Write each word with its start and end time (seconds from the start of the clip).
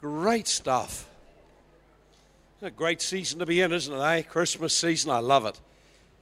Great 0.00 0.48
stuff. 0.48 1.06
A 2.62 2.70
great 2.70 3.02
season 3.02 3.38
to 3.40 3.46
be 3.46 3.60
in, 3.60 3.70
isn't 3.70 3.92
it, 3.92 4.00
eh? 4.00 4.22
Christmas 4.22 4.74
season, 4.74 5.10
I 5.10 5.18
love 5.18 5.44
it. 5.44 5.60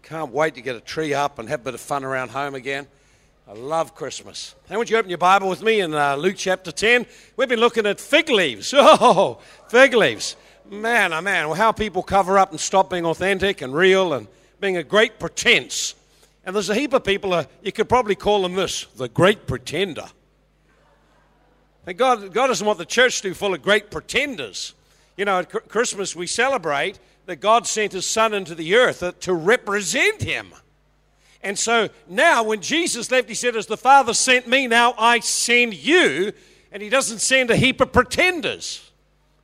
Can't 0.02 0.32
wait 0.32 0.56
to 0.56 0.60
get 0.60 0.74
a 0.74 0.80
tree 0.80 1.14
up 1.14 1.38
and 1.38 1.48
have 1.48 1.60
a 1.60 1.64
bit 1.64 1.74
of 1.74 1.80
fun 1.80 2.02
around 2.02 2.30
home 2.30 2.56
again. 2.56 2.88
I 3.46 3.52
love 3.52 3.94
Christmas. 3.94 4.56
How 4.68 4.78
would 4.78 4.90
you 4.90 4.96
open 4.96 5.10
your 5.10 5.18
Bible 5.18 5.48
with 5.48 5.62
me 5.62 5.80
in 5.80 5.94
uh, 5.94 6.16
Luke 6.16 6.34
chapter 6.36 6.72
10? 6.72 7.06
We've 7.36 7.48
been 7.48 7.60
looking 7.60 7.86
at 7.86 8.00
fig 8.00 8.28
leaves. 8.30 8.74
Oh, 8.76 9.38
fig 9.68 9.94
leaves. 9.94 10.34
Man, 10.68 11.12
oh 11.12 11.20
man, 11.20 11.46
well, 11.46 11.56
how 11.56 11.70
people 11.70 12.02
cover 12.02 12.36
up 12.36 12.50
and 12.50 12.58
stop 12.58 12.90
being 12.90 13.06
authentic 13.06 13.62
and 13.62 13.72
real 13.72 14.12
and 14.12 14.26
being 14.60 14.76
a 14.76 14.82
great 14.82 15.20
pretense. 15.20 15.94
And 16.44 16.54
there's 16.54 16.68
a 16.68 16.74
heap 16.74 16.94
of 16.94 17.04
people, 17.04 17.32
uh, 17.32 17.44
you 17.62 17.70
could 17.70 17.88
probably 17.88 18.16
call 18.16 18.42
them 18.42 18.54
this 18.54 18.86
the 18.96 19.08
great 19.08 19.46
pretender. 19.46 20.06
And 21.86 21.96
God, 21.96 22.32
God 22.32 22.48
doesn't 22.48 22.66
want 22.66 22.78
the 22.78 22.84
church 22.84 23.22
to 23.22 23.28
be 23.28 23.34
full 23.34 23.54
of 23.54 23.62
great 23.62 23.90
pretenders. 23.90 24.74
You 25.16 25.24
know, 25.24 25.40
at 25.40 25.68
Christmas 25.68 26.14
we 26.14 26.26
celebrate 26.26 26.98
that 27.26 27.36
God 27.36 27.66
sent 27.66 27.92
his 27.92 28.06
son 28.06 28.34
into 28.34 28.54
the 28.54 28.74
earth 28.74 29.02
uh, 29.02 29.12
to 29.20 29.34
represent 29.34 30.22
him. 30.22 30.52
And 31.42 31.58
so 31.58 31.88
now, 32.08 32.42
when 32.42 32.60
Jesus 32.60 33.10
left, 33.10 33.28
he 33.28 33.34
said, 33.34 33.54
As 33.54 33.66
the 33.66 33.76
Father 33.76 34.14
sent 34.14 34.48
me, 34.48 34.66
now 34.66 34.94
I 34.98 35.20
send 35.20 35.74
you. 35.74 36.32
And 36.72 36.82
he 36.82 36.88
doesn't 36.88 37.20
send 37.20 37.50
a 37.50 37.56
heap 37.56 37.80
of 37.80 37.92
pretenders, 37.92 38.90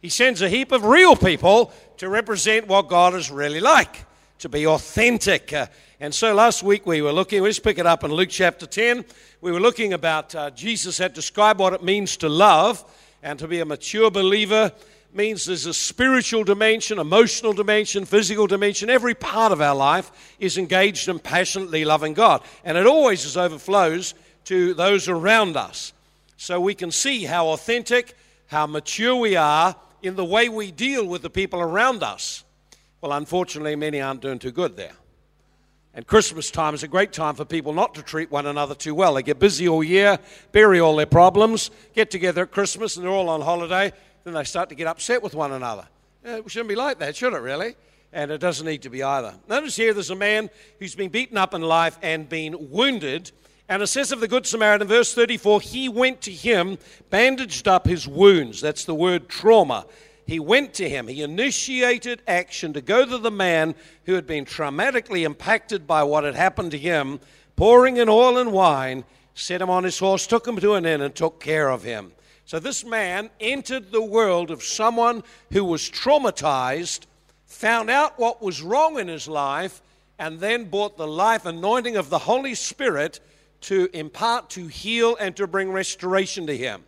he 0.02 0.09
sends 0.09 0.42
a 0.42 0.48
heap 0.48 0.73
of 0.73 0.84
real 0.84 1.16
people 1.16 1.73
to 1.98 2.09
represent 2.09 2.66
what 2.66 2.88
God 2.88 3.14
is 3.14 3.30
really 3.30 3.60
like, 3.60 4.04
to 4.38 4.48
be 4.48 4.66
authentic. 4.66 5.52
Uh, 5.52 5.66
and 6.01 6.15
so 6.15 6.34
last 6.34 6.62
week 6.62 6.87
we 6.87 7.02
were 7.02 7.12
looking, 7.12 7.43
let's 7.43 7.59
pick 7.59 7.79
it 7.79 7.87
up 7.87 8.05
in 8.05 8.12
Luke 8.12 8.30
chapter 8.30 8.66
10. 8.66 9.05
We 9.41 9.52
were 9.52 9.60
looking 9.60 9.93
about 9.93 10.34
uh, 10.34 10.51
Jesus 10.51 10.98
had 10.98 11.15
described 11.15 11.60
what 11.60 11.73
it 11.73 11.83
means 11.83 12.16
to 12.19 12.29
love 12.29 12.84
and 13.23 13.38
to 13.38 13.48
be 13.48 13.60
a 13.60 13.65
mature 13.65 14.10
believer 14.10 14.73
means 15.15 15.47
there's 15.47 15.66
a 15.66 15.74
spiritual 15.74 16.45
dimension, 16.45 16.98
emotional 16.98 17.52
dimension, 17.52 18.04
physical 18.04 18.46
dimension. 18.46 18.91
Every 18.91 19.15
part 19.15 19.52
of 19.52 19.60
our 19.60 19.74
life 19.74 20.35
is 20.41 20.59
engaged 20.59 21.09
in 21.09 21.21
passionately 21.21 21.85
loving 21.85 22.15
God. 22.15 22.43
And 22.65 22.76
it 22.76 22.87
always 22.87 23.24
is 23.24 23.37
overflows 23.37 24.15
to 24.46 24.74
those 24.74 25.09
around 25.09 25.57
us. 25.57 25.93
So 26.37 26.60
we 26.60 26.74
can 26.74 26.91
see 26.91 27.24
how 27.24 27.48
authentic, 27.48 28.16
how 28.48 28.66
mature 28.66 29.15
we 29.15 29.37
are 29.37 29.76
in 30.02 30.16
the 30.16 30.24
way 30.24 30.48
we 30.48 30.71
deal 30.71 31.07
with 31.07 31.23
the 31.23 31.30
people 31.30 31.60
around 31.60 32.02
us. 32.02 32.43
Well, 33.05 33.13
unfortunately, 33.13 33.77
many 33.77 34.01
aren't 34.01 34.23
doing 34.23 34.38
too 34.38 34.51
good 34.51 34.79
there. 34.79 34.95
And 35.93 36.07
Christmas 36.07 36.51
time 36.51 36.73
is 36.73 36.83
a 36.83 36.88
great 36.88 37.13
time 37.13 37.35
for 37.35 37.45
people 37.45 37.74
not 37.74 37.95
to 37.97 38.02
treat 38.02 38.30
one 38.30 38.47
another 38.47 38.74
too 38.74 38.95
well. 38.95 39.13
They 39.13 39.23
get 39.23 39.38
busy 39.38 39.69
all 39.69 39.85
year, 39.85 40.19
bury 40.52 40.80
all 40.80 40.97
their 40.97 41.05
problems, 41.05 41.71
get 41.93 42.10
together 42.10 42.45
at 42.45 42.51
Christmas, 42.51 42.97
and 42.97 43.05
they're 43.05 43.13
all 43.13 43.29
on 43.29 43.43
holiday 43.43 43.93
then 44.25 44.32
they 44.32 44.45
start 44.45 44.71
to 44.71 44.75
get 44.75 44.87
upset 44.87 45.23
with 45.23 45.35
one 45.35 45.52
another. 45.52 45.87
It 46.25 46.51
shouldn't 46.51 46.71
be 46.71 46.75
like 46.75 46.99
that, 47.01 47.15
should 47.15 47.35
it, 47.35 47.41
really? 47.41 47.77
And 48.10 48.30
it 48.30 48.38
doesn't 48.38 48.65
need 48.65 48.80
to 48.80 48.88
be 48.88 49.02
either. 49.02 49.35
Notice 49.51 49.77
here 49.77 49.93
there's 49.93 50.09
a 50.09 50.16
man 50.16 50.49
who's 50.79 50.95
been 50.95 51.10
beaten 51.10 51.37
up 51.37 51.52
in 51.52 51.60
life 51.60 51.99
and 52.01 52.27
been 52.27 52.71
wounded. 52.71 53.32
And 53.69 53.82
it 53.82 53.88
says 53.88 54.13
of 54.13 54.21
the 54.21 54.29
Good 54.29 54.47
Samaritan, 54.47 54.88
verse 54.88 55.13
34, 55.13 55.60
he 55.60 55.91
went 55.91 56.23
to 56.23 56.32
him, 56.32 56.79
bandaged 57.10 57.69
up 57.69 57.87
his 57.87 58.09
wounds. 58.09 58.63
That's 58.63 58.87
the 58.87 58.95
word 58.95 59.29
trauma. 59.29 59.85
He 60.26 60.40
went 60.40 60.74
to 60.74 60.88
him. 60.88 61.06
He 61.06 61.22
initiated 61.22 62.22
action 62.26 62.72
to 62.72 62.80
go 62.80 63.04
to 63.04 63.18
the 63.18 63.30
man 63.30 63.74
who 64.06 64.14
had 64.14 64.26
been 64.26 64.44
traumatically 64.44 65.25
impacted 65.25 65.86
by 65.86 66.03
what 66.03 66.25
had 66.25 66.34
happened 66.34 66.70
to 66.70 66.78
him, 66.78 67.20
pouring 67.56 67.98
in 67.98 68.08
oil 68.08 68.38
and 68.38 68.52
wine, 68.52 69.04
set 69.34 69.60
him 69.60 69.70
on 69.70 69.84
his 69.84 69.98
horse, 69.98 70.26
took 70.26 70.47
him 70.47 70.58
to 70.60 70.75
an 70.75 70.86
inn, 70.86 71.02
and 71.02 71.14
took 71.14 71.41
care 71.41 71.69
of 71.69 71.82
him. 71.82 72.12
So 72.47 72.58
this 72.58 72.84
man 72.84 73.30
entered 73.41 73.91
the 73.91 74.02
world 74.02 74.50
of 74.50 74.62
someone 74.62 75.22
who 75.52 75.64
was 75.64 75.91
traumatized, 75.91 77.06
found 77.47 77.91
out 77.91 78.19
what 78.19 78.42
was 78.42 78.62
wrong 78.62 78.98
in 78.98 79.08
his 79.08 79.28
life, 79.28 79.82
and 80.19 80.41
then 80.41 80.70
brought 80.70 80.97
the 80.97 81.06
life 81.06 81.46
anointing 81.46 81.96
of 81.96 82.10
the 82.10 82.18
Holy 82.18 82.54
Spirit 82.54 83.20
to 83.62 83.88
impart, 83.92 84.50
to 84.50 84.66
heal, 84.68 85.16
and 85.16 85.34
to 85.36 85.46
bring 85.46 85.72
restoration 85.72 86.46
to 86.46 86.56
him. 86.56 86.84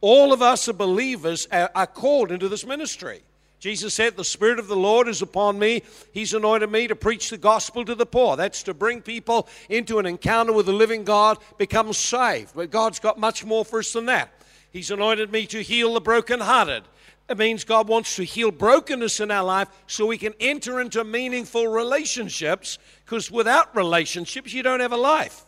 All 0.00 0.32
of 0.32 0.40
us 0.40 0.68
are 0.68 0.74
believers 0.74 1.46
are 1.52 1.86
called 1.86 2.32
into 2.32 2.48
this 2.48 2.64
ministry. 2.64 3.22
Jesus 3.60 3.92
said, 3.92 4.16
The 4.16 4.24
Spirit 4.24 4.58
of 4.58 4.68
the 4.68 4.76
Lord 4.76 5.06
is 5.06 5.20
upon 5.20 5.58
me. 5.58 5.82
He's 6.12 6.32
anointed 6.32 6.70
me 6.70 6.88
to 6.88 6.96
preach 6.96 7.28
the 7.28 7.36
gospel 7.36 7.84
to 7.84 7.94
the 7.94 8.06
poor. 8.06 8.36
That's 8.36 8.62
to 8.62 8.74
bring 8.74 9.02
people 9.02 9.46
into 9.68 9.98
an 9.98 10.06
encounter 10.06 10.54
with 10.54 10.64
the 10.64 10.72
living 10.72 11.04
God, 11.04 11.36
become 11.58 11.92
saved. 11.92 12.52
But 12.54 12.70
God's 12.70 12.98
got 12.98 13.20
much 13.20 13.44
more 13.44 13.64
for 13.64 13.80
us 13.80 13.92
than 13.92 14.06
that. 14.06 14.32
He's 14.72 14.90
anointed 14.90 15.30
me 15.30 15.46
to 15.48 15.62
heal 15.62 15.92
the 15.92 16.00
brokenhearted. 16.00 16.84
It 17.28 17.38
means 17.38 17.64
God 17.64 17.86
wants 17.86 18.16
to 18.16 18.24
heal 18.24 18.50
brokenness 18.50 19.20
in 19.20 19.30
our 19.30 19.44
life 19.44 19.68
so 19.86 20.06
we 20.06 20.18
can 20.18 20.34
enter 20.40 20.80
into 20.80 21.04
meaningful 21.04 21.68
relationships 21.68 22.78
because 23.04 23.30
without 23.30 23.76
relationships, 23.76 24.52
you 24.52 24.62
don't 24.62 24.80
have 24.80 24.92
a 24.92 24.96
life. 24.96 25.44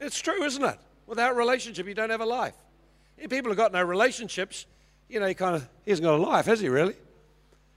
It's 0.00 0.20
true, 0.20 0.42
isn't 0.42 0.64
it? 0.64 0.78
Without 1.08 1.34
relationship, 1.34 1.88
you 1.88 1.94
don't 1.94 2.10
have 2.10 2.20
a 2.20 2.26
life. 2.26 2.54
If 3.16 3.30
people 3.30 3.50
have 3.50 3.56
got 3.56 3.72
no 3.72 3.82
relationships, 3.82 4.66
you 5.08 5.18
know, 5.18 5.26
he 5.26 5.34
kind 5.34 5.56
of, 5.56 5.68
he 5.84 5.90
hasn't 5.90 6.04
got 6.04 6.14
a 6.14 6.22
life, 6.22 6.46
has 6.46 6.60
he 6.60 6.68
really? 6.68 6.94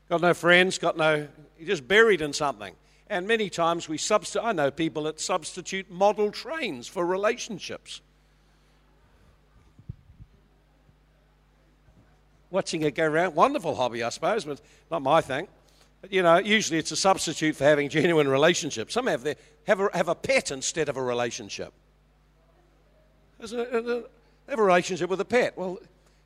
Got 0.09 0.21
no 0.21 0.35
friends, 0.35 0.77
got 0.77 0.97
no, 0.97 1.27
he's 1.57 1.67
just 1.67 1.87
buried 1.87 2.21
in 2.21 2.33
something. 2.33 2.75
And 3.07 3.27
many 3.27 3.49
times 3.49 3.89
we 3.89 3.97
substitute, 3.97 4.45
I 4.45 4.51
know 4.51 4.69
people 4.69 5.03
that 5.03 5.19
substitute 5.19 5.89
model 5.89 6.29
trains 6.29 6.87
for 6.87 7.05
relationships. 7.05 8.01
watching 12.51 12.81
it 12.81 12.95
go 12.95 13.05
around. 13.05 13.33
Wonderful 13.33 13.75
hobby, 13.75 14.03
I 14.03 14.09
suppose, 14.09 14.45
but 14.45 14.61
not 14.91 15.01
my 15.01 15.21
thing. 15.21 15.47
But, 16.01 16.11
you 16.11 16.21
know, 16.21 16.37
usually 16.37 16.77
it's 16.77 16.91
a 16.91 16.95
substitute 16.95 17.55
for 17.55 17.63
having 17.63 17.89
genuine 17.89 18.27
relationships. 18.27 18.93
Some 18.93 19.07
have, 19.07 19.23
their, 19.23 19.35
have, 19.67 19.79
a, 19.79 19.89
have 19.93 20.09
a 20.09 20.15
pet 20.15 20.51
instead 20.51 20.89
of 20.89 20.97
a 20.97 21.01
relationship. 21.01 21.73
There's 23.41 23.53
a, 23.53 24.03
have 24.47 24.59
a 24.59 24.63
relationship 24.63 25.09
with 25.09 25.19
a 25.19 25.25
pet. 25.25 25.57
Well, 25.57 25.79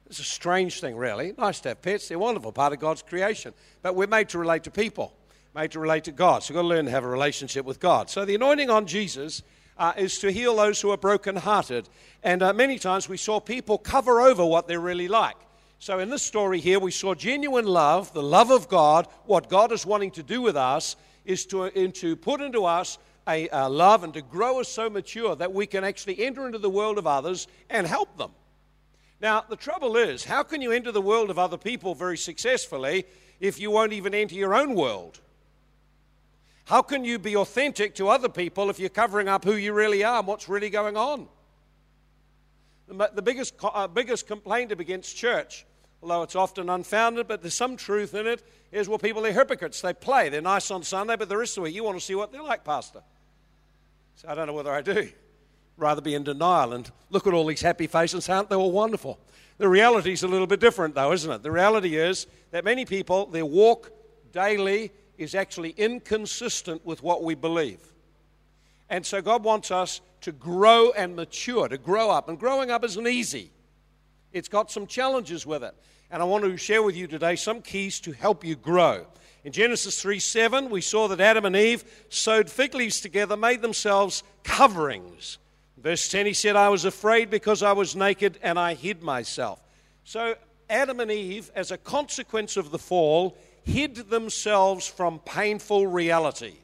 it's 0.07 0.19
a 0.19 0.23
strange 0.23 0.81
thing, 0.81 0.97
really. 0.97 1.33
Nice 1.37 1.61
to 1.61 1.69
have 1.69 1.81
pets. 1.81 2.09
They're 2.09 2.19
wonderful 2.19 2.51
part 2.51 2.73
of 2.73 2.79
God's 2.79 3.01
creation. 3.01 3.53
But 3.81 3.95
we're 3.95 4.07
made 4.07 4.27
to 4.29 4.37
relate 4.37 4.65
to 4.65 4.71
people, 4.71 5.13
made 5.55 5.71
to 5.71 5.79
relate 5.79 6.03
to 6.03 6.11
God. 6.11 6.43
So 6.43 6.53
we've 6.53 6.57
got 6.57 6.63
to 6.63 6.67
learn 6.67 6.85
to 6.85 6.91
have 6.91 7.05
a 7.05 7.07
relationship 7.07 7.63
with 7.63 7.79
God. 7.79 8.09
So 8.09 8.25
the 8.25 8.35
anointing 8.35 8.69
on 8.69 8.85
Jesus 8.85 9.43
uh, 9.77 9.93
is 9.95 10.19
to 10.19 10.29
heal 10.29 10.57
those 10.57 10.81
who 10.81 10.91
are 10.91 10.97
brokenhearted. 10.97 11.87
And 12.21 12.43
uh, 12.43 12.51
many 12.51 12.77
times 12.77 13.07
we 13.07 13.15
saw 13.15 13.39
people 13.39 13.77
cover 13.77 14.19
over 14.19 14.45
what 14.45 14.67
they're 14.67 14.81
really 14.81 15.07
like. 15.07 15.37
So, 15.79 15.99
in 15.99 16.09
this 16.09 16.23
story 16.23 16.59
here, 16.59 16.79
we 16.79 16.91
saw 16.91 17.15
genuine 17.15 17.65
love, 17.65 18.13
the 18.13 18.23
love 18.23 18.49
of 18.49 18.67
God. 18.67 19.07
What 19.25 19.49
God 19.49 19.71
is 19.71 19.85
wanting 19.85 20.11
to 20.11 20.23
do 20.23 20.41
with 20.41 20.57
us 20.57 20.97
is 21.25 21.45
to, 21.47 21.69
to 21.91 22.15
put 22.17 22.41
into 22.41 22.65
us 22.65 22.97
a, 23.27 23.47
a 23.49 23.69
love 23.69 24.03
and 24.03 24.13
to 24.13 24.21
grow 24.21 24.59
us 24.59 24.69
so 24.69 24.89
mature 24.89 25.35
that 25.35 25.53
we 25.53 25.65
can 25.65 25.83
actually 25.83 26.23
enter 26.25 26.45
into 26.45 26.59
the 26.59 26.69
world 26.69 26.97
of 26.97 27.07
others 27.07 27.47
and 27.69 27.87
help 27.87 28.17
them. 28.17 28.31
Now, 29.21 29.43
the 29.47 29.55
trouble 29.55 29.95
is, 29.97 30.23
how 30.23 30.43
can 30.43 30.61
you 30.61 30.71
enter 30.71 30.91
the 30.91 31.01
world 31.01 31.29
of 31.29 31.39
other 31.39 31.57
people 31.57 31.95
very 31.95 32.17
successfully 32.17 33.05
if 33.39 33.59
you 33.59 33.71
won't 33.71 33.93
even 33.93 34.13
enter 34.13 34.35
your 34.35 34.53
own 34.53 34.75
world? 34.75 35.19
How 36.65 36.81
can 36.81 37.05
you 37.05 37.19
be 37.19 37.35
authentic 37.35 37.95
to 37.95 38.09
other 38.09 38.29
people 38.29 38.69
if 38.69 38.79
you're 38.79 38.89
covering 38.89 39.27
up 39.27 39.43
who 39.43 39.55
you 39.55 39.73
really 39.73 40.03
are 40.03 40.19
and 40.19 40.27
what's 40.27 40.49
really 40.49 40.69
going 40.69 40.97
on? 40.97 41.27
The 42.87 43.21
biggest, 43.21 43.55
uh, 43.63 43.87
biggest 43.87 44.27
complaint 44.27 44.71
against 44.71 45.15
church, 45.15 45.65
although 46.01 46.21
it's 46.21 46.35
often 46.35 46.69
unfounded, 46.69 47.27
but 47.27 47.41
there's 47.41 47.55
some 47.55 47.77
truth 47.77 48.13
in 48.13 48.27
it, 48.27 48.43
is 48.71 48.87
well, 48.89 48.99
people 48.99 49.25
are 49.25 49.31
hypocrites. 49.31 49.81
They 49.81 49.93
play. 49.93 50.29
They're 50.29 50.41
nice 50.41 50.69
on 50.69 50.83
Sunday, 50.83 51.15
but 51.15 51.29
the 51.29 51.37
rest 51.37 51.53
of 51.53 51.55
the 51.55 51.61
week, 51.61 51.75
you 51.75 51.83
want 51.83 51.97
to 51.97 52.03
see 52.03 52.15
what 52.15 52.31
they're 52.31 52.43
like, 52.43 52.63
Pastor. 52.63 53.01
So 54.15 54.29
I 54.29 54.35
don't 54.35 54.47
know 54.47 54.53
whether 54.53 54.71
I 54.71 54.81
do. 54.81 55.09
Rather 55.77 56.01
be 56.01 56.15
in 56.15 56.23
denial 56.23 56.73
and 56.73 56.89
look 57.09 57.27
at 57.27 57.33
all 57.33 57.45
these 57.45 57.61
happy 57.61 57.87
faces. 57.87 58.29
Aren't 58.29 58.49
they 58.49 58.55
all 58.55 58.71
wonderful? 58.71 59.19
The 59.57 59.67
reality 59.67 60.13
is 60.13 60.23
a 60.23 60.27
little 60.27 60.47
bit 60.47 60.59
different, 60.59 60.95
though, 60.95 61.11
isn't 61.11 61.31
it? 61.31 61.43
The 61.43 61.51
reality 61.51 61.97
is 61.97 62.27
that 62.51 62.63
many 62.63 62.85
people, 62.85 63.25
their 63.25 63.45
walk 63.45 63.91
daily 64.31 64.91
is 65.17 65.35
actually 65.35 65.71
inconsistent 65.71 66.85
with 66.85 67.03
what 67.03 67.23
we 67.23 67.35
believe. 67.35 67.79
And 68.89 69.05
so 69.05 69.21
God 69.21 69.43
wants 69.43 69.71
us 69.71 70.01
to 70.21 70.31
grow 70.31 70.91
and 70.91 71.15
mature, 71.15 71.67
to 71.67 71.77
grow 71.77 72.09
up. 72.09 72.29
And 72.29 72.39
growing 72.39 72.71
up 72.71 72.83
isn't 72.83 73.07
easy, 73.07 73.51
it's 74.31 74.47
got 74.47 74.71
some 74.71 74.87
challenges 74.87 75.45
with 75.45 75.63
it. 75.63 75.73
And 76.11 76.21
I 76.21 76.25
want 76.25 76.43
to 76.43 76.55
share 76.57 76.83
with 76.83 76.95
you 76.95 77.07
today 77.07 77.35
some 77.35 77.61
keys 77.61 77.99
to 78.01 78.11
help 78.11 78.45
you 78.45 78.55
grow. 78.55 79.07
In 79.45 79.51
Genesis 79.51 80.01
3 80.01 80.19
7, 80.19 80.69
we 80.71 80.81
saw 80.81 81.07
that 81.07 81.21
Adam 81.21 81.45
and 81.45 81.55
Eve 81.55 81.83
sewed 82.09 82.49
fig 82.49 82.73
leaves 82.73 82.99
together, 82.99 83.37
made 83.37 83.61
themselves 83.61 84.23
coverings. 84.43 85.37
Verse 85.77 86.09
10, 86.09 86.25
he 86.25 86.33
said, 86.33 86.55
I 86.55 86.69
was 86.69 86.83
afraid 86.83 87.29
because 87.29 87.61
I 87.61 87.73
was 87.73 87.95
naked 87.95 88.39
and 88.41 88.57
I 88.57 88.73
hid 88.73 89.03
myself. 89.03 89.61
So, 90.03 90.33
Adam 90.67 90.99
and 90.99 91.11
Eve, 91.11 91.51
as 91.53 91.69
a 91.69 91.77
consequence 91.77 92.57
of 92.57 92.71
the 92.71 92.79
fall, 92.79 93.37
hid 93.63 94.09
themselves 94.09 94.87
from 94.87 95.19
painful 95.19 95.85
reality 95.85 96.55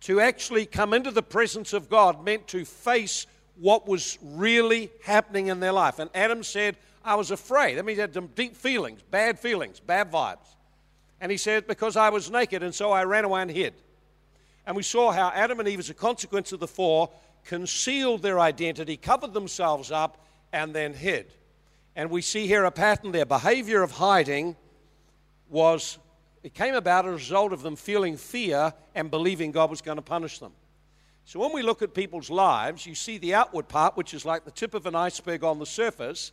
to 0.00 0.20
actually 0.20 0.66
come 0.66 0.92
into 0.92 1.10
the 1.10 1.22
presence 1.22 1.72
of 1.72 1.88
God 1.88 2.22
meant 2.22 2.48
to 2.48 2.66
face 2.66 3.26
what 3.56 3.88
was 3.88 4.18
really 4.20 4.90
happening 5.04 5.46
in 5.46 5.60
their 5.60 5.72
life. 5.72 5.98
And 5.98 6.10
Adam 6.14 6.42
said, 6.42 6.76
I 7.02 7.14
was 7.14 7.30
afraid. 7.30 7.78
That 7.78 7.86
means 7.86 7.96
he 7.96 8.02
had 8.02 8.12
some 8.12 8.26
deep 8.26 8.56
feelings, 8.56 9.00
bad 9.10 9.38
feelings, 9.38 9.80
bad 9.80 10.12
vibes. 10.12 10.52
And 11.22 11.30
he 11.30 11.38
said, 11.38 11.68
Because 11.68 11.96
I 11.96 12.10
was 12.10 12.32
naked, 12.32 12.64
and 12.64 12.74
so 12.74 12.90
I 12.90 13.04
ran 13.04 13.24
away 13.24 13.42
and 13.42 13.50
hid. 13.50 13.74
And 14.66 14.76
we 14.76 14.82
saw 14.82 15.12
how 15.12 15.30
Adam 15.32 15.60
and 15.60 15.68
Eve, 15.68 15.78
as 15.78 15.88
a 15.88 15.94
consequence 15.94 16.50
of 16.50 16.58
the 16.58 16.66
fall, 16.66 17.14
concealed 17.44 18.22
their 18.22 18.40
identity, 18.40 18.96
covered 18.96 19.32
themselves 19.32 19.92
up, 19.92 20.26
and 20.52 20.74
then 20.74 20.92
hid. 20.92 21.32
And 21.94 22.10
we 22.10 22.22
see 22.22 22.48
here 22.48 22.64
a 22.64 22.72
pattern. 22.72 23.12
Their 23.12 23.24
behavior 23.24 23.82
of 23.82 23.92
hiding 23.92 24.56
was, 25.48 25.98
it 26.42 26.54
came 26.54 26.74
about 26.74 27.04
as 27.04 27.10
a 27.10 27.14
result 27.14 27.52
of 27.52 27.62
them 27.62 27.76
feeling 27.76 28.16
fear 28.16 28.72
and 28.92 29.08
believing 29.08 29.52
God 29.52 29.70
was 29.70 29.80
going 29.80 29.98
to 29.98 30.02
punish 30.02 30.40
them. 30.40 30.52
So 31.24 31.38
when 31.38 31.52
we 31.52 31.62
look 31.62 31.82
at 31.82 31.94
people's 31.94 32.30
lives, 32.30 32.84
you 32.84 32.96
see 32.96 33.18
the 33.18 33.34
outward 33.34 33.68
part, 33.68 33.96
which 33.96 34.12
is 34.12 34.24
like 34.24 34.44
the 34.44 34.50
tip 34.50 34.74
of 34.74 34.86
an 34.86 34.96
iceberg 34.96 35.44
on 35.44 35.60
the 35.60 35.66
surface, 35.66 36.32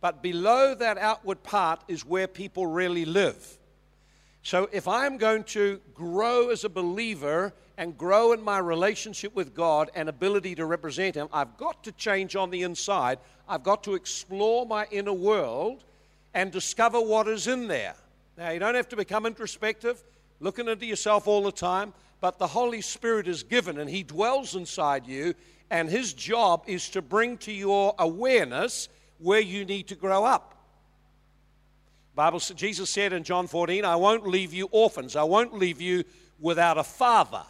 but 0.00 0.24
below 0.24 0.74
that 0.74 0.98
outward 0.98 1.44
part 1.44 1.84
is 1.86 2.04
where 2.04 2.26
people 2.26 2.66
really 2.66 3.04
live. 3.04 3.58
So 4.44 4.68
if 4.72 4.86
I'm 4.86 5.16
going 5.16 5.44
to 5.44 5.80
grow 5.94 6.50
as 6.50 6.64
a 6.64 6.68
believer 6.68 7.54
and 7.78 7.96
grow 7.96 8.32
in 8.32 8.42
my 8.42 8.58
relationship 8.58 9.34
with 9.34 9.54
God 9.54 9.90
and 9.94 10.06
ability 10.06 10.54
to 10.56 10.66
represent 10.66 11.14
Him, 11.14 11.28
I've 11.32 11.56
got 11.56 11.82
to 11.84 11.92
change 11.92 12.36
on 12.36 12.50
the 12.50 12.62
inside. 12.62 13.18
I've 13.48 13.62
got 13.62 13.82
to 13.84 13.94
explore 13.94 14.66
my 14.66 14.86
inner 14.90 15.14
world 15.14 15.84
and 16.34 16.52
discover 16.52 17.00
what 17.00 17.26
is 17.26 17.46
in 17.46 17.68
there. 17.68 17.94
Now, 18.36 18.50
you 18.50 18.58
don't 18.58 18.74
have 18.74 18.88
to 18.90 18.96
become 18.96 19.24
introspective, 19.24 20.04
looking 20.40 20.68
into 20.68 20.84
yourself 20.84 21.26
all 21.26 21.42
the 21.42 21.50
time, 21.50 21.94
but 22.20 22.38
the 22.38 22.46
Holy 22.46 22.82
Spirit 22.82 23.26
is 23.26 23.42
given 23.42 23.78
and 23.78 23.88
He 23.88 24.02
dwells 24.02 24.54
inside 24.54 25.06
you, 25.06 25.34
and 25.70 25.88
His 25.88 26.12
job 26.12 26.64
is 26.66 26.90
to 26.90 27.00
bring 27.00 27.38
to 27.38 27.52
your 27.52 27.94
awareness 27.98 28.90
where 29.16 29.40
you 29.40 29.64
need 29.64 29.88
to 29.88 29.94
grow 29.94 30.26
up. 30.26 30.53
Bible, 32.14 32.38
Jesus 32.38 32.90
said 32.90 33.12
in 33.12 33.24
John 33.24 33.48
14, 33.48 33.84
I 33.84 33.96
won't 33.96 34.26
leave 34.26 34.54
you 34.54 34.68
orphans. 34.70 35.16
I 35.16 35.24
won't 35.24 35.54
leave 35.54 35.80
you 35.80 36.04
without 36.38 36.78
a 36.78 36.84
father. 36.84 37.42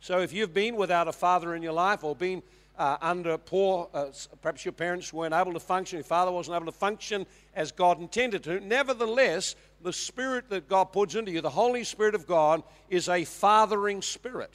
So 0.00 0.20
if 0.20 0.32
you've 0.32 0.54
been 0.54 0.76
without 0.76 1.08
a 1.08 1.12
father 1.12 1.54
in 1.54 1.62
your 1.62 1.72
life 1.72 2.04
or 2.04 2.14
been 2.14 2.42
uh, 2.78 2.96
under 3.00 3.36
poor, 3.38 3.88
uh, 3.92 4.06
perhaps 4.40 4.64
your 4.64 4.72
parents 4.72 5.12
weren't 5.12 5.34
able 5.34 5.52
to 5.52 5.60
function, 5.60 5.98
your 5.98 6.04
father 6.04 6.30
wasn't 6.30 6.56
able 6.56 6.66
to 6.66 6.72
function 6.72 7.26
as 7.54 7.72
God 7.72 8.00
intended 8.00 8.44
to, 8.44 8.60
nevertheless, 8.60 9.56
the 9.82 9.92
spirit 9.92 10.48
that 10.50 10.68
God 10.68 10.86
puts 10.86 11.16
into 11.16 11.32
you, 11.32 11.40
the 11.40 11.50
Holy 11.50 11.82
Spirit 11.82 12.14
of 12.14 12.26
God, 12.26 12.62
is 12.88 13.08
a 13.08 13.24
fathering 13.24 14.00
spirit. 14.00 14.52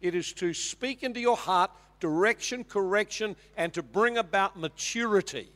It 0.00 0.14
is 0.14 0.32
to 0.34 0.54
speak 0.54 1.02
into 1.02 1.20
your 1.20 1.36
heart 1.36 1.70
direction, 2.00 2.64
correction, 2.64 3.36
and 3.56 3.74
to 3.74 3.82
bring 3.82 4.16
about 4.16 4.58
maturity. 4.58 5.48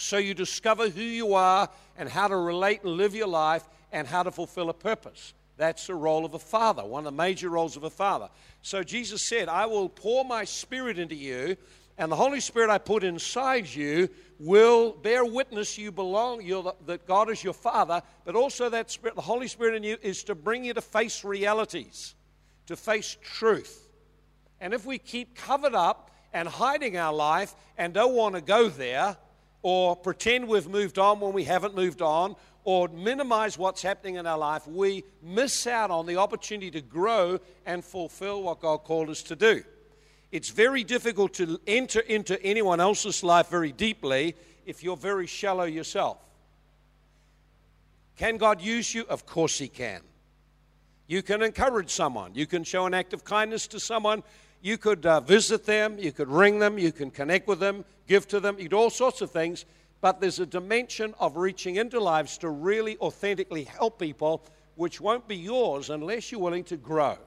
So 0.00 0.16
you 0.16 0.32
discover 0.32 0.88
who 0.88 1.02
you 1.02 1.34
are 1.34 1.68
and 1.96 2.08
how 2.08 2.28
to 2.28 2.36
relate 2.36 2.84
and 2.84 2.92
live 2.92 3.16
your 3.16 3.26
life 3.26 3.68
and 3.90 4.06
how 4.06 4.22
to 4.22 4.30
fulfill 4.30 4.70
a 4.70 4.74
purpose. 4.74 5.34
That's 5.56 5.88
the 5.88 5.96
role 5.96 6.24
of 6.24 6.34
a 6.34 6.38
father, 6.38 6.84
one 6.84 7.00
of 7.00 7.12
the 7.12 7.16
major 7.16 7.48
roles 7.48 7.76
of 7.76 7.82
a 7.82 7.90
father. 7.90 8.28
So 8.62 8.84
Jesus 8.84 9.22
said, 9.22 9.48
I 9.48 9.66
will 9.66 9.88
pour 9.88 10.24
my 10.24 10.44
spirit 10.44 11.00
into 11.00 11.16
you, 11.16 11.56
and 11.98 12.12
the 12.12 12.16
Holy 12.16 12.38
Spirit 12.38 12.70
I 12.70 12.78
put 12.78 13.02
inside 13.02 13.66
you 13.66 14.08
will 14.38 14.92
bear 14.92 15.24
witness 15.24 15.76
you 15.76 15.90
belong, 15.90 16.46
that 16.86 17.04
God 17.08 17.28
is 17.28 17.42
your 17.42 17.52
father, 17.52 18.00
but 18.24 18.36
also 18.36 18.68
that 18.68 18.92
spirit, 18.92 19.16
the 19.16 19.20
Holy 19.20 19.48
Spirit 19.48 19.74
in 19.74 19.82
you 19.82 19.96
is 20.00 20.22
to 20.24 20.36
bring 20.36 20.64
you 20.64 20.74
to 20.74 20.80
face 20.80 21.24
realities, 21.24 22.14
to 22.66 22.76
face 22.76 23.16
truth. 23.20 23.88
And 24.60 24.72
if 24.72 24.86
we 24.86 24.98
keep 24.98 25.34
covered 25.34 25.74
up 25.74 26.12
and 26.32 26.48
hiding 26.48 26.96
our 26.96 27.12
life 27.12 27.56
and 27.76 27.92
don't 27.92 28.14
want 28.14 28.36
to 28.36 28.40
go 28.40 28.68
there, 28.68 29.16
or 29.68 29.94
pretend 29.94 30.48
we've 30.48 30.66
moved 30.66 30.98
on 30.98 31.20
when 31.20 31.34
we 31.34 31.44
haven't 31.44 31.74
moved 31.74 32.00
on, 32.00 32.34
or 32.64 32.88
minimize 32.88 33.58
what's 33.58 33.82
happening 33.82 34.14
in 34.14 34.26
our 34.26 34.38
life, 34.38 34.66
we 34.66 35.04
miss 35.22 35.66
out 35.66 35.90
on 35.90 36.06
the 36.06 36.16
opportunity 36.16 36.70
to 36.70 36.80
grow 36.80 37.38
and 37.66 37.84
fulfill 37.84 38.42
what 38.42 38.60
God 38.60 38.78
called 38.78 39.10
us 39.10 39.22
to 39.24 39.36
do. 39.36 39.62
It's 40.32 40.48
very 40.48 40.84
difficult 40.84 41.34
to 41.34 41.60
enter 41.66 42.00
into 42.00 42.42
anyone 42.42 42.80
else's 42.80 43.22
life 43.22 43.50
very 43.50 43.70
deeply 43.70 44.34
if 44.64 44.82
you're 44.82 44.96
very 44.96 45.26
shallow 45.26 45.64
yourself. 45.64 46.16
Can 48.16 48.38
God 48.38 48.62
use 48.62 48.94
you? 48.94 49.04
Of 49.06 49.26
course, 49.26 49.58
He 49.58 49.68
can. 49.68 50.00
You 51.08 51.22
can 51.22 51.42
encourage 51.42 51.90
someone, 51.90 52.34
you 52.34 52.46
can 52.46 52.64
show 52.64 52.86
an 52.86 52.94
act 52.94 53.12
of 53.12 53.22
kindness 53.22 53.66
to 53.68 53.80
someone, 53.80 54.22
you 54.60 54.78
could 54.78 55.06
uh, 55.06 55.20
visit 55.20 55.64
them, 55.64 55.98
you 55.98 56.12
could 56.12 56.28
ring 56.28 56.58
them, 56.58 56.78
you 56.78 56.92
can 56.92 57.10
connect 57.10 57.46
with 57.46 57.60
them, 57.60 57.84
give 58.06 58.26
to 58.28 58.40
them, 58.40 58.58
you 58.58 58.68
do 58.68 58.76
all 58.76 58.90
sorts 58.90 59.20
of 59.20 59.30
things 59.30 59.64
but 60.00 60.20
there's 60.20 60.38
a 60.38 60.46
dimension 60.46 61.14
of 61.18 61.36
reaching 61.36 61.76
into 61.76 61.98
lives 62.00 62.38
to 62.38 62.48
really 62.48 62.96
authentically 62.98 63.64
help 63.64 63.98
people, 63.98 64.44
which 64.76 65.00
won't 65.00 65.26
be 65.26 65.36
yours 65.36 65.90
unless 65.90 66.30
you're 66.30 66.40
willing 66.40 66.64
to 66.64 66.76
grow. 66.76 67.18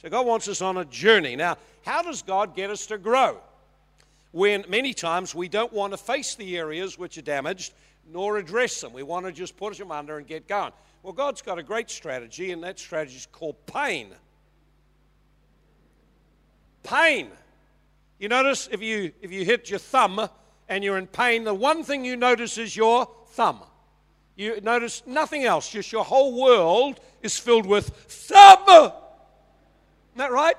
So 0.00 0.08
God 0.08 0.26
wants 0.26 0.48
us 0.48 0.60
on 0.60 0.78
a 0.78 0.84
journey. 0.84 1.36
Now, 1.36 1.58
how 1.84 2.02
does 2.02 2.22
God 2.22 2.56
get 2.56 2.70
us 2.70 2.86
to 2.86 2.98
grow? 2.98 3.38
When 4.32 4.64
many 4.68 4.94
times 4.94 5.34
we 5.34 5.48
don't 5.48 5.72
want 5.72 5.92
to 5.92 5.96
face 5.96 6.34
the 6.34 6.56
areas 6.56 6.98
which 6.98 7.18
are 7.18 7.22
damaged 7.22 7.72
nor 8.10 8.38
address 8.38 8.80
them. 8.80 8.92
We 8.92 9.04
want 9.04 9.26
to 9.26 9.32
just 9.32 9.56
push 9.56 9.78
them 9.78 9.92
under 9.92 10.18
and 10.18 10.26
get 10.26 10.48
going. 10.48 10.72
Well, 11.04 11.12
God's 11.12 11.40
got 11.40 11.58
a 11.58 11.62
great 11.62 11.88
strategy, 11.88 12.50
and 12.50 12.62
that 12.64 12.78
strategy 12.80 13.16
is 13.16 13.26
called 13.30 13.54
pain. 13.66 14.08
Pain. 16.82 17.28
You 18.18 18.28
notice 18.28 18.68
if 18.70 18.82
you 18.82 19.12
if 19.20 19.32
you 19.32 19.44
hit 19.44 19.70
your 19.70 19.78
thumb 19.78 20.28
and 20.68 20.84
you're 20.84 20.98
in 20.98 21.06
pain, 21.06 21.44
the 21.44 21.54
one 21.54 21.82
thing 21.82 22.04
you 22.04 22.16
notice 22.16 22.58
is 22.58 22.76
your 22.76 23.08
thumb. 23.28 23.60
You 24.36 24.60
notice 24.60 25.02
nothing 25.06 25.44
else, 25.44 25.68
just 25.68 25.92
your 25.92 26.04
whole 26.04 26.40
world 26.40 27.00
is 27.22 27.38
filled 27.38 27.66
with 27.66 27.88
thumb. 27.88 28.64
Isn't 28.68 28.92
that 30.16 30.32
right? 30.32 30.56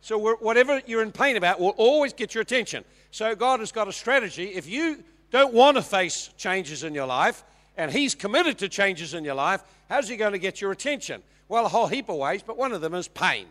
So, 0.00 0.36
whatever 0.36 0.80
you're 0.86 1.02
in 1.02 1.10
pain 1.10 1.36
about 1.36 1.58
will 1.58 1.74
always 1.76 2.12
get 2.12 2.34
your 2.34 2.42
attention. 2.42 2.84
So, 3.10 3.34
God 3.34 3.60
has 3.60 3.72
got 3.72 3.88
a 3.88 3.92
strategy. 3.92 4.54
If 4.54 4.68
you 4.68 5.02
don't 5.32 5.52
want 5.52 5.76
to 5.76 5.82
face 5.82 6.30
changes 6.36 6.84
in 6.84 6.94
your 6.94 7.06
life, 7.06 7.42
and 7.76 7.90
He's 7.90 8.14
committed 8.14 8.58
to 8.58 8.68
changes 8.68 9.14
in 9.14 9.24
your 9.24 9.34
life, 9.34 9.64
how's 9.88 10.08
He 10.08 10.16
going 10.16 10.32
to 10.32 10.38
get 10.38 10.60
your 10.60 10.70
attention? 10.70 11.22
Well, 11.48 11.66
a 11.66 11.68
whole 11.68 11.88
heap 11.88 12.08
of 12.08 12.16
ways, 12.16 12.42
but 12.42 12.56
one 12.56 12.72
of 12.72 12.80
them 12.80 12.94
is 12.94 13.08
pain. 13.08 13.46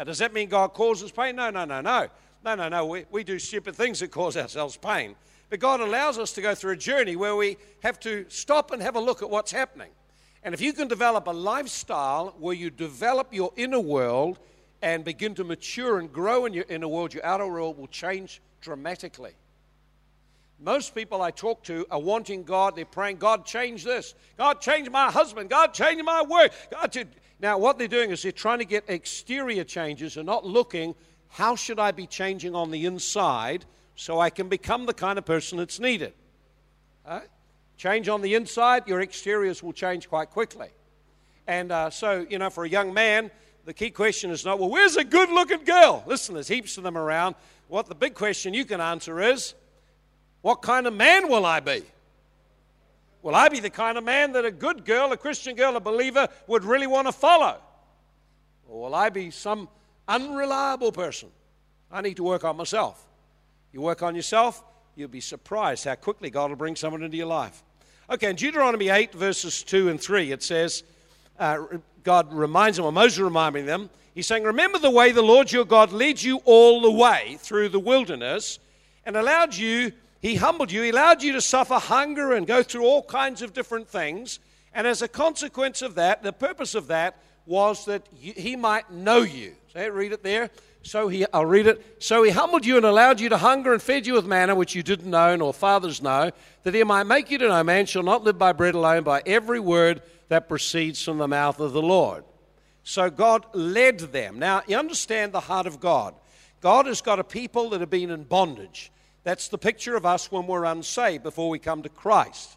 Now, 0.00 0.04
does 0.04 0.16
that 0.20 0.32
mean 0.32 0.48
God 0.48 0.72
causes 0.72 1.12
pain? 1.12 1.36
No, 1.36 1.50
no, 1.50 1.66
no, 1.66 1.82
no. 1.82 2.08
No, 2.42 2.54
no, 2.54 2.70
no. 2.70 2.86
We, 2.86 3.04
we 3.10 3.22
do 3.22 3.38
stupid 3.38 3.76
things 3.76 4.00
that 4.00 4.10
cause 4.10 4.34
ourselves 4.34 4.78
pain. 4.78 5.14
But 5.50 5.60
God 5.60 5.80
allows 5.80 6.18
us 6.18 6.32
to 6.32 6.40
go 6.40 6.54
through 6.54 6.72
a 6.72 6.76
journey 6.78 7.16
where 7.16 7.36
we 7.36 7.58
have 7.82 8.00
to 8.00 8.24
stop 8.30 8.70
and 8.70 8.80
have 8.80 8.96
a 8.96 8.98
look 8.98 9.20
at 9.20 9.28
what's 9.28 9.52
happening. 9.52 9.90
And 10.42 10.54
if 10.54 10.62
you 10.62 10.72
can 10.72 10.88
develop 10.88 11.26
a 11.26 11.32
lifestyle 11.32 12.34
where 12.38 12.54
you 12.54 12.70
develop 12.70 13.34
your 13.34 13.52
inner 13.58 13.78
world 13.78 14.38
and 14.80 15.04
begin 15.04 15.34
to 15.34 15.44
mature 15.44 15.98
and 15.98 16.10
grow 16.10 16.46
in 16.46 16.54
your 16.54 16.64
inner 16.70 16.88
world, 16.88 17.12
your 17.12 17.26
outer 17.26 17.46
world 17.46 17.76
will 17.76 17.86
change 17.86 18.40
dramatically. 18.62 19.34
Most 20.62 20.94
people 20.94 21.22
I 21.22 21.30
talk 21.30 21.62
to 21.64 21.86
are 21.90 22.00
wanting 22.00 22.44
God, 22.44 22.76
they're 22.76 22.84
praying, 22.84 23.16
God, 23.16 23.46
change 23.46 23.82
this. 23.82 24.14
God, 24.36 24.60
change 24.60 24.90
my 24.90 25.10
husband. 25.10 25.48
God, 25.48 25.72
change 25.72 26.02
my 26.02 26.22
work. 26.22 26.52
God, 26.70 26.92
to... 26.92 27.06
Now, 27.40 27.56
what 27.56 27.78
they're 27.78 27.88
doing 27.88 28.10
is 28.10 28.22
they're 28.22 28.32
trying 28.32 28.58
to 28.58 28.66
get 28.66 28.84
exterior 28.88 29.64
changes 29.64 30.18
and 30.18 30.26
not 30.26 30.44
looking 30.44 30.94
how 31.30 31.54
should 31.54 31.78
I 31.78 31.92
be 31.92 32.06
changing 32.06 32.54
on 32.54 32.70
the 32.70 32.86
inside 32.86 33.64
so 33.94 34.18
I 34.20 34.30
can 34.30 34.48
become 34.48 34.86
the 34.86 34.94
kind 34.94 35.18
of 35.18 35.24
person 35.24 35.58
that's 35.58 35.78
needed? 35.78 36.12
Uh, 37.06 37.20
change 37.76 38.08
on 38.08 38.20
the 38.20 38.34
inside, 38.34 38.86
your 38.88 39.00
exteriors 39.00 39.62
will 39.62 39.72
change 39.72 40.08
quite 40.08 40.30
quickly. 40.30 40.68
And 41.46 41.72
uh, 41.72 41.90
so, 41.90 42.26
you 42.28 42.38
know, 42.38 42.50
for 42.50 42.64
a 42.64 42.68
young 42.68 42.92
man, 42.92 43.30
the 43.64 43.72
key 43.72 43.90
question 43.90 44.30
is 44.30 44.44
not, 44.44 44.58
well, 44.58 44.68
where's 44.68 44.96
a 44.96 45.04
good 45.04 45.30
looking 45.30 45.64
girl? 45.64 46.02
Listen, 46.06 46.34
there's 46.34 46.48
heaps 46.48 46.76
of 46.76 46.84
them 46.84 46.98
around. 46.98 47.36
What 47.68 47.86
the 47.86 47.94
big 47.94 48.14
question 48.14 48.52
you 48.52 48.64
can 48.64 48.80
answer 48.80 49.20
is, 49.20 49.54
what 50.42 50.62
kind 50.62 50.86
of 50.86 50.94
man 50.94 51.28
will 51.28 51.44
I 51.44 51.60
be? 51.60 51.82
Will 53.22 53.34
I 53.34 53.48
be 53.48 53.60
the 53.60 53.70
kind 53.70 53.98
of 53.98 54.04
man 54.04 54.32
that 54.32 54.44
a 54.44 54.50
good 54.50 54.84
girl, 54.84 55.12
a 55.12 55.16
Christian 55.16 55.54
girl, 55.54 55.76
a 55.76 55.80
believer 55.80 56.28
would 56.46 56.64
really 56.64 56.86
want 56.86 57.06
to 57.06 57.12
follow? 57.12 57.58
Or 58.68 58.82
will 58.82 58.94
I 58.94 59.10
be 59.10 59.30
some 59.30 59.68
unreliable 60.10 60.92
person. 60.92 61.30
I 61.90 62.02
need 62.02 62.16
to 62.16 62.24
work 62.24 62.44
on 62.44 62.56
myself. 62.56 63.06
You 63.72 63.80
work 63.80 64.02
on 64.02 64.14
yourself, 64.16 64.62
you'll 64.96 65.08
be 65.08 65.20
surprised 65.20 65.84
how 65.84 65.94
quickly 65.94 66.28
God 66.28 66.50
will 66.50 66.56
bring 66.56 66.76
someone 66.76 67.02
into 67.02 67.16
your 67.16 67.26
life. 67.26 67.62
Okay, 68.10 68.28
in 68.28 68.36
Deuteronomy 68.36 68.88
8, 68.88 69.12
verses 69.12 69.62
2 69.62 69.88
and 69.88 70.00
3, 70.00 70.32
it 70.32 70.42
says, 70.42 70.82
uh, 71.38 71.58
God 72.02 72.32
reminds 72.32 72.76
them, 72.76 72.86
or 72.86 72.92
Moses 72.92 73.20
reminding 73.20 73.66
them, 73.66 73.88
he's 74.14 74.26
saying, 74.26 74.42
Remember 74.42 74.78
the 74.78 74.90
way 74.90 75.12
the 75.12 75.22
Lord 75.22 75.52
your 75.52 75.64
God 75.64 75.92
led 75.92 76.20
you 76.20 76.40
all 76.44 76.82
the 76.82 76.90
way 76.90 77.38
through 77.38 77.68
the 77.68 77.78
wilderness 77.78 78.58
and 79.06 79.16
allowed 79.16 79.54
you, 79.54 79.92
he 80.20 80.36
humbled 80.36 80.70
you, 80.70 80.82
he 80.82 80.90
allowed 80.90 81.22
you 81.22 81.32
to 81.32 81.40
suffer 81.40 81.74
hunger 81.74 82.32
and 82.32 82.46
go 82.46 82.62
through 82.62 82.84
all 82.84 83.02
kinds 83.02 83.42
of 83.42 83.52
different 83.52 83.88
things. 83.88 84.38
And 84.74 84.86
as 84.86 85.02
a 85.02 85.08
consequence 85.08 85.82
of 85.82 85.94
that, 85.96 86.22
the 86.22 86.32
purpose 86.32 86.74
of 86.74 86.88
that 86.88 87.16
was 87.46 87.86
that 87.86 88.06
he 88.12 88.54
might 88.54 88.90
know 88.92 89.22
you. 89.22 89.54
Say, 89.72 89.88
read 89.88 90.12
it 90.12 90.22
there. 90.22 90.50
So 90.82 91.08
he, 91.08 91.26
I'll 91.32 91.46
read 91.46 91.66
it. 91.66 92.02
So 92.02 92.22
he 92.22 92.30
humbled 92.30 92.64
you 92.64 92.76
and 92.76 92.86
allowed 92.86 93.20
you 93.20 93.28
to 93.30 93.36
hunger 93.36 93.72
and 93.72 93.82
fed 93.82 94.06
you 94.06 94.14
with 94.14 94.26
manna 94.26 94.54
which 94.54 94.74
you 94.74 94.82
didn't 94.82 95.10
know 95.10 95.36
nor 95.36 95.52
fathers 95.52 96.00
know, 96.00 96.30
that 96.62 96.74
he 96.74 96.84
might 96.84 97.04
make 97.04 97.30
you 97.30 97.38
to 97.38 97.48
know 97.48 97.62
man 97.64 97.86
shall 97.86 98.02
not 98.02 98.24
live 98.24 98.38
by 98.38 98.52
bread 98.52 98.74
alone, 98.74 99.02
by 99.02 99.22
every 99.26 99.60
word 99.60 100.02
that 100.28 100.48
proceeds 100.48 101.02
from 101.02 101.18
the 101.18 101.28
mouth 101.28 101.60
of 101.60 101.72
the 101.72 101.82
Lord. 101.82 102.24
So 102.82 103.10
God 103.10 103.46
led 103.52 103.98
them. 103.98 104.38
Now, 104.38 104.62
you 104.66 104.76
understand 104.76 105.32
the 105.32 105.40
heart 105.40 105.66
of 105.66 105.80
God. 105.80 106.14
God 106.60 106.86
has 106.86 107.00
got 107.00 107.18
a 107.18 107.24
people 107.24 107.70
that 107.70 107.80
have 107.80 107.90
been 107.90 108.10
in 108.10 108.24
bondage. 108.24 108.90
That's 109.22 109.48
the 109.48 109.58
picture 109.58 109.96
of 109.96 110.06
us 110.06 110.32
when 110.32 110.46
we're 110.46 110.64
unsaved 110.64 111.22
before 111.22 111.50
we 111.50 111.58
come 111.58 111.82
to 111.82 111.88
Christ. 111.88 112.56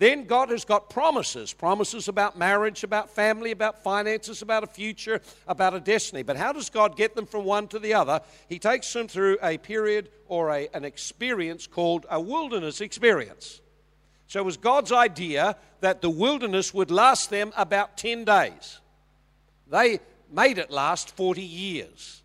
Then 0.00 0.24
God 0.24 0.48
has 0.48 0.64
got 0.64 0.88
promises 0.88 1.52
promises 1.52 2.08
about 2.08 2.38
marriage, 2.38 2.84
about 2.84 3.10
family, 3.10 3.50
about 3.50 3.82
finances, 3.82 4.40
about 4.40 4.64
a 4.64 4.66
future, 4.66 5.20
about 5.46 5.74
a 5.74 5.80
destiny. 5.80 6.22
But 6.22 6.38
how 6.38 6.54
does 6.54 6.70
God 6.70 6.96
get 6.96 7.14
them 7.14 7.26
from 7.26 7.44
one 7.44 7.68
to 7.68 7.78
the 7.78 7.92
other? 7.92 8.22
He 8.48 8.58
takes 8.58 8.90
them 8.94 9.08
through 9.08 9.36
a 9.42 9.58
period 9.58 10.08
or 10.26 10.50
a, 10.50 10.68
an 10.72 10.86
experience 10.86 11.66
called 11.66 12.06
a 12.10 12.18
wilderness 12.18 12.80
experience. 12.80 13.60
So 14.26 14.40
it 14.40 14.44
was 14.44 14.56
God's 14.56 14.90
idea 14.90 15.56
that 15.80 16.00
the 16.00 16.08
wilderness 16.08 16.72
would 16.72 16.90
last 16.90 17.28
them 17.28 17.52
about 17.54 17.98
10 17.98 18.24
days. 18.24 18.80
They 19.68 20.00
made 20.32 20.56
it 20.56 20.70
last 20.70 21.14
40 21.14 21.42
years. 21.42 22.22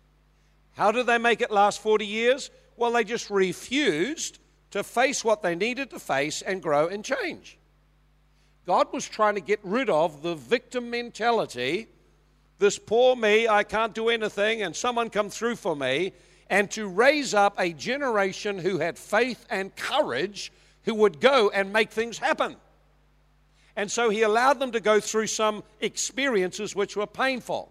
How 0.76 0.92
did 0.92 1.06
they 1.06 1.18
make 1.18 1.42
it 1.42 1.50
last 1.50 1.82
40 1.82 2.06
years? 2.06 2.50
Well, 2.76 2.92
they 2.92 3.04
just 3.04 3.30
refused 3.30 4.38
to 4.72 4.82
face 4.82 5.24
what 5.24 5.42
they 5.42 5.54
needed 5.54 5.90
to 5.90 5.98
face 5.98 6.42
and 6.42 6.62
grow 6.62 6.88
and 6.88 7.04
change. 7.04 7.58
God 8.66 8.92
was 8.92 9.08
trying 9.08 9.36
to 9.36 9.40
get 9.40 9.60
rid 9.62 9.88
of 9.88 10.22
the 10.22 10.34
victim 10.34 10.90
mentality 10.90 11.88
this 12.58 12.78
poor 12.78 13.14
me, 13.14 13.48
I 13.48 13.64
can't 13.64 13.94
do 13.94 14.08
anything, 14.08 14.62
and 14.62 14.74
someone 14.74 15.10
come 15.10 15.28
through 15.28 15.56
for 15.56 15.76
me, 15.76 16.12
and 16.48 16.70
to 16.70 16.88
raise 16.88 17.34
up 17.34 17.54
a 17.58 17.72
generation 17.72 18.58
who 18.58 18.78
had 18.78 18.98
faith 18.98 19.44
and 19.50 19.74
courage 19.76 20.52
who 20.84 20.94
would 20.94 21.20
go 21.20 21.50
and 21.50 21.72
make 21.72 21.90
things 21.90 22.18
happen. 22.18 22.56
And 23.74 23.90
so 23.90 24.08
he 24.08 24.22
allowed 24.22 24.58
them 24.58 24.72
to 24.72 24.80
go 24.80 25.00
through 25.00 25.26
some 25.26 25.64
experiences 25.80 26.74
which 26.74 26.96
were 26.96 27.06
painful. 27.06 27.70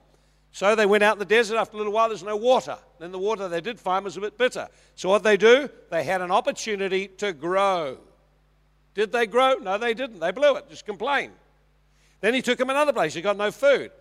So 0.55 0.74
they 0.74 0.85
went 0.85 1.03
out 1.03 1.15
in 1.15 1.19
the 1.19 1.25
desert. 1.25 1.57
After 1.57 1.75
a 1.75 1.77
little 1.79 1.91
while, 1.91 2.07
there's 2.07 2.24
no 2.24 2.38
water. 2.38 2.77
Then 2.97 3.12
the 3.12 3.19
water 3.19 3.50
they 3.50 3.59
did 3.59 3.77
find 3.77 4.05
was 4.05 4.15
a 4.15 4.21
bit 4.21 4.38
bitter. 4.38 4.69
So 4.95 5.09
what 5.09 5.21
they 5.21 5.35
do? 5.35 5.67
They 5.91 6.05
had 6.05 6.21
an 6.21 6.31
opportunity 6.31 7.09
to 7.17 7.33
grow. 7.33 7.97
Did 8.93 9.12
they 9.12 9.27
grow? 9.27 9.55
No, 9.55 9.77
they 9.77 9.93
didn't. 9.93 10.21
They 10.21 10.31
blew 10.31 10.55
it, 10.55 10.69
just 10.69 10.85
complained. 10.85 11.33
Then 12.21 12.33
he 12.33 12.41
took 12.41 12.57
them 12.57 12.69
another 12.69 12.93
place. 12.93 13.13
He 13.13 13.21
got 13.21 13.35
no 13.35 13.51
food. 13.51 13.91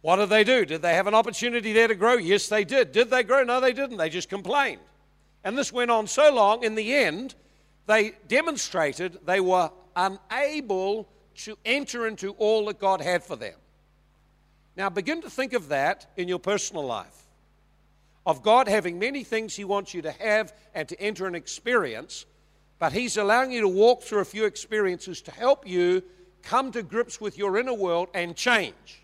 What 0.00 0.16
did 0.16 0.30
they 0.30 0.44
do? 0.44 0.64
Did 0.64 0.80
they 0.80 0.94
have 0.94 1.08
an 1.08 1.14
opportunity 1.14 1.74
there 1.74 1.88
to 1.88 1.94
grow? 1.94 2.14
Yes, 2.14 2.48
they 2.48 2.64
did. 2.64 2.90
Did 2.92 3.10
they 3.10 3.22
grow? 3.22 3.44
No, 3.44 3.60
they 3.60 3.74
didn't. 3.74 3.98
They 3.98 4.08
just 4.08 4.30
complained. 4.30 4.80
And 5.44 5.58
this 5.58 5.74
went 5.74 5.90
on 5.90 6.06
so 6.06 6.32
long, 6.32 6.64
in 6.64 6.74
the 6.74 6.94
end, 6.94 7.34
they 7.84 8.12
demonstrated 8.28 9.18
they 9.26 9.40
were 9.40 9.70
unable 9.94 11.06
to 11.44 11.58
enter 11.66 12.06
into 12.06 12.30
all 12.38 12.64
that 12.64 12.78
God 12.78 13.02
had 13.02 13.22
for 13.22 13.36
them. 13.36 13.56
Now, 14.76 14.90
begin 14.90 15.22
to 15.22 15.30
think 15.30 15.54
of 15.54 15.68
that 15.68 16.06
in 16.16 16.28
your 16.28 16.38
personal 16.38 16.84
life 16.84 17.26
of 18.26 18.42
God 18.42 18.66
having 18.66 18.98
many 18.98 19.22
things 19.24 19.54
He 19.54 19.64
wants 19.64 19.94
you 19.94 20.02
to 20.02 20.10
have 20.10 20.52
and 20.74 20.88
to 20.88 21.00
enter 21.00 21.26
and 21.26 21.36
experience, 21.36 22.26
but 22.78 22.92
He's 22.92 23.16
allowing 23.16 23.52
you 23.52 23.62
to 23.62 23.68
walk 23.68 24.02
through 24.02 24.18
a 24.18 24.24
few 24.24 24.44
experiences 24.44 25.22
to 25.22 25.30
help 25.30 25.66
you 25.66 26.02
come 26.42 26.72
to 26.72 26.82
grips 26.82 27.20
with 27.20 27.38
your 27.38 27.56
inner 27.56 27.72
world 27.72 28.08
and 28.12 28.36
change. 28.36 29.02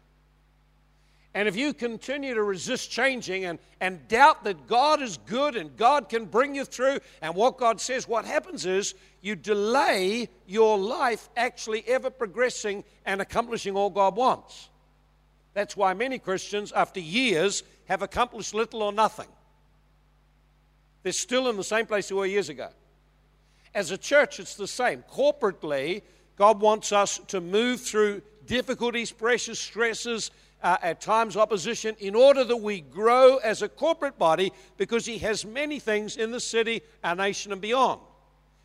And 1.35 1.49
if 1.49 1.57
you 1.57 1.73
continue 1.73 2.35
to 2.35 2.43
resist 2.43 2.91
changing 2.91 3.47
and, 3.47 3.59
and 3.81 4.07
doubt 4.07 4.45
that 4.45 4.67
God 4.67 5.00
is 5.00 5.17
good 5.17 5.57
and 5.57 5.75
God 5.79 6.11
can 6.11 6.26
bring 6.26 6.55
you 6.55 6.67
through 6.67 6.99
and 7.23 7.35
what 7.35 7.57
God 7.57 7.81
says, 7.81 8.07
what 8.07 8.26
happens 8.26 8.67
is 8.67 8.95
you 9.23 9.35
delay 9.35 10.29
your 10.47 10.76
life 10.76 11.31
actually 11.35 11.85
ever 11.88 12.11
progressing 12.11 12.85
and 13.07 13.23
accomplishing 13.23 13.76
all 13.76 13.88
God 13.88 14.14
wants. 14.14 14.69
That's 15.54 15.76
why 15.76 15.94
many 15.94 16.18
Christians, 16.18 16.73
after 16.73 17.00
years, 17.00 17.62
have 17.87 18.02
accomplished 18.02 18.54
little 18.54 18.82
or 18.82 18.92
nothing. 18.92 19.28
They're 21.02 21.12
still 21.12 21.49
in 21.49 21.56
the 21.56 21.64
same 21.64 21.87
place 21.87 22.09
they 22.09 22.14
were 22.14 22.26
years 22.26 22.49
ago. 22.49 22.68
As 23.75 23.90
a 23.90 23.99
church, 23.99 24.38
it's 24.38 24.54
the 24.54 24.68
same. 24.68 25.04
Corporately, 25.12 26.02
God 26.37 26.61
wants 26.61 26.92
us 26.92 27.21
to 27.28 27.40
move 27.40 27.80
through 27.80 28.23
difficulties, 28.47 29.12
pressures, 29.12 29.59
stresses, 29.59 30.30
uh, 30.62 30.76
at 30.80 31.00
times 31.00 31.37
opposition, 31.37 31.97
in 31.99 32.14
order 32.14 32.44
that 32.44 32.56
we 32.56 32.80
grow 32.80 33.38
as 33.38 33.62
a 33.62 33.68
corporate 33.68 34.18
body 34.18 34.52
because 34.76 35.04
He 35.04 35.18
has 35.18 35.44
many 35.44 35.80
things 35.80 36.16
in 36.16 36.30
the 36.30 36.40
city, 36.40 36.82
our 37.02 37.16
nation, 37.16 37.52
and 37.52 37.61
beyond. 37.61 38.00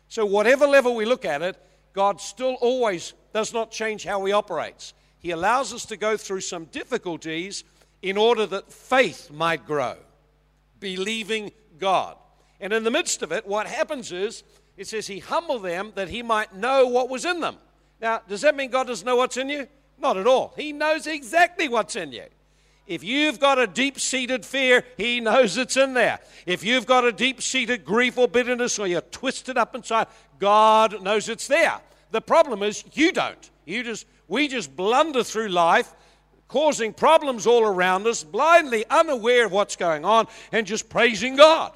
So, 0.08 0.24
whatever 0.24 0.66
level 0.66 0.94
we 0.94 1.04
look 1.04 1.24
at 1.24 1.42
it, 1.42 1.56
God 1.92 2.20
still 2.20 2.54
always 2.60 3.14
does 3.34 3.52
not 3.52 3.72
change 3.72 4.04
how 4.04 4.24
He 4.24 4.32
operates. 4.32 4.94
He 5.18 5.30
allows 5.30 5.72
us 5.72 5.84
to 5.86 5.96
go 5.96 6.16
through 6.16 6.40
some 6.40 6.66
difficulties 6.66 7.64
in 8.02 8.16
order 8.16 8.46
that 8.46 8.72
faith 8.72 9.30
might 9.30 9.66
grow, 9.66 9.96
believing 10.78 11.52
God. 11.78 12.16
And 12.60 12.72
in 12.72 12.84
the 12.84 12.90
midst 12.90 13.22
of 13.22 13.32
it, 13.32 13.46
what 13.46 13.66
happens 13.66 14.12
is 14.12 14.42
it 14.76 14.86
says 14.86 15.06
he 15.06 15.18
humbled 15.18 15.64
them 15.64 15.92
that 15.96 16.08
he 16.08 16.22
might 16.22 16.54
know 16.54 16.86
what 16.86 17.08
was 17.08 17.24
in 17.24 17.40
them. 17.40 17.56
Now, 18.00 18.22
does 18.28 18.42
that 18.42 18.56
mean 18.56 18.70
God 18.70 18.86
doesn't 18.86 19.06
know 19.06 19.16
what's 19.16 19.36
in 19.36 19.48
you? 19.48 19.66
Not 19.98 20.16
at 20.16 20.26
all. 20.26 20.54
He 20.56 20.72
knows 20.72 21.06
exactly 21.06 21.68
what's 21.68 21.96
in 21.96 22.12
you. 22.12 22.24
If 22.86 23.04
you've 23.04 23.38
got 23.38 23.58
a 23.58 23.66
deep 23.66 24.00
seated 24.00 24.46
fear, 24.46 24.82
He 24.96 25.20
knows 25.20 25.56
it's 25.58 25.76
in 25.76 25.94
there. 25.94 26.20
If 26.46 26.64
you've 26.64 26.86
got 26.86 27.04
a 27.04 27.12
deep 27.12 27.42
seated 27.42 27.84
grief 27.84 28.16
or 28.16 28.28
bitterness 28.28 28.78
or 28.78 28.86
you're 28.86 29.02
twisted 29.02 29.58
up 29.58 29.74
inside, 29.74 30.06
God 30.38 31.02
knows 31.02 31.28
it's 31.28 31.48
there. 31.48 31.80
The 32.12 32.22
problem 32.22 32.62
is 32.62 32.84
you 32.94 33.12
don't. 33.12 33.50
You 33.66 33.84
just, 33.84 34.06
we 34.28 34.48
just 34.48 34.76
blunder 34.76 35.24
through 35.24 35.48
life 35.48 35.92
causing 36.48 36.94
problems 36.94 37.46
all 37.46 37.62
around 37.62 38.06
us, 38.06 38.24
blindly 38.24 38.84
unaware 38.88 39.46
of 39.46 39.52
what's 39.52 39.76
going 39.76 40.04
on, 40.04 40.26
and 40.50 40.66
just 40.66 40.88
praising 40.88 41.36
God. 41.36 41.72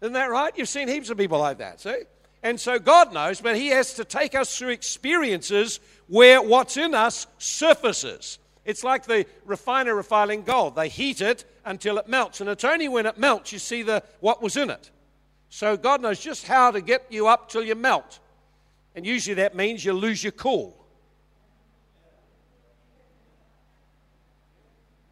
Isn't 0.00 0.14
that 0.14 0.30
right? 0.30 0.52
You've 0.56 0.68
seen 0.68 0.88
heaps 0.88 1.10
of 1.10 1.16
people 1.16 1.38
like 1.38 1.58
that, 1.58 1.80
see? 1.80 2.02
And 2.42 2.60
so 2.60 2.80
God 2.80 3.14
knows, 3.14 3.40
but 3.40 3.56
He 3.56 3.68
has 3.68 3.94
to 3.94 4.04
take 4.04 4.34
us 4.34 4.58
through 4.58 4.70
experiences 4.70 5.78
where 6.08 6.42
what's 6.42 6.76
in 6.76 6.92
us 6.92 7.28
surfaces. 7.38 8.40
It's 8.64 8.82
like 8.82 9.06
the 9.06 9.26
refiner 9.44 9.94
refining 9.94 10.42
gold. 10.42 10.74
They 10.74 10.88
heat 10.88 11.20
it 11.20 11.44
until 11.64 11.98
it 11.98 12.08
melts, 12.08 12.40
and 12.40 12.50
it's 12.50 12.64
only 12.64 12.88
when 12.88 13.06
it 13.06 13.16
melts 13.16 13.52
you 13.52 13.60
see 13.60 13.82
the, 13.82 14.02
what 14.18 14.42
was 14.42 14.56
in 14.56 14.70
it. 14.70 14.90
So 15.50 15.76
God 15.76 16.00
knows 16.00 16.18
just 16.18 16.48
how 16.48 16.72
to 16.72 16.80
get 16.80 17.06
you 17.10 17.28
up 17.28 17.48
till 17.48 17.62
you 17.62 17.76
melt. 17.76 18.18
And 18.94 19.06
usually 19.06 19.34
that 19.34 19.54
means 19.54 19.84
you 19.84 19.92
lose 19.92 20.22
your 20.22 20.32
cool. 20.32 20.78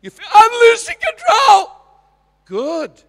You 0.02 0.10
feel, 0.10 0.26
I'm 0.32 0.50
losing 0.68 0.96
control. 0.96 1.72
Good. 2.46 3.02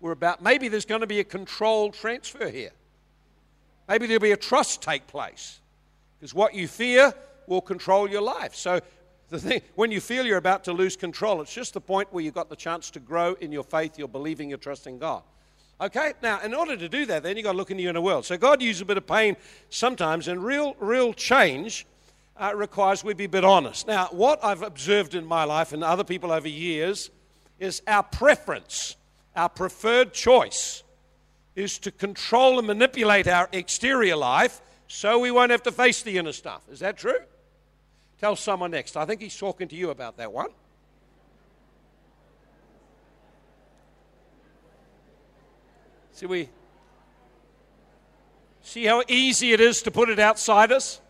We're 0.00 0.12
about, 0.12 0.42
maybe 0.42 0.68
there's 0.68 0.84
going 0.84 1.02
to 1.02 1.06
be 1.06 1.20
a 1.20 1.24
control 1.24 1.90
transfer 1.92 2.48
here. 2.48 2.72
Maybe 3.88 4.06
there'll 4.06 4.20
be 4.20 4.32
a 4.32 4.36
trust 4.36 4.82
take 4.82 5.06
place. 5.06 5.60
Because 6.18 6.34
what 6.34 6.54
you 6.54 6.68
fear 6.68 7.12
will 7.46 7.60
control 7.60 8.08
your 8.08 8.22
life. 8.22 8.54
So 8.54 8.80
the 9.28 9.38
thing, 9.38 9.62
when 9.74 9.90
you 9.90 10.00
feel 10.00 10.26
you're 10.26 10.36
about 10.36 10.64
to 10.64 10.72
lose 10.72 10.96
control, 10.96 11.40
it's 11.40 11.52
just 11.52 11.74
the 11.74 11.80
point 11.80 12.12
where 12.12 12.22
you've 12.22 12.34
got 12.34 12.48
the 12.48 12.56
chance 12.56 12.90
to 12.92 13.00
grow 13.00 13.34
in 13.40 13.52
your 13.52 13.64
faith, 13.64 13.98
you're 13.98 14.08
believing, 14.08 14.48
you're 14.48 14.58
trusting 14.58 14.98
God. 14.98 15.22
Okay? 15.80 16.12
Now, 16.22 16.40
in 16.40 16.54
order 16.54 16.76
to 16.76 16.88
do 16.88 17.06
that, 17.06 17.22
then 17.22 17.36
you've 17.36 17.44
got 17.44 17.52
to 17.52 17.58
look 17.58 17.70
into 17.70 17.82
your 17.82 17.90
inner 17.90 18.00
world. 18.00 18.26
So 18.26 18.36
God 18.36 18.60
uses 18.60 18.82
a 18.82 18.84
bit 18.84 18.96
of 18.96 19.06
pain 19.06 19.36
sometimes, 19.70 20.28
and 20.28 20.44
real, 20.44 20.76
real 20.78 21.12
change 21.14 21.86
uh, 22.36 22.52
requires 22.54 23.02
we 23.02 23.14
be 23.14 23.24
a 23.24 23.28
bit 23.28 23.44
honest. 23.44 23.86
Now, 23.86 24.08
what 24.10 24.42
I've 24.44 24.62
observed 24.62 25.14
in 25.14 25.24
my 25.24 25.44
life 25.44 25.72
and 25.72 25.82
other 25.84 26.04
people 26.04 26.32
over 26.32 26.48
years 26.48 27.10
is 27.58 27.82
our 27.86 28.02
preference, 28.02 28.96
our 29.36 29.48
preferred 29.48 30.12
choice 30.12 30.82
is 31.54 31.78
to 31.78 31.90
control 31.90 32.58
and 32.58 32.66
manipulate 32.66 33.28
our 33.28 33.48
exterior 33.52 34.16
life 34.16 34.60
so 34.88 35.18
we 35.18 35.30
won't 35.30 35.50
have 35.50 35.62
to 35.64 35.72
face 35.72 36.02
the 36.02 36.16
inner 36.18 36.32
stuff. 36.32 36.62
Is 36.70 36.80
that 36.80 36.96
true? 36.96 37.18
Tell 38.18 38.36
someone 38.36 38.70
next. 38.70 38.96
I 38.96 39.04
think 39.04 39.20
he's 39.20 39.36
talking 39.36 39.68
to 39.68 39.76
you 39.76 39.90
about 39.90 40.16
that 40.16 40.32
one. 40.32 40.48
See, 46.20 46.26
we 46.26 46.50
see 48.60 48.84
how 48.84 49.02
easy 49.08 49.54
it 49.54 49.60
is 49.62 49.80
to 49.84 49.90
put 49.90 50.10
it 50.10 50.18
outside 50.18 50.70
us. 50.70 51.00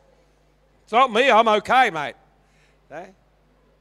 It's 0.84 0.92
not 0.92 1.12
me. 1.12 1.28
I'm 1.28 1.48
okay, 1.48 1.90
mate. 1.90 2.14
Okay? 2.88 3.10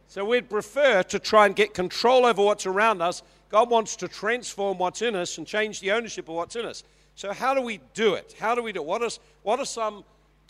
So 0.07 0.25
we'd 0.25 0.49
prefer 0.49 1.03
to 1.03 1.19
try 1.19 1.45
and 1.45 1.55
get 1.55 1.75
control 1.75 2.25
over 2.25 2.43
what's 2.43 2.65
around 2.65 3.03
us. 3.03 3.21
God 3.49 3.69
wants 3.69 3.95
to 3.97 4.07
transform 4.07 4.79
what's 4.79 5.03
in 5.03 5.15
us 5.15 5.37
and 5.37 5.45
change 5.45 5.81
the 5.81 5.91
ownership 5.91 6.27
of 6.29 6.33
what's 6.33 6.55
in 6.55 6.65
us. 6.65 6.83
So, 7.13 7.31
how 7.31 7.53
do 7.53 7.61
we 7.61 7.79
do 7.93 8.15
it? 8.15 8.33
How 8.39 8.55
do 8.55 8.63
we 8.63 8.71
do 8.71 8.79
it? 8.79 8.87
What, 8.87 9.03
is, 9.03 9.19
what 9.43 9.59
are 9.59 9.65
some 9.65 10.05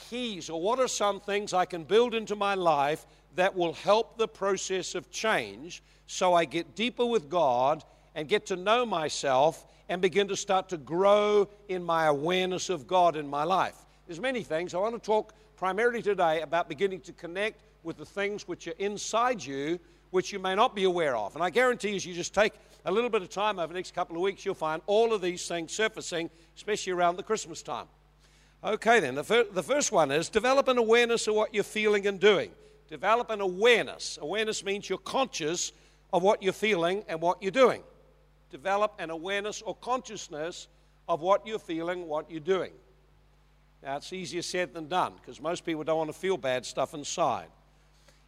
keys 0.10 0.50
or 0.50 0.62
what 0.62 0.80
are 0.80 0.88
some 0.88 1.20
things 1.20 1.52
I 1.52 1.66
can 1.66 1.84
build 1.84 2.16
into 2.16 2.38
my 2.38 2.56
life 2.56 3.06
that 3.36 3.54
will 3.54 3.74
help 3.74 4.18
the 4.18 4.30
process 4.30 4.96
of 4.96 5.12
change 5.12 5.84
so 6.08 6.34
I 6.34 6.46
get 6.46 6.74
deeper 6.74 7.06
with 7.06 7.30
God 7.30 7.84
and 8.16 8.30
get 8.30 8.46
to 8.46 8.56
know 8.56 8.86
myself 8.86 9.66
and 9.90 10.02
begin 10.02 10.28
to 10.30 10.36
start 10.36 10.70
to 10.70 10.78
grow 10.78 11.50
in 11.68 11.84
my 11.84 12.06
awareness 12.06 12.70
of 12.70 12.88
God 12.88 13.18
in 13.18 13.28
my 13.28 13.44
life. 13.44 13.76
There's 14.08 14.22
many 14.22 14.44
things. 14.44 14.74
I 14.74 14.78
want 14.78 14.96
to 14.96 15.06
talk 15.06 15.34
primarily 15.58 16.02
today 16.02 16.42
about 16.42 16.70
beginning 16.70 17.02
to 17.02 17.14
connect 17.14 17.64
with 17.84 17.98
the 17.98 18.06
things 18.06 18.48
which 18.48 18.68
are 18.68 18.76
inside 18.78 19.44
you 19.44 19.80
which 20.12 20.32
you 20.32 20.40
may 20.40 20.56
not 20.56 20.76
be 20.76 20.86
aware 20.86 21.16
of. 21.16 21.36
And 21.36 21.44
I 21.44 21.50
guarantee 21.50 21.96
as 21.96 22.06
you 22.06 22.14
just 22.14 22.34
take 22.34 22.54
a 22.86 22.92
little 22.92 23.10
bit 23.10 23.22
of 23.22 23.30
time 23.30 23.60
over 23.60 23.68
the 23.68 23.74
next 23.74 23.94
couple 23.94 24.16
of 24.16 24.22
weeks, 24.22 24.46
you'll 24.46 24.56
find 24.56 24.82
all 24.88 25.14
of 25.14 25.22
these 25.22 25.48
things 25.48 25.72
surfacing, 25.72 26.30
especially 26.56 26.94
around 26.94 27.18
the 27.18 27.24
Christmas 27.24 27.62
time. 27.62 27.86
Okay, 28.64 29.00
then, 29.00 29.16
the, 29.16 29.24
fir- 29.24 29.46
the 29.52 29.64
first 29.64 29.92
one 29.92 30.12
is 30.12 30.30
develop 30.30 30.68
an 30.68 30.78
awareness 30.78 31.28
of 31.28 31.36
what 31.36 31.54
you're 31.54 31.64
feeling 31.64 32.08
and 32.08 32.20
doing. 32.20 32.52
Develop 32.88 33.30
an 33.30 33.42
awareness. 33.42 34.18
Awareness 34.22 34.64
means 34.64 34.90
you're 34.90 34.98
conscious 34.98 35.72
of 36.12 36.24
what 36.24 36.42
you're 36.42 36.54
feeling 36.54 37.04
and 37.08 37.22
what 37.22 37.42
you're 37.42 37.52
doing. 37.52 37.84
Develop 38.50 38.96
an 39.00 39.10
awareness 39.10 39.62
or 39.62 39.76
consciousness 39.76 40.68
of 41.08 41.22
what 41.22 41.46
you're 41.46 41.60
feeling, 41.60 42.08
what 42.08 42.30
you're 42.30 42.40
doing. 42.40 42.72
Now, 43.82 43.98
it's 43.98 44.12
easier 44.12 44.42
said 44.42 44.74
than 44.74 44.88
done 44.88 45.14
because 45.20 45.40
most 45.40 45.66
people 45.66 45.84
don't 45.84 45.98
want 45.98 46.12
to 46.12 46.18
feel 46.18 46.38
bad 46.38 46.66
stuff 46.66 46.94
inside. 46.94 47.48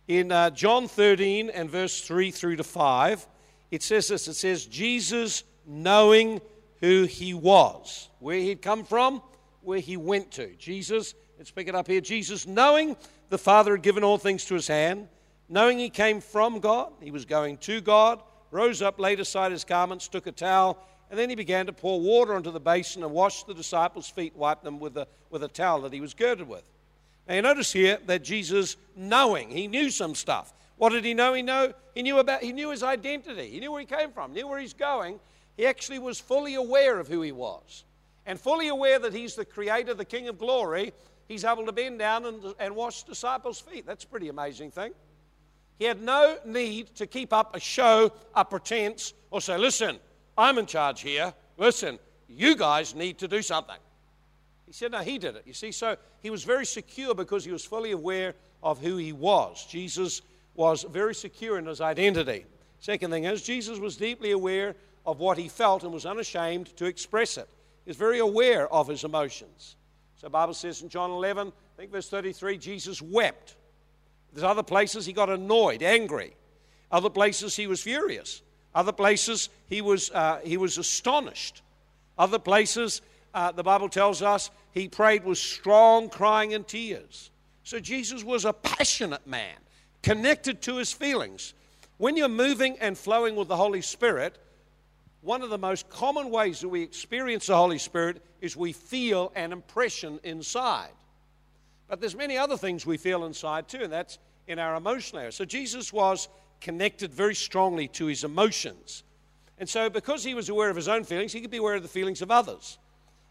In 0.08 0.32
uh, 0.32 0.50
John 0.50 0.88
13 0.88 1.50
and 1.50 1.70
verse 1.70 2.02
3 2.02 2.32
through 2.32 2.56
to 2.58 2.64
5, 2.64 3.28
it 3.70 3.84
says 3.84 4.08
this 4.08 4.28
it 4.28 4.34
says, 4.34 4.66
Jesus 4.66 5.44
knowing 5.66 6.42
who 6.80 7.04
he 7.04 7.34
was, 7.34 8.10
where 8.20 8.40
he'd 8.40 8.62
come 8.62 8.84
from, 8.84 9.22
where 9.62 9.80
he 9.80 9.98
went 9.98 10.32
to. 10.32 10.54
Jesus, 10.56 11.14
let's 11.38 11.52
pick 11.52 11.68
it 11.68 11.76
up 11.76 11.88
here. 11.88 12.02
Jesus 12.02 12.48
knowing 12.48 12.96
the 13.30 13.38
Father 13.38 13.74
had 13.74 13.84
given 13.84 14.04
all 14.04 14.18
things 14.18 14.46
to 14.46 14.56
his 14.56 14.68
hand, 14.68 15.08
knowing 15.48 15.78
he 15.78 15.90
came 15.90 16.22
from 16.22 16.60
God, 16.60 16.92
he 17.02 17.12
was 17.12 17.26
going 17.26 17.58
to 17.58 17.82
God, 17.82 18.22
rose 18.52 18.82
up, 18.82 19.00
laid 19.00 19.20
aside 19.20 19.52
his 19.52 19.64
garments, 19.64 20.08
took 20.08 20.28
a 20.28 20.32
towel, 20.32 20.78
and 21.10 21.20
then 21.20 21.30
he 21.30 21.36
began 21.36 21.66
to 21.66 21.74
pour 21.74 22.00
water 22.00 22.36
onto 22.36 22.52
the 22.52 22.60
basin 22.60 23.04
and 23.04 23.12
wash 23.12 23.44
the 23.44 23.54
disciples' 23.54 24.10
feet, 24.10 24.36
wipe 24.36 24.62
them 24.62 24.80
with 24.80 24.98
a, 24.98 25.08
with 25.30 25.44
a 25.44 25.48
towel 25.48 25.82
that 25.82 25.94
he 25.94 26.02
was 26.02 26.14
girded 26.14 26.48
with. 26.48 26.64
Now 27.28 27.36
you 27.36 27.42
notice 27.42 27.72
here 27.72 28.00
that 28.06 28.24
Jesus 28.24 28.78
knowing, 28.96 29.50
he 29.50 29.68
knew 29.68 29.90
some 29.90 30.16
stuff. 30.16 30.54
What 30.78 30.90
did 30.90 31.06
he 31.06 31.14
know? 31.14 31.34
He 31.34 31.44
know 31.44 31.74
he 31.94 32.02
knew 32.02 32.18
about 32.18 32.42
he 32.42 32.52
knew 32.52 32.72
his 32.72 32.82
identity. 32.82 33.50
He 33.52 33.60
knew 33.60 33.72
where 33.72 33.82
he 33.82 33.86
came 33.86 34.12
from, 34.12 34.34
knew 34.34 34.48
where 34.48 34.60
he's 34.60 34.74
going. 34.74 35.20
He 35.56 35.68
actually 35.68 36.00
was 36.00 36.20
fully 36.20 36.56
aware 36.56 37.00
of 37.00 37.08
who 37.08 37.22
he 37.22 37.32
was. 37.32 37.84
And 38.26 38.40
fully 38.40 38.70
aware 38.70 38.98
that 39.00 39.14
he's 39.14 39.36
the 39.36 39.46
creator, 39.46 39.94
the 39.94 40.06
king 40.06 40.28
of 40.28 40.40
glory, 40.40 40.94
he's 41.28 41.44
able 41.44 41.66
to 41.66 41.72
bend 41.72 42.00
down 42.00 42.26
and, 42.26 42.56
and 42.60 42.76
wash 42.76 43.04
disciples' 43.04 43.60
feet. 43.60 43.86
That's 43.86 44.06
a 44.06 44.08
pretty 44.08 44.30
amazing 44.30 44.72
thing. 44.72 44.94
He 45.82 45.88
had 45.88 46.04
no 46.04 46.38
need 46.46 46.94
to 46.98 47.08
keep 47.08 47.34
up 47.34 47.56
a 47.56 47.60
show, 47.60 48.12
a 48.36 48.46
pretense, 48.46 49.16
or 49.32 49.42
say, 49.42 49.58
listen, 49.58 49.98
I'm 50.38 50.60
in 50.60 50.68
charge 50.68 51.02
here. 51.02 51.34
Listen, 51.58 51.98
you 52.28 52.56
guys 52.56 52.94
need 52.94 53.18
to 53.18 53.28
do 53.28 53.42
something. 53.42 53.80
He 54.68 54.74
said, 54.74 54.92
no, 54.92 55.00
he 55.00 55.18
did 55.18 55.38
it. 55.38 55.42
You 55.48 55.54
see, 55.54 55.72
so 55.72 55.98
he 56.22 56.30
was 56.30 56.44
very 56.44 56.68
secure 56.68 57.16
because 57.16 57.44
he 57.44 57.52
was 57.52 57.66
fully 57.66 57.94
aware 57.94 58.36
of 58.62 58.80
who 58.80 58.98
he 58.98 59.12
was. 59.12 59.66
Jesus 59.66 60.22
was 60.54 60.84
very 60.84 61.16
secure 61.16 61.58
in 61.58 61.66
his 61.66 61.82
identity. 61.82 62.46
Second 62.80 63.10
thing 63.10 63.24
is, 63.24 63.42
Jesus 63.42 63.80
was 63.80 63.98
deeply 63.98 64.30
aware 64.30 64.76
of 65.04 65.20
what 65.20 65.40
he 65.40 65.48
felt 65.48 65.82
and 65.82 65.92
was 65.92 66.06
unashamed 66.06 66.78
to 66.78 66.86
express 66.86 67.38
it. 67.38 67.50
He 67.86 67.90
was 67.90 67.98
very 67.98 68.20
aware 68.20 68.72
of 68.72 68.88
his 68.88 69.04
emotions. 69.04 69.78
So 70.18 70.28
the 70.28 70.30
Bible 70.30 70.54
says 70.54 70.84
in 70.84 70.90
John 70.90 71.10
11, 71.10 71.48
I 71.48 71.52
think 71.76 71.92
verse 71.92 72.08
33, 72.08 72.60
Jesus 72.60 73.02
wept. 73.02 73.56
There's 74.34 74.44
other 74.44 74.64
places 74.64 75.06
he 75.06 75.14
got 75.14 75.30
annoyed, 75.30 75.84
angry. 75.84 76.36
Other 76.92 77.10
places 77.10 77.56
he 77.56 77.68
was 77.68 77.82
furious. 77.82 78.42
Other 78.74 78.92
places 78.92 79.50
he 79.68 79.82
was, 79.82 80.12
uh, 80.12 80.40
he 80.44 80.58
was 80.58 80.78
astonished. 80.78 81.62
Other 82.18 82.40
places 82.40 83.02
uh, 83.34 83.52
the 83.52 83.64
Bible 83.64 83.90
tells 83.90 84.22
us 84.22 84.52
he 84.72 84.88
prayed 84.88 85.24
with 85.24 85.38
strong 85.38 86.10
crying 86.10 86.54
and 86.54 86.68
tears. 86.68 87.32
So 87.64 87.80
Jesus 87.80 88.24
was 88.24 88.46
a 88.46 88.54
passionate 88.54 89.26
man, 89.28 89.56
connected 90.02 90.62
to 90.64 90.78
his 90.78 90.92
feelings. 90.92 91.54
When 91.98 92.18
you're 92.18 92.30
moving 92.30 92.78
and 92.80 92.98
flowing 92.98 93.36
with 93.36 93.48
the 93.48 93.56
Holy 93.56 93.82
Spirit, 93.82 94.38
one 95.22 95.42
of 95.42 95.50
the 95.50 95.58
most 95.58 95.88
common 95.90 96.32
ways 96.32 96.62
that 96.62 96.70
we 96.70 96.82
experience 96.82 97.48
the 97.48 97.56
Holy 97.56 97.78
Spirit 97.78 98.24
is 98.42 98.58
we 98.58 98.74
feel 98.74 99.32
an 99.36 99.52
impression 99.52 100.20
inside. 100.24 100.92
But 101.92 102.00
there's 102.00 102.16
many 102.16 102.38
other 102.38 102.56
things 102.56 102.86
we 102.86 102.96
feel 102.96 103.26
inside 103.26 103.68
too, 103.68 103.80
and 103.82 103.92
that's 103.92 104.18
in 104.48 104.60
our 104.60 104.76
emotional 104.76 105.20
area. 105.20 105.34
So 105.34 105.44
Jesus 105.44 105.92
was 105.92 106.30
connected 106.62 107.14
very 107.14 107.36
strongly 107.36 107.90
to 107.90 108.06
his 108.06 108.24
emotions. 108.24 109.04
And 109.58 109.68
so 109.68 109.90
because 109.90 110.24
he 110.24 110.34
was 110.34 110.48
aware 110.48 110.70
of 110.70 110.78
his 110.78 110.88
own 110.88 111.04
feelings, 111.04 111.34
he 111.34 111.42
could 111.42 111.52
be 111.52 111.58
aware 111.58 111.76
of 111.76 111.82
the 111.82 111.90
feelings 111.90 112.22
of 112.22 112.32
others. 112.32 112.78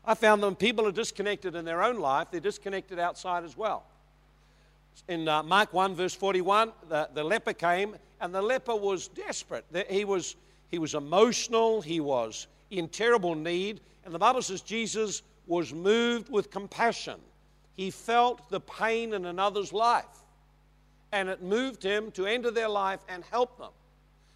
I 0.04 0.12
found 0.12 0.42
that 0.42 0.46
when 0.46 0.56
people 0.56 0.86
are 0.86 0.92
disconnected 0.92 1.54
in 1.54 1.64
their 1.64 1.82
own 1.82 2.00
life, 2.00 2.28
they're 2.30 2.38
disconnected 2.38 2.98
outside 2.98 3.44
as 3.44 3.56
well. 3.56 3.86
In 5.08 5.26
uh, 5.26 5.42
Mark 5.42 5.72
1, 5.72 5.94
verse 5.94 6.14
41, 6.14 6.72
the, 6.90 7.08
the 7.14 7.24
leper 7.24 7.54
came, 7.54 7.96
and 8.20 8.34
the 8.34 8.42
leper 8.42 8.76
was 8.76 9.08
desperate. 9.08 9.64
He 9.88 10.04
was, 10.04 10.36
he 10.68 10.78
was 10.78 10.94
emotional, 10.94 11.80
he 11.80 12.00
was 12.00 12.46
in 12.70 12.88
terrible 12.88 13.34
need, 13.34 13.80
and 14.04 14.14
the 14.14 14.18
Bible 14.18 14.42
says 14.42 14.60
Jesus 14.60 15.22
was 15.46 15.72
moved 15.72 16.28
with 16.28 16.50
compassion. 16.50 17.20
He 17.80 17.90
felt 17.90 18.50
the 18.50 18.60
pain 18.60 19.14
in 19.14 19.24
another's 19.24 19.72
life, 19.72 20.04
and 21.12 21.30
it 21.30 21.40
moved 21.40 21.82
him 21.82 22.10
to 22.10 22.26
enter 22.26 22.50
their 22.50 22.68
life 22.68 23.00
and 23.08 23.24
help 23.30 23.56
them. 23.56 23.70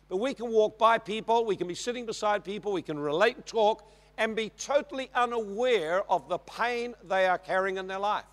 But 0.09 0.17
we 0.17 0.33
can 0.33 0.51
walk 0.51 0.79
by 0.79 0.97
people, 0.97 1.45
we 1.45 1.55
can 1.55 1.67
be 1.67 1.75
sitting 1.75 2.07
beside 2.07 2.43
people, 2.43 2.73
we 2.73 2.81
can 2.81 2.99
relate 2.99 3.37
and 3.37 3.45
talk, 3.45 3.87
and 4.17 4.35
be 4.35 4.49
totally 4.49 5.11
unaware 5.15 6.11
of 6.11 6.27
the 6.31 6.39
pain 6.39 6.95
they 7.07 7.27
are 7.27 7.37
carrying 7.37 7.77
in 7.77 7.87
their 7.87 7.99
life. 7.99 8.25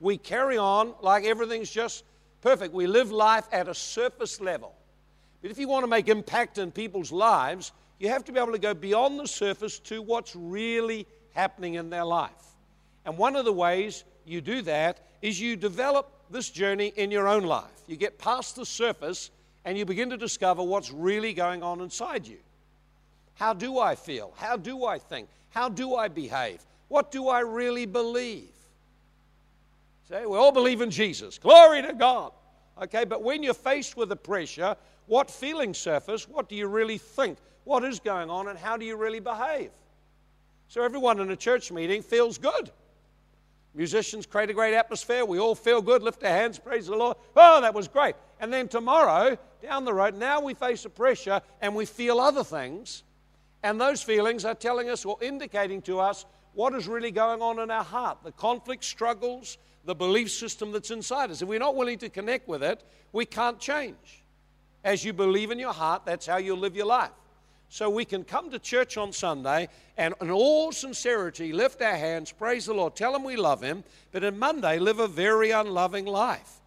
We 0.00 0.16
carry 0.16 0.56
on 0.56 0.94
like 1.02 1.26
everything's 1.26 1.70
just 1.70 2.02
perfect. 2.40 2.72
We 2.72 2.86
live 2.86 3.12
life 3.12 3.44
at 3.52 3.68
a 3.68 3.74
surface 3.74 4.40
level. 4.40 4.74
But 5.42 5.50
if 5.50 5.58
you 5.58 5.68
want 5.68 5.82
to 5.82 5.88
make 5.88 6.08
impact 6.08 6.56
in 6.56 6.72
people's 6.72 7.12
lives, 7.12 7.72
you 7.98 8.08
have 8.08 8.24
to 8.24 8.32
be 8.32 8.40
able 8.40 8.52
to 8.52 8.58
go 8.58 8.72
beyond 8.72 9.20
the 9.20 9.28
surface 9.28 9.78
to 9.80 10.00
what's 10.00 10.34
really 10.34 11.06
happening 11.34 11.74
in 11.74 11.90
their 11.90 12.06
life. 12.06 12.30
And 13.04 13.18
one 13.18 13.36
of 13.36 13.44
the 13.44 13.52
ways 13.52 14.04
you 14.24 14.40
do 14.40 14.62
that 14.62 15.00
is 15.20 15.40
you 15.40 15.56
develop 15.56 16.10
this 16.30 16.50
journey 16.50 16.92
in 16.96 17.10
your 17.10 17.28
own 17.28 17.44
life. 17.44 17.82
You 17.86 17.96
get 17.96 18.18
past 18.18 18.56
the 18.56 18.66
surface 18.66 19.30
and 19.64 19.78
you 19.78 19.84
begin 19.84 20.10
to 20.10 20.16
discover 20.16 20.62
what's 20.62 20.90
really 20.90 21.32
going 21.32 21.62
on 21.62 21.80
inside 21.80 22.26
you. 22.26 22.38
How 23.34 23.52
do 23.52 23.78
I 23.78 23.94
feel? 23.94 24.32
How 24.36 24.56
do 24.56 24.84
I 24.84 24.98
think? 24.98 25.28
How 25.50 25.68
do 25.68 25.94
I 25.94 26.08
behave? 26.08 26.60
What 26.88 27.10
do 27.10 27.28
I 27.28 27.40
really 27.40 27.86
believe? 27.86 28.50
Say, 30.08 30.26
we 30.26 30.36
all 30.36 30.52
believe 30.52 30.80
in 30.80 30.90
Jesus. 30.90 31.38
Glory 31.38 31.82
to 31.82 31.92
God. 31.92 32.32
Okay, 32.82 33.04
but 33.04 33.22
when 33.22 33.42
you're 33.42 33.54
faced 33.54 33.96
with 33.96 34.08
the 34.08 34.16
pressure, 34.16 34.76
what 35.06 35.30
feelings 35.30 35.78
surface? 35.78 36.28
What 36.28 36.48
do 36.48 36.56
you 36.56 36.66
really 36.66 36.98
think? 36.98 37.38
What 37.64 37.84
is 37.84 38.00
going 38.00 38.28
on, 38.28 38.48
and 38.48 38.58
how 38.58 38.76
do 38.76 38.84
you 38.84 38.96
really 38.96 39.20
behave? 39.20 39.70
So, 40.68 40.82
everyone 40.82 41.20
in 41.20 41.30
a 41.30 41.36
church 41.36 41.70
meeting 41.70 42.02
feels 42.02 42.38
good. 42.38 42.70
Musicians 43.74 44.26
create 44.26 44.50
a 44.50 44.54
great 44.54 44.74
atmosphere. 44.74 45.24
We 45.24 45.38
all 45.38 45.54
feel 45.54 45.80
good, 45.80 46.02
lift 46.02 46.22
our 46.24 46.30
hands, 46.30 46.58
praise 46.58 46.86
the 46.86 46.96
Lord. 46.96 47.16
Oh, 47.34 47.60
that 47.60 47.72
was 47.72 47.88
great. 47.88 48.14
And 48.38 48.52
then 48.52 48.68
tomorrow, 48.68 49.38
down 49.62 49.84
the 49.84 49.94
road, 49.94 50.14
now 50.14 50.40
we 50.40 50.54
face 50.54 50.84
a 50.84 50.90
pressure 50.90 51.40
and 51.60 51.74
we 51.74 51.86
feel 51.86 52.20
other 52.20 52.44
things 52.44 53.04
and 53.62 53.80
those 53.80 54.02
feelings 54.02 54.44
are 54.44 54.54
telling 54.54 54.88
us 54.88 55.04
or 55.04 55.16
indicating 55.22 55.80
to 55.82 56.00
us 56.00 56.26
what 56.54 56.74
is 56.74 56.88
really 56.88 57.10
going 57.10 57.40
on 57.40 57.60
in 57.60 57.70
our 57.70 57.84
heart 57.84 58.18
the 58.24 58.32
conflict, 58.32 58.84
struggles, 58.84 59.58
the 59.84 59.94
belief 59.94 60.30
system 60.30 60.72
that's 60.72 60.90
inside 60.90 61.30
us. 61.30 61.42
If 61.42 61.48
we're 61.48 61.58
not 61.58 61.76
willing 61.76 61.98
to 61.98 62.08
connect 62.08 62.48
with 62.48 62.62
it, 62.62 62.82
we 63.12 63.24
can't 63.24 63.58
change. 63.58 64.24
As 64.84 65.04
you 65.04 65.12
believe 65.12 65.50
in 65.50 65.58
your 65.58 65.72
heart, 65.72 66.02
that's 66.04 66.26
how 66.26 66.38
you'll 66.38 66.58
live 66.58 66.76
your 66.76 66.86
life. 66.86 67.10
So 67.72 67.88
we 67.88 68.04
can 68.04 68.22
come 68.22 68.50
to 68.50 68.58
church 68.58 68.98
on 68.98 69.14
Sunday 69.14 69.66
and, 69.96 70.12
in 70.20 70.30
all 70.30 70.72
sincerity, 70.72 71.54
lift 71.54 71.80
our 71.80 71.96
hands, 71.96 72.30
praise 72.30 72.66
the 72.66 72.74
Lord, 72.74 72.94
tell 72.94 73.16
Him 73.16 73.24
we 73.24 73.36
love 73.36 73.62
Him, 73.62 73.82
but 74.10 74.22
on 74.22 74.38
Monday, 74.38 74.78
live 74.78 74.98
a 74.98 75.08
very 75.08 75.52
unloving 75.52 76.04
life, 76.04 76.60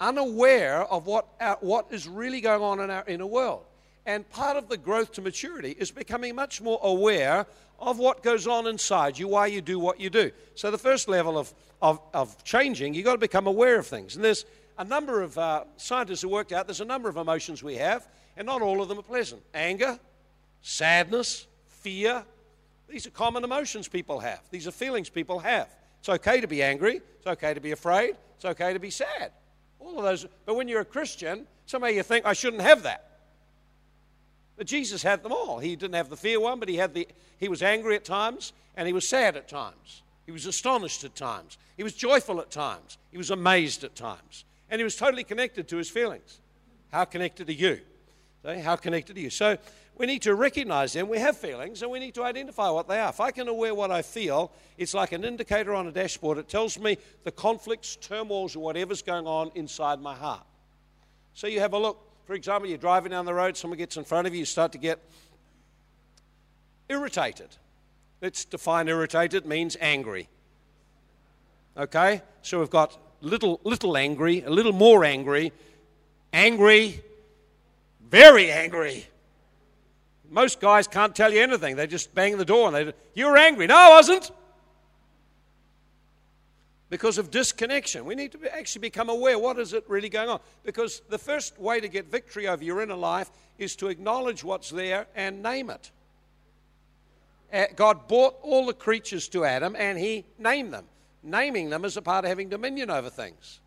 unaware 0.00 0.84
of 0.84 1.04
what, 1.04 1.28
our, 1.38 1.58
what 1.60 1.88
is 1.90 2.08
really 2.08 2.40
going 2.40 2.62
on 2.62 2.80
in 2.80 2.90
our 2.90 3.04
inner 3.06 3.26
world. 3.26 3.64
And 4.06 4.26
part 4.30 4.56
of 4.56 4.70
the 4.70 4.78
growth 4.78 5.12
to 5.12 5.20
maturity 5.20 5.76
is 5.78 5.90
becoming 5.90 6.34
much 6.34 6.62
more 6.62 6.80
aware 6.82 7.44
of 7.78 7.98
what 7.98 8.22
goes 8.22 8.46
on 8.46 8.66
inside 8.66 9.18
you, 9.18 9.28
why 9.28 9.48
you 9.48 9.60
do 9.60 9.78
what 9.78 10.00
you 10.00 10.08
do. 10.08 10.30
So, 10.54 10.70
the 10.70 10.78
first 10.78 11.08
level 11.08 11.36
of, 11.36 11.52
of, 11.82 12.00
of 12.14 12.42
changing, 12.42 12.94
you've 12.94 13.04
got 13.04 13.12
to 13.12 13.18
become 13.18 13.46
aware 13.46 13.78
of 13.78 13.86
things. 13.86 14.16
And 14.16 14.24
there's 14.24 14.46
a 14.78 14.84
number 14.84 15.20
of 15.20 15.36
uh, 15.36 15.64
scientists 15.76 16.22
who 16.22 16.30
worked 16.30 16.52
out 16.52 16.66
there's 16.66 16.80
a 16.80 16.86
number 16.86 17.10
of 17.10 17.18
emotions 17.18 17.62
we 17.62 17.74
have, 17.74 18.08
and 18.34 18.46
not 18.46 18.62
all 18.62 18.80
of 18.80 18.88
them 18.88 18.98
are 18.98 19.02
pleasant. 19.02 19.42
Anger, 19.52 19.98
sadness, 20.62 21.46
fear, 21.66 22.24
these 22.88 23.06
are 23.06 23.10
common 23.10 23.44
emotions 23.44 23.88
people 23.88 24.20
have, 24.20 24.40
these 24.50 24.66
are 24.66 24.72
feelings 24.72 25.08
people 25.08 25.38
have. 25.40 25.68
It's 26.00 26.08
okay 26.08 26.40
to 26.40 26.48
be 26.48 26.62
angry, 26.62 27.00
it's 27.18 27.26
okay 27.26 27.54
to 27.54 27.60
be 27.60 27.72
afraid, 27.72 28.16
it's 28.36 28.44
okay 28.44 28.72
to 28.72 28.78
be 28.78 28.90
sad. 28.90 29.32
All 29.78 29.98
of 29.98 30.04
those. 30.04 30.26
But 30.46 30.54
when 30.54 30.68
you're 30.68 30.80
a 30.80 30.84
Christian, 30.84 31.46
somehow 31.66 31.88
you 31.88 32.02
think, 32.02 32.24
I 32.24 32.32
shouldn't 32.32 32.62
have 32.62 32.82
that. 32.84 33.12
But 34.56 34.66
Jesus 34.66 35.02
had 35.02 35.22
them 35.22 35.32
all. 35.32 35.58
He 35.58 35.76
didn't 35.76 35.94
have 35.94 36.08
the 36.08 36.16
fear 36.16 36.38
one, 36.38 36.60
but 36.60 36.68
he 36.68 36.76
had 36.76 36.94
the 36.94 37.08
he 37.38 37.48
was 37.48 37.62
angry 37.62 37.96
at 37.96 38.04
times 38.04 38.52
and 38.76 38.86
he 38.86 38.92
was 38.92 39.08
sad 39.08 39.36
at 39.36 39.48
times. 39.48 40.02
He 40.26 40.30
was 40.30 40.46
astonished 40.46 41.02
at 41.02 41.16
times. 41.16 41.58
He 41.76 41.82
was 41.82 41.94
joyful 41.94 42.40
at 42.40 42.52
times. 42.52 42.98
He 43.10 43.18
was 43.18 43.30
amazed 43.30 43.82
at 43.82 43.96
times. 43.96 44.44
And 44.70 44.78
he 44.78 44.84
was 44.84 44.94
totally 44.94 45.24
connected 45.24 45.66
to 45.68 45.76
his 45.76 45.90
feelings. 45.90 46.38
How 46.92 47.04
connected 47.04 47.48
are 47.48 47.52
you? 47.52 47.80
How 48.44 48.76
connected 48.76 49.16
are 49.16 49.20
you? 49.20 49.30
So 49.30 49.58
we 49.98 50.06
need 50.06 50.22
to 50.22 50.34
recognize 50.34 50.94
them. 50.94 51.08
We 51.08 51.18
have 51.18 51.36
feelings 51.36 51.82
and 51.82 51.90
we 51.90 51.98
need 51.98 52.14
to 52.14 52.24
identify 52.24 52.70
what 52.70 52.88
they 52.88 52.98
are. 52.98 53.10
If 53.10 53.20
I 53.20 53.30
can 53.30 53.48
aware 53.48 53.74
what 53.74 53.90
I 53.90 54.02
feel, 54.02 54.50
it's 54.78 54.94
like 54.94 55.12
an 55.12 55.24
indicator 55.24 55.74
on 55.74 55.86
a 55.86 55.92
dashboard. 55.92 56.38
It 56.38 56.48
tells 56.48 56.78
me 56.78 56.96
the 57.24 57.30
conflicts, 57.30 57.96
turmoils, 57.96 58.56
or 58.56 58.60
whatever's 58.60 59.02
going 59.02 59.26
on 59.26 59.50
inside 59.54 60.00
my 60.00 60.14
heart. 60.14 60.44
So 61.34 61.46
you 61.46 61.60
have 61.60 61.72
a 61.72 61.78
look. 61.78 61.98
For 62.26 62.34
example, 62.34 62.68
you're 62.68 62.78
driving 62.78 63.10
down 63.10 63.26
the 63.26 63.34
road, 63.34 63.56
someone 63.56 63.78
gets 63.78 63.96
in 63.96 64.04
front 64.04 64.26
of 64.26 64.32
you, 64.32 64.40
you 64.40 64.44
start 64.46 64.72
to 64.72 64.78
get 64.78 64.98
irritated. 66.88 67.48
Let's 68.20 68.44
define 68.44 68.88
irritated 68.88 69.44
means 69.44 69.76
angry. 69.80 70.28
Okay? 71.76 72.22
So 72.42 72.60
we've 72.60 72.70
got 72.70 72.96
little 73.20 73.60
little 73.64 73.96
angry, 73.96 74.42
a 74.42 74.50
little 74.50 74.72
more 74.72 75.04
angry, 75.04 75.52
angry, 76.32 77.02
very 78.08 78.50
angry. 78.50 79.06
Most 80.32 80.60
guys 80.60 80.88
can't 80.88 81.14
tell 81.14 81.30
you 81.30 81.42
anything. 81.42 81.76
They 81.76 81.86
just 81.86 82.14
bang 82.14 82.38
the 82.38 82.44
door 82.46 82.68
and 82.68 82.74
they, 82.74 82.94
you 83.14 83.26
were 83.26 83.36
angry. 83.36 83.66
No, 83.66 83.76
I 83.76 83.90
wasn't. 83.90 84.30
Because 86.88 87.18
of 87.18 87.30
disconnection. 87.30 88.06
We 88.06 88.14
need 88.14 88.32
to 88.32 88.56
actually 88.56 88.80
become 88.80 89.10
aware 89.10 89.38
what 89.38 89.58
is 89.58 89.74
it 89.74 89.84
really 89.88 90.08
going 90.08 90.30
on. 90.30 90.40
Because 90.64 91.02
the 91.10 91.18
first 91.18 91.58
way 91.58 91.80
to 91.80 91.88
get 91.88 92.10
victory 92.10 92.48
over 92.48 92.64
your 92.64 92.80
inner 92.80 92.96
life 92.96 93.30
is 93.58 93.76
to 93.76 93.88
acknowledge 93.88 94.42
what's 94.42 94.70
there 94.70 95.06
and 95.14 95.42
name 95.42 95.68
it. 95.68 95.90
God 97.76 98.08
brought 98.08 98.36
all 98.40 98.64
the 98.64 98.72
creatures 98.72 99.28
to 99.28 99.44
Adam 99.44 99.76
and 99.78 99.98
he 99.98 100.24
named 100.38 100.72
them. 100.72 100.86
Naming 101.22 101.68
them 101.68 101.84
is 101.84 101.98
a 101.98 102.02
part 102.02 102.24
of 102.24 102.30
having 102.30 102.48
dominion 102.48 102.88
over 102.88 103.10
things. 103.10 103.60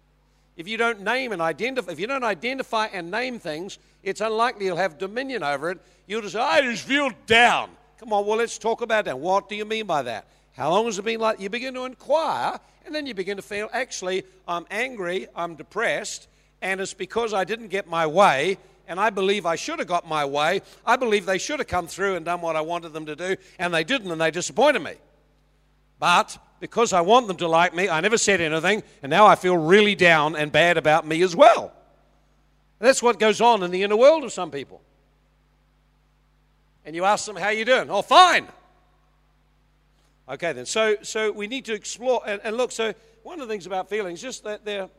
If 0.56 0.68
you 0.68 0.78
don't 0.78 1.02
name 1.02 1.32
and 1.32 1.42
identify, 1.42 1.92
if 1.92 2.00
you 2.00 2.08
don't 2.08 2.24
identify 2.24 2.88
and 2.88 3.12
name 3.12 3.40
things, 3.40 3.78
it's 4.04 4.22
unlikely 4.22 4.66
you'll 4.66 4.78
have 4.78 4.98
dominion 4.98 5.44
over 5.44 5.72
it. 5.72 5.80
You'll 6.08 6.22
just 6.22 6.34
say, 6.34 6.40
I 6.40 6.62
just 6.62 6.84
feel 6.84 7.12
down. 7.26 7.70
Come 8.00 8.14
on, 8.14 8.26
well, 8.26 8.38
let's 8.38 8.58
talk 8.58 8.82
about 8.82 9.06
that. 9.06 9.20
What 9.20 9.50
do 9.50 9.56
you 9.56 9.66
mean 9.66 9.86
by 9.86 10.04
that? 10.04 10.28
How 10.54 10.70
long 10.72 10.86
has 10.86 10.98
it 10.98 11.04
been 11.04 11.20
like? 11.20 11.40
You 11.40 11.50
begin 11.50 11.74
to 11.74 11.84
inquire, 11.84 12.60
and 12.86 12.96
then 12.96 13.06
you 13.06 13.14
begin 13.14 13.36
to 13.38 13.44
feel, 13.44 13.70
actually, 13.74 14.24
I'm 14.48 14.66
angry, 14.72 15.28
I'm 15.36 15.56
depressed, 15.56 16.28
and 16.62 16.80
it's 16.80 16.94
because 16.94 17.34
I 17.34 17.44
didn't 17.44 17.68
get 17.68 17.88
my 17.88 18.08
way, 18.08 18.58
and 18.88 19.00
I 19.00 19.10
believe 19.10 19.46
I 19.46 19.56
should 19.56 19.80
have 19.80 19.88
got 19.88 20.08
my 20.08 20.24
way. 20.24 20.62
I 20.86 20.96
believe 20.96 21.26
they 21.26 21.38
should 21.38 21.60
have 21.60 21.68
come 21.68 21.88
through 21.88 22.16
and 22.16 22.24
done 22.24 22.40
what 22.40 22.56
I 22.56 22.62
wanted 22.62 22.94
them 22.94 23.06
to 23.08 23.16
do, 23.16 23.36
and 23.60 23.74
they 23.74 23.84
didn't, 23.84 24.12
and 24.12 24.22
they 24.22 24.32
disappointed 24.32 24.82
me. 24.82 24.94
But 26.00 26.38
because 26.66 26.94
I 26.94 27.02
want 27.02 27.28
them 27.28 27.38
to 27.38 27.48
like 27.48 27.76
me, 27.76 27.90
I 27.90 28.02
never 28.02 28.18
said 28.18 28.42
anything, 28.42 28.82
and 29.04 29.12
now 29.12 29.28
I 29.28 29.36
feel 29.36 29.56
really 29.56 29.94
down 29.94 30.36
and 30.36 30.52
bad 30.52 30.78
about 30.78 31.06
me 31.06 31.22
as 31.22 31.36
well. 31.36 31.72
That's 32.80 33.04
what 33.04 33.20
goes 33.20 33.40
on 33.40 33.62
in 33.62 33.70
the 33.70 33.84
inner 33.84 33.96
world 33.96 34.24
of 34.24 34.34
some 34.34 34.50
people. 34.50 34.82
And 36.84 36.96
you 36.96 37.06
ask 37.06 37.28
them, 37.28 37.36
How 37.36 37.50
you 37.50 37.66
doing? 37.66 37.92
Oh, 37.92 38.02
fine. 38.02 38.48
Okay, 40.28 40.54
then. 40.54 40.66
So, 40.66 40.96
so 41.04 41.32
we 41.32 41.46
need 41.46 41.66
to 41.66 41.74
explore 41.76 42.24
and, 42.26 42.42
and 42.44 42.58
look. 42.58 42.72
So, 42.72 42.96
one 43.22 43.40
of 43.40 43.48
the 43.48 43.54
things 43.54 43.68
about 43.68 43.88
feelings, 43.88 44.20
just 44.20 44.44
that 44.44 44.66
they're, 44.66 44.90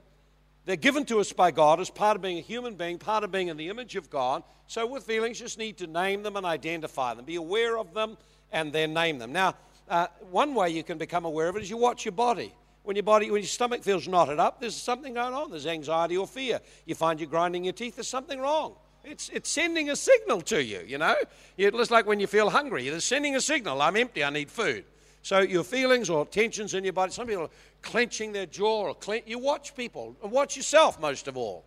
they're 0.66 0.76
given 0.76 1.04
to 1.06 1.18
us 1.18 1.32
by 1.32 1.50
God 1.50 1.80
as 1.80 1.90
part 1.90 2.14
of 2.14 2.22
being 2.22 2.38
a 2.38 2.42
human 2.42 2.76
being, 2.76 2.96
part 2.96 3.24
of 3.24 3.32
being 3.32 3.48
in 3.48 3.56
the 3.56 3.70
image 3.70 3.96
of 3.96 4.08
God. 4.08 4.44
So, 4.68 4.86
with 4.86 5.02
feelings, 5.02 5.40
just 5.40 5.58
need 5.58 5.78
to 5.78 5.88
name 5.88 6.22
them 6.22 6.36
and 6.36 6.46
identify 6.46 7.14
them, 7.14 7.24
be 7.24 7.34
aware 7.34 7.76
of 7.76 7.92
them, 7.92 8.16
and 8.52 8.72
then 8.72 8.94
name 8.94 9.18
them. 9.18 9.32
Now, 9.32 9.56
uh, 9.88 10.08
one 10.30 10.54
way 10.54 10.70
you 10.70 10.82
can 10.82 10.98
become 10.98 11.24
aware 11.24 11.48
of 11.48 11.56
it 11.56 11.62
is 11.62 11.70
you 11.70 11.76
watch 11.76 12.04
your 12.04 12.12
body. 12.12 12.52
When 12.82 12.96
your 12.96 13.02
body, 13.02 13.30
when 13.30 13.42
your 13.42 13.48
stomach 13.48 13.82
feels 13.82 14.06
knotted 14.06 14.38
up, 14.38 14.60
there's 14.60 14.76
something 14.76 15.14
going 15.14 15.34
on. 15.34 15.50
There's 15.50 15.66
anxiety 15.66 16.16
or 16.16 16.26
fear. 16.26 16.60
You 16.84 16.94
find 16.94 17.18
you're 17.18 17.28
grinding 17.28 17.64
your 17.64 17.72
teeth. 17.72 17.96
There's 17.96 18.08
something 18.08 18.38
wrong. 18.38 18.74
It's, 19.04 19.28
it's 19.28 19.50
sending 19.50 19.90
a 19.90 19.96
signal 19.96 20.40
to 20.42 20.62
you, 20.62 20.82
you 20.86 20.98
know. 20.98 21.16
It's 21.56 21.90
like 21.90 22.06
when 22.06 22.20
you 22.20 22.26
feel 22.26 22.50
hungry. 22.50 22.88
It's 22.88 23.04
sending 23.04 23.36
a 23.36 23.40
signal. 23.40 23.82
I'm 23.82 23.96
empty. 23.96 24.22
I 24.22 24.30
need 24.30 24.50
food. 24.50 24.84
So 25.22 25.40
your 25.40 25.64
feelings 25.64 26.08
or 26.08 26.26
tensions 26.26 26.74
in 26.74 26.84
your 26.84 26.92
body, 26.92 27.10
some 27.12 27.26
people 27.26 27.44
are 27.44 27.50
clenching 27.82 28.32
their 28.32 28.46
jaw 28.46 28.88
or 28.88 28.94
clen- 28.94 29.22
you 29.26 29.38
watch 29.38 29.74
people 29.74 30.16
and 30.22 30.30
watch 30.30 30.56
yourself 30.56 31.00
most 31.00 31.26
of 31.26 31.36
all. 31.36 31.64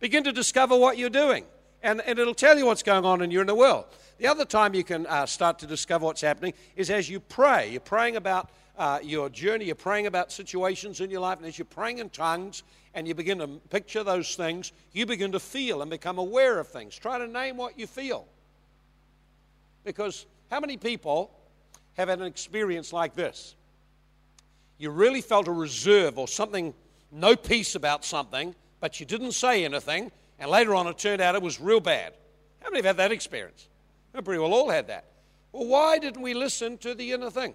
Begin 0.00 0.24
to 0.24 0.32
discover 0.32 0.76
what 0.76 0.98
you're 0.98 1.08
doing 1.08 1.44
and, 1.82 2.00
and 2.02 2.18
it'll 2.18 2.34
tell 2.34 2.58
you 2.58 2.66
what's 2.66 2.82
going 2.82 3.04
on 3.04 3.22
in 3.22 3.30
your 3.30 3.42
inner 3.42 3.54
world. 3.54 3.86
The 4.18 4.26
other 4.26 4.44
time 4.44 4.74
you 4.74 4.82
can 4.82 5.06
uh, 5.06 5.26
start 5.26 5.60
to 5.60 5.66
discover 5.66 6.04
what's 6.04 6.20
happening 6.20 6.52
is 6.74 6.90
as 6.90 7.08
you 7.08 7.20
pray. 7.20 7.70
You're 7.70 7.80
praying 7.80 8.16
about 8.16 8.50
uh, 8.76 8.98
your 9.02 9.28
journey, 9.28 9.66
you're 9.66 9.74
praying 9.76 10.06
about 10.06 10.32
situations 10.32 11.00
in 11.00 11.10
your 11.10 11.20
life, 11.20 11.38
and 11.38 11.46
as 11.46 11.56
you're 11.56 11.64
praying 11.64 11.98
in 11.98 12.10
tongues 12.10 12.64
and 12.94 13.06
you 13.06 13.14
begin 13.14 13.38
to 13.38 13.46
picture 13.70 14.02
those 14.02 14.34
things, 14.34 14.72
you 14.92 15.06
begin 15.06 15.32
to 15.32 15.40
feel 15.40 15.82
and 15.82 15.90
become 15.90 16.18
aware 16.18 16.58
of 16.58 16.66
things. 16.66 16.96
Try 16.96 17.18
to 17.18 17.28
name 17.28 17.56
what 17.56 17.78
you 17.78 17.86
feel. 17.86 18.26
Because 19.84 20.26
how 20.50 20.58
many 20.58 20.76
people 20.76 21.30
have 21.96 22.08
had 22.08 22.20
an 22.20 22.26
experience 22.26 22.92
like 22.92 23.14
this? 23.14 23.54
You 24.78 24.90
really 24.90 25.20
felt 25.20 25.46
a 25.46 25.52
reserve 25.52 26.18
or 26.18 26.26
something, 26.26 26.74
no 27.12 27.36
peace 27.36 27.76
about 27.76 28.04
something, 28.04 28.54
but 28.80 28.98
you 28.98 29.06
didn't 29.06 29.32
say 29.32 29.64
anything, 29.64 30.10
and 30.40 30.50
later 30.50 30.74
on 30.74 30.88
it 30.88 30.98
turned 30.98 31.20
out 31.20 31.36
it 31.36 31.42
was 31.42 31.60
real 31.60 31.80
bad. 31.80 32.14
How 32.60 32.70
many 32.70 32.78
have 32.78 32.84
had 32.84 32.96
that 32.96 33.12
experience? 33.12 33.68
We 34.18 34.22
pretty 34.22 34.40
well 34.40 34.52
all 34.52 34.68
had 34.68 34.88
that. 34.88 35.04
Well, 35.52 35.66
why 35.66 35.98
didn't 35.98 36.22
we 36.22 36.34
listen 36.34 36.76
to 36.78 36.92
the 36.92 37.12
inner 37.12 37.30
thing? 37.30 37.54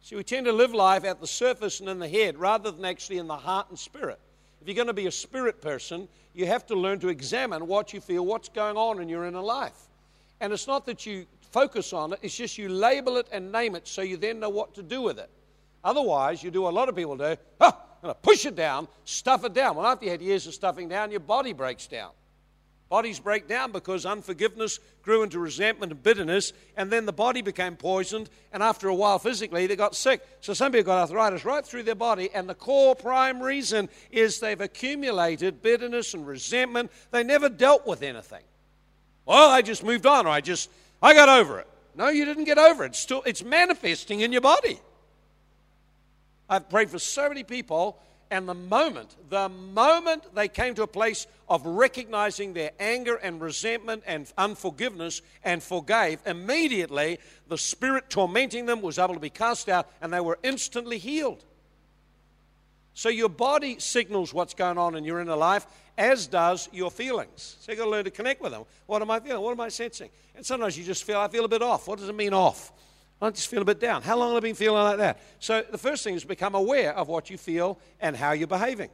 See, 0.00 0.14
we 0.14 0.22
tend 0.22 0.46
to 0.46 0.52
live 0.52 0.72
life 0.72 1.04
at 1.04 1.20
the 1.20 1.26
surface 1.26 1.80
and 1.80 1.88
in 1.88 1.98
the 1.98 2.08
head 2.08 2.38
rather 2.38 2.70
than 2.70 2.84
actually 2.84 3.18
in 3.18 3.26
the 3.26 3.36
heart 3.36 3.68
and 3.68 3.76
spirit. 3.76 4.20
If 4.60 4.68
you're 4.68 4.76
going 4.76 4.86
to 4.86 4.92
be 4.92 5.08
a 5.08 5.12
spirit 5.12 5.60
person, 5.60 6.06
you 6.34 6.46
have 6.46 6.64
to 6.66 6.76
learn 6.76 7.00
to 7.00 7.08
examine 7.08 7.66
what 7.66 7.92
you 7.92 8.00
feel, 8.00 8.24
what's 8.24 8.48
going 8.48 8.76
on 8.76 9.00
in 9.00 9.08
your 9.08 9.24
inner 9.24 9.40
life. 9.40 9.88
And 10.40 10.52
it's 10.52 10.68
not 10.68 10.86
that 10.86 11.04
you 11.04 11.26
focus 11.50 11.92
on 11.92 12.12
it, 12.12 12.20
it's 12.22 12.36
just 12.36 12.56
you 12.56 12.68
label 12.68 13.16
it 13.16 13.26
and 13.32 13.50
name 13.50 13.74
it 13.74 13.88
so 13.88 14.02
you 14.02 14.16
then 14.16 14.38
know 14.38 14.50
what 14.50 14.72
to 14.74 14.84
do 14.84 15.02
with 15.02 15.18
it. 15.18 15.30
Otherwise, 15.82 16.44
you 16.44 16.52
do 16.52 16.62
what 16.62 16.70
a 16.70 16.76
lot 16.76 16.88
of 16.88 16.94
people 16.94 17.16
do, 17.16 17.36
going 17.58 17.74
to 18.04 18.14
push 18.14 18.46
it 18.46 18.54
down, 18.54 18.86
stuff 19.04 19.44
it 19.44 19.52
down. 19.52 19.74
Well, 19.74 19.86
after 19.86 20.04
you 20.04 20.12
had 20.12 20.22
years 20.22 20.46
of 20.46 20.54
stuffing 20.54 20.88
down, 20.88 21.10
your 21.10 21.20
body 21.20 21.52
breaks 21.52 21.88
down. 21.88 22.10
Bodies 22.88 23.18
break 23.18 23.48
down 23.48 23.72
because 23.72 24.06
unforgiveness 24.06 24.78
grew 25.02 25.24
into 25.24 25.40
resentment 25.40 25.90
and 25.90 26.02
bitterness, 26.02 26.52
and 26.76 26.90
then 26.90 27.04
the 27.04 27.12
body 27.12 27.42
became 27.42 27.74
poisoned, 27.74 28.30
and 28.52 28.62
after 28.62 28.88
a 28.88 28.94
while, 28.94 29.18
physically, 29.18 29.66
they 29.66 29.74
got 29.74 29.96
sick. 29.96 30.24
So 30.40 30.54
some 30.54 30.70
people 30.70 30.86
got 30.86 31.00
arthritis 31.00 31.44
right 31.44 31.66
through 31.66 31.82
their 31.82 31.96
body, 31.96 32.30
and 32.32 32.48
the 32.48 32.54
core 32.54 32.94
prime 32.94 33.42
reason 33.42 33.88
is 34.12 34.38
they've 34.38 34.60
accumulated 34.60 35.62
bitterness 35.62 36.14
and 36.14 36.24
resentment. 36.24 36.92
They 37.10 37.24
never 37.24 37.48
dealt 37.48 37.88
with 37.88 38.02
anything. 38.02 38.44
Well, 39.24 39.50
I 39.50 39.62
just 39.62 39.82
moved 39.82 40.06
on, 40.06 40.26
or 40.28 40.30
I 40.30 40.40
just, 40.40 40.70
I 41.02 41.12
got 41.12 41.28
over 41.28 41.58
it. 41.58 41.66
No, 41.96 42.08
you 42.08 42.24
didn't 42.24 42.44
get 42.44 42.58
over 42.58 42.84
it. 42.84 42.88
It's 42.88 43.00
still, 43.00 43.22
it's 43.26 43.42
manifesting 43.42 44.20
in 44.20 44.30
your 44.30 44.42
body. 44.42 44.78
I've 46.48 46.68
prayed 46.68 46.90
for 46.90 47.00
so 47.00 47.28
many 47.28 47.42
people 47.42 47.98
and 48.30 48.48
the 48.48 48.54
moment, 48.54 49.14
the 49.30 49.48
moment 49.48 50.34
they 50.34 50.48
came 50.48 50.74
to 50.74 50.82
a 50.82 50.88
place 50.88 51.26
of 51.48 51.64
recognizing 51.64 52.54
their 52.54 52.72
anger 52.80 53.14
and 53.14 53.40
resentment 53.40 54.02
and 54.06 54.32
unforgiveness 54.36 55.22
and 55.44 55.62
forgave, 55.62 56.18
immediately 56.26 57.18
the 57.48 57.58
spirit 57.58 58.10
tormenting 58.10 58.66
them 58.66 58.82
was 58.82 58.98
able 58.98 59.14
to 59.14 59.20
be 59.20 59.30
cast 59.30 59.68
out 59.68 59.88
and 60.00 60.12
they 60.12 60.20
were 60.20 60.38
instantly 60.42 60.98
healed. 60.98 61.44
So 62.94 63.10
your 63.10 63.28
body 63.28 63.78
signals 63.78 64.34
what's 64.34 64.54
going 64.54 64.78
on 64.78 64.96
in 64.96 65.04
your 65.04 65.20
inner 65.20 65.36
life, 65.36 65.66
as 65.98 66.26
does 66.26 66.68
your 66.72 66.90
feelings. 66.90 67.58
So 67.60 67.70
you've 67.70 67.78
got 67.78 67.84
to 67.84 67.90
learn 67.90 68.04
to 68.04 68.10
connect 68.10 68.40
with 68.40 68.52
them. 68.52 68.64
What 68.86 69.02
am 69.02 69.10
I 69.10 69.20
feeling? 69.20 69.42
What 69.42 69.52
am 69.52 69.60
I 69.60 69.68
sensing? 69.68 70.10
And 70.34 70.44
sometimes 70.44 70.76
you 70.76 70.82
just 70.84 71.04
feel, 71.04 71.18
I 71.18 71.28
feel 71.28 71.44
a 71.44 71.48
bit 71.48 71.62
off. 71.62 71.86
What 71.86 71.98
does 71.98 72.08
it 72.08 72.14
mean 72.14 72.32
off? 72.32 72.72
I 73.20 73.30
just 73.30 73.48
feel 73.48 73.62
a 73.62 73.64
bit 73.64 73.80
down. 73.80 74.02
How 74.02 74.16
long 74.16 74.34
have 74.34 74.36
I 74.36 74.40
been 74.40 74.54
feeling 74.54 74.82
like 74.82 74.98
that? 74.98 75.20
So 75.38 75.62
the 75.70 75.78
first 75.78 76.04
thing 76.04 76.14
is 76.14 76.24
become 76.24 76.54
aware 76.54 76.94
of 76.94 77.08
what 77.08 77.30
you 77.30 77.38
feel 77.38 77.78
and 78.00 78.14
how 78.14 78.32
you're 78.32 78.46
behaving. 78.46 78.90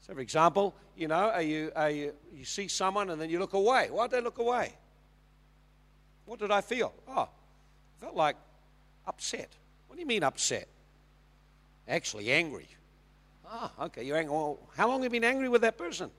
So, 0.00 0.14
for 0.14 0.20
example, 0.20 0.74
you 0.96 1.08
know, 1.08 1.30
are 1.30 1.42
you, 1.42 1.72
are 1.74 1.90
you, 1.90 2.12
you 2.34 2.44
see 2.44 2.68
someone 2.68 3.10
and 3.10 3.20
then 3.20 3.30
you 3.30 3.38
look 3.38 3.54
away. 3.54 3.88
Why 3.90 4.06
did 4.06 4.16
they 4.16 4.20
look 4.20 4.38
away? 4.38 4.74
What 6.26 6.38
did 6.38 6.50
I 6.50 6.60
feel? 6.60 6.92
Oh, 7.08 7.22
I 7.22 8.00
felt 8.00 8.14
like 8.14 8.36
upset. 9.06 9.48
What 9.86 9.96
do 9.96 10.00
you 10.00 10.06
mean 10.06 10.22
upset? 10.22 10.68
Actually, 11.86 12.30
angry. 12.30 12.68
Ah, 13.46 13.72
oh, 13.78 13.84
okay, 13.86 14.02
you're 14.02 14.18
angry. 14.18 14.34
Well, 14.34 14.58
how 14.76 14.88
long 14.88 15.02
have 15.02 15.12
you 15.14 15.20
been 15.20 15.28
angry 15.28 15.48
with 15.48 15.62
that 15.62 15.78
person? 15.78 16.10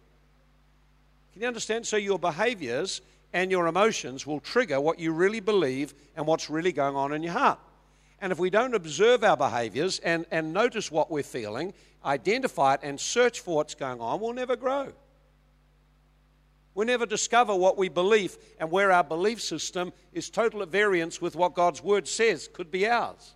Can 1.34 1.44
you 1.44 1.48
understand? 1.48 1.86
So 1.86 1.98
your 1.98 2.18
behaviors 2.18 3.02
and 3.34 3.52
your 3.52 3.68
emotions 3.68 4.26
will 4.26 4.40
trigger 4.40 4.80
what 4.82 5.00
you 5.00 5.12
really 5.12 5.40
believe 5.40 5.94
and 6.16 6.26
what's 6.26 6.50
really 6.50 6.72
going 6.72 6.96
on 6.96 7.14
in 7.14 7.24
your 7.24 7.34
heart. 7.34 7.60
And 8.22 8.32
if 8.32 8.40
we 8.40 8.50
don't 8.50 8.74
observe 8.74 9.24
our 9.24 9.38
behaviors 9.38 10.00
and, 10.00 10.26
and 10.32 10.54
notice 10.54 10.92
what 10.92 11.10
we're 11.10 11.24
feeling, 11.24 11.74
identify 12.04 12.74
it, 12.74 12.82
and 12.84 13.00
search 13.00 13.40
for 13.40 13.58
what's 13.58 13.76
going 13.76 14.02
on, 14.02 14.20
we'll 14.20 14.34
never 14.34 14.56
grow. 14.56 14.92
we 16.76 16.86
never 16.86 17.06
discover 17.06 17.56
what 17.56 17.78
we 17.78 17.90
believe 17.90 18.38
and 18.60 18.72
where 18.72 18.92
our 18.92 19.04
belief 19.04 19.42
system 19.42 19.94
is 20.14 20.30
total 20.30 20.62
at 20.62 20.70
variance 20.70 21.22
with 21.22 21.36
what 21.36 21.54
God's 21.54 21.84
word 21.84 22.08
says 22.08 22.50
could 22.52 22.72
be 22.72 22.88
ours. 22.88 23.36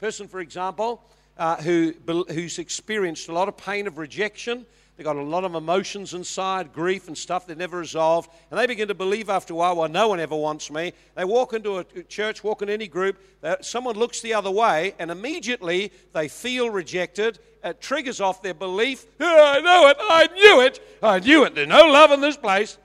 Person, 0.00 0.28
for 0.28 0.40
example, 0.40 1.02
uh, 1.38 1.56
who, 1.56 1.94
who's 2.28 2.58
experienced 2.58 3.28
a 3.28 3.32
lot 3.32 3.48
of 3.48 3.56
pain 3.56 3.86
of 3.86 3.98
rejection 3.98 4.66
They've 4.96 5.04
got 5.04 5.16
a 5.16 5.22
lot 5.22 5.44
of 5.44 5.54
emotions 5.54 6.14
inside, 6.14 6.72
grief 6.72 7.06
and 7.06 7.16
stuff 7.16 7.46
they 7.46 7.54
never 7.54 7.78
resolved. 7.78 8.30
And 8.50 8.58
they 8.58 8.66
begin 8.66 8.88
to 8.88 8.94
believe 8.94 9.28
after 9.28 9.52
a 9.52 9.56
while, 9.56 9.76
well, 9.76 9.88
no 9.90 10.08
one 10.08 10.20
ever 10.20 10.34
wants 10.34 10.70
me. 10.70 10.94
They 11.14 11.24
walk 11.24 11.52
into 11.52 11.76
a 11.76 11.80
uh, 11.80 12.02
church, 12.08 12.42
walk 12.42 12.62
in 12.62 12.70
any 12.70 12.88
group, 12.88 13.18
uh, 13.42 13.56
someone 13.60 13.96
looks 13.96 14.22
the 14.22 14.32
other 14.32 14.50
way, 14.50 14.94
and 14.98 15.10
immediately 15.10 15.92
they 16.14 16.28
feel 16.28 16.70
rejected. 16.70 17.38
It 17.62 17.80
triggers 17.82 18.22
off 18.22 18.42
their 18.42 18.54
belief. 18.54 19.04
Oh, 19.20 19.44
I 19.44 19.60
know 19.60 19.88
it. 19.88 19.96
I 20.00 20.28
knew 20.34 20.60
it. 20.62 20.98
I 21.02 21.18
knew 21.18 21.44
it. 21.44 21.54
There's 21.54 21.68
no 21.68 21.86
love 21.86 22.10
in 22.10 22.22
this 22.22 22.38
place. 22.38 22.78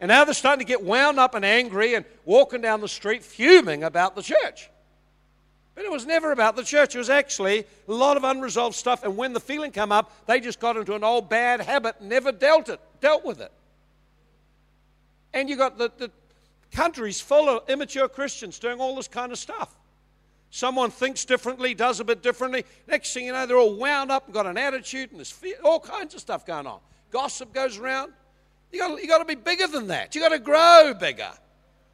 And 0.00 0.10
now 0.10 0.24
they're 0.24 0.34
starting 0.34 0.66
to 0.66 0.68
get 0.68 0.82
wound 0.82 1.18
up 1.18 1.34
and 1.34 1.44
angry 1.44 1.94
and 1.94 2.04
walking 2.26 2.60
down 2.60 2.82
the 2.82 2.88
street 2.88 3.24
fuming 3.24 3.82
about 3.82 4.14
the 4.14 4.22
church. 4.22 4.68
But 5.76 5.84
it 5.84 5.92
was 5.92 6.06
never 6.06 6.32
about 6.32 6.56
the 6.56 6.64
church. 6.64 6.94
It 6.94 6.98
was 6.98 7.10
actually 7.10 7.66
a 7.86 7.92
lot 7.92 8.16
of 8.16 8.24
unresolved 8.24 8.74
stuff. 8.74 9.04
And 9.04 9.16
when 9.16 9.34
the 9.34 9.40
feeling 9.40 9.70
came 9.70 9.92
up, 9.92 10.10
they 10.26 10.40
just 10.40 10.58
got 10.58 10.76
into 10.78 10.94
an 10.94 11.04
old 11.04 11.28
bad 11.28 11.60
habit, 11.60 12.00
never 12.00 12.32
dealt 12.32 12.70
it, 12.70 12.80
dealt 13.02 13.26
with 13.26 13.42
it. 13.42 13.52
And 15.34 15.50
you 15.50 15.56
got 15.56 15.76
the, 15.76 15.92
the 15.98 16.10
countries 16.72 17.20
full 17.20 17.50
of 17.50 17.68
immature 17.68 18.08
Christians 18.08 18.58
doing 18.58 18.80
all 18.80 18.96
this 18.96 19.06
kind 19.06 19.30
of 19.30 19.38
stuff. 19.38 19.76
Someone 20.48 20.90
thinks 20.90 21.26
differently, 21.26 21.74
does 21.74 22.00
a 22.00 22.04
bit 22.04 22.22
differently. 22.22 22.64
Next 22.88 23.12
thing 23.12 23.26
you 23.26 23.32
know, 23.32 23.44
they're 23.44 23.58
all 23.58 23.74
wound 23.74 24.10
up 24.10 24.24
and 24.24 24.32
got 24.32 24.46
an 24.46 24.56
attitude 24.56 25.10
and 25.10 25.18
there's 25.18 25.34
all 25.62 25.78
kinds 25.78 26.14
of 26.14 26.20
stuff 26.20 26.46
going 26.46 26.66
on. 26.66 26.80
Gossip 27.10 27.52
goes 27.52 27.76
around. 27.76 28.14
You 28.72 28.78
got, 28.78 29.02
you 29.02 29.06
got 29.06 29.18
to 29.18 29.26
be 29.26 29.34
bigger 29.34 29.66
than 29.66 29.88
that. 29.88 30.14
You 30.14 30.22
got 30.22 30.30
to 30.30 30.38
grow 30.38 30.94
bigger. 30.98 31.32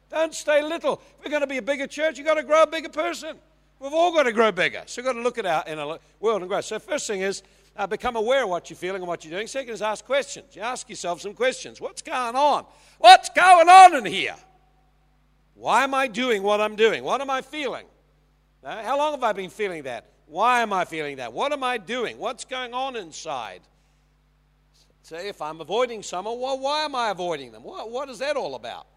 Don't 0.09 0.33
stay 0.33 0.63
little. 0.63 1.01
If 1.19 1.25
we're 1.25 1.31
going 1.31 1.41
to 1.41 1.47
be 1.47 1.57
a 1.57 1.61
bigger 1.61 1.87
church, 1.87 2.17
you 2.17 2.23
got 2.23 2.35
to 2.35 2.43
grow 2.43 2.63
a 2.63 2.67
bigger 2.67 2.87
person. 2.87 3.37
We've 3.83 3.93
all 3.93 4.13
got 4.13 4.23
to 4.23 4.31
grow 4.31 4.49
bigger. 4.53 4.81
So 4.85 5.01
we've 5.01 5.07
got 5.07 5.13
to 5.13 5.21
look 5.21 5.37
at 5.37 5.45
our 5.45 5.61
inner 5.67 5.97
world 6.21 6.41
and 6.41 6.47
grow. 6.47 6.61
So 6.61 6.79
first 6.79 7.05
thing 7.05 7.19
is 7.19 7.43
uh, 7.75 7.85
become 7.85 8.15
aware 8.15 8.45
of 8.45 8.49
what 8.49 8.69
you're 8.69 8.77
feeling 8.77 9.01
and 9.01 9.09
what 9.09 9.25
you're 9.25 9.33
doing. 9.33 9.45
Second 9.45 9.73
is 9.73 9.81
ask 9.81 10.05
questions. 10.05 10.55
You 10.55 10.61
ask 10.61 10.89
yourself 10.89 11.19
some 11.19 11.33
questions. 11.33 11.81
What's 11.81 12.01
going 12.01 12.37
on? 12.37 12.65
What's 12.99 13.27
going 13.27 13.67
on 13.67 13.95
in 13.97 14.05
here? 14.05 14.37
Why 15.55 15.83
am 15.83 15.93
I 15.93 16.07
doing 16.07 16.43
what 16.43 16.61
I'm 16.61 16.77
doing? 16.77 17.03
What 17.03 17.19
am 17.19 17.29
I 17.29 17.41
feeling? 17.41 17.85
Uh, 18.63 18.81
how 18.83 18.97
long 18.97 19.11
have 19.11 19.23
I 19.23 19.33
been 19.33 19.49
feeling 19.49 19.83
that? 19.83 20.05
Why 20.27 20.61
am 20.61 20.71
I 20.71 20.85
feeling 20.85 21.17
that? 21.17 21.33
What 21.33 21.51
am 21.51 21.61
I 21.61 21.77
doing? 21.77 22.17
What's 22.17 22.45
going 22.45 22.73
on 22.73 22.95
inside? 22.95 23.59
Say, 25.01 25.27
if 25.27 25.41
I'm 25.41 25.59
avoiding 25.59 26.03
someone, 26.03 26.39
well, 26.39 26.57
why 26.57 26.85
am 26.85 26.95
I 26.95 27.09
avoiding 27.09 27.51
them? 27.51 27.63
What, 27.63 27.91
what 27.91 28.07
is 28.07 28.19
that 28.19 28.37
all 28.37 28.55
about? 28.55 28.87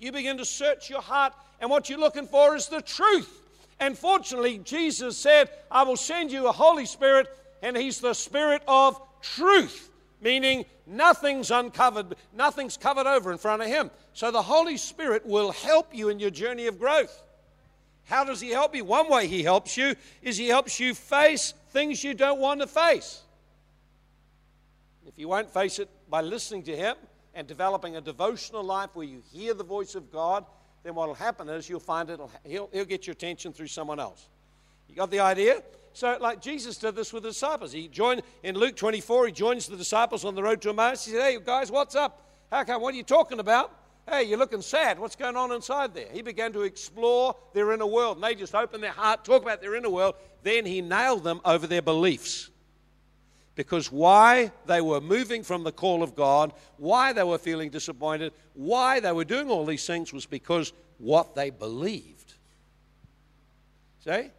You 0.00 0.10
begin 0.10 0.38
to 0.38 0.44
search 0.44 0.90
your 0.90 1.02
heart, 1.02 1.34
and 1.60 1.70
what 1.70 1.88
you're 1.88 2.00
looking 2.00 2.26
for 2.26 2.56
is 2.56 2.66
the 2.66 2.82
truth. 2.82 3.42
And 3.80 3.98
fortunately, 3.98 4.58
Jesus 4.58 5.16
said, 5.18 5.50
I 5.70 5.82
will 5.82 5.96
send 5.96 6.30
you 6.32 6.46
a 6.46 6.52
Holy 6.52 6.86
Spirit, 6.86 7.28
and 7.62 7.76
He's 7.76 8.00
the 8.00 8.14
Spirit 8.14 8.62
of 8.68 9.00
truth, 9.20 9.90
meaning 10.20 10.64
nothing's 10.86 11.50
uncovered, 11.50 12.14
nothing's 12.34 12.76
covered 12.76 13.06
over 13.06 13.32
in 13.32 13.38
front 13.38 13.62
of 13.62 13.68
Him. 13.68 13.90
So 14.12 14.30
the 14.30 14.42
Holy 14.42 14.76
Spirit 14.76 15.26
will 15.26 15.50
help 15.50 15.94
you 15.94 16.08
in 16.08 16.18
your 16.20 16.30
journey 16.30 16.66
of 16.66 16.78
growth. 16.78 17.22
How 18.04 18.24
does 18.24 18.40
He 18.40 18.50
help 18.50 18.74
you? 18.74 18.84
One 18.84 19.10
way 19.10 19.26
He 19.26 19.42
helps 19.42 19.76
you 19.76 19.96
is 20.22 20.36
He 20.36 20.48
helps 20.48 20.78
you 20.78 20.94
face 20.94 21.54
things 21.70 22.04
you 22.04 22.14
don't 22.14 22.38
want 22.38 22.60
to 22.60 22.66
face. 22.66 23.22
If 25.06 25.18
you 25.18 25.28
won't 25.28 25.50
face 25.50 25.78
it 25.78 25.88
by 26.08 26.20
listening 26.20 26.62
to 26.64 26.76
Him 26.76 26.96
and 27.34 27.46
developing 27.46 27.96
a 27.96 28.00
devotional 28.00 28.62
life 28.62 28.90
where 28.94 29.06
you 29.06 29.22
hear 29.32 29.54
the 29.54 29.64
voice 29.64 29.94
of 29.94 30.12
God, 30.12 30.44
then 30.84 30.94
what 30.94 31.08
will 31.08 31.14
happen 31.14 31.48
is 31.48 31.68
you'll 31.68 31.80
find 31.80 32.10
it'll, 32.10 32.30
he'll, 32.44 32.68
he'll 32.72 32.84
get 32.84 33.06
your 33.06 33.12
attention 33.12 33.52
through 33.52 33.66
someone 33.66 33.98
else. 33.98 34.28
You 34.88 34.94
got 34.94 35.10
the 35.10 35.20
idea? 35.20 35.62
So, 35.94 36.16
like 36.20 36.40
Jesus 36.40 36.76
did 36.76 36.94
this 36.94 37.12
with 37.12 37.22
the 37.22 37.30
disciples. 37.30 37.72
He 37.72 37.88
joined 37.88 38.22
in 38.42 38.54
Luke 38.54 38.76
24, 38.76 39.26
he 39.26 39.32
joins 39.32 39.66
the 39.66 39.76
disciples 39.76 40.24
on 40.24 40.34
the 40.34 40.42
road 40.42 40.60
to 40.62 40.70
Emmaus. 40.70 41.04
He 41.06 41.12
said, 41.12 41.22
Hey, 41.22 41.38
guys, 41.42 41.70
what's 41.70 41.94
up? 41.94 42.22
How 42.50 42.64
come? 42.64 42.82
What 42.82 42.94
are 42.94 42.96
you 42.96 43.02
talking 43.02 43.40
about? 43.40 43.72
Hey, 44.08 44.24
you're 44.24 44.38
looking 44.38 44.60
sad. 44.60 44.98
What's 44.98 45.16
going 45.16 45.36
on 45.36 45.50
inside 45.52 45.94
there? 45.94 46.08
He 46.12 46.20
began 46.20 46.52
to 46.52 46.62
explore 46.62 47.34
their 47.54 47.72
inner 47.72 47.86
world, 47.86 48.18
and 48.18 48.24
they 48.24 48.34
just 48.34 48.54
opened 48.54 48.82
their 48.82 48.92
heart, 48.92 49.24
talk 49.24 49.42
about 49.42 49.62
their 49.62 49.74
inner 49.74 49.88
world. 49.88 50.16
Then 50.42 50.66
he 50.66 50.82
nailed 50.82 51.24
them 51.24 51.40
over 51.46 51.66
their 51.66 51.80
beliefs 51.80 52.50
because 53.54 53.90
why 53.90 54.52
they 54.66 54.80
were 54.80 55.00
moving 55.00 55.42
from 55.42 55.64
the 55.64 55.72
call 55.72 56.02
of 56.02 56.14
God, 56.14 56.52
why 56.76 57.12
they 57.12 57.22
were 57.22 57.38
feeling 57.38 57.70
disappointed, 57.70 58.32
why 58.54 59.00
they 59.00 59.12
were 59.12 59.24
doing 59.24 59.50
all 59.50 59.64
these 59.64 59.86
things 59.86 60.12
was 60.12 60.26
because 60.26 60.72
what 60.98 61.34
they 61.34 61.50
believed. 61.50 62.34
See? 64.04 64.30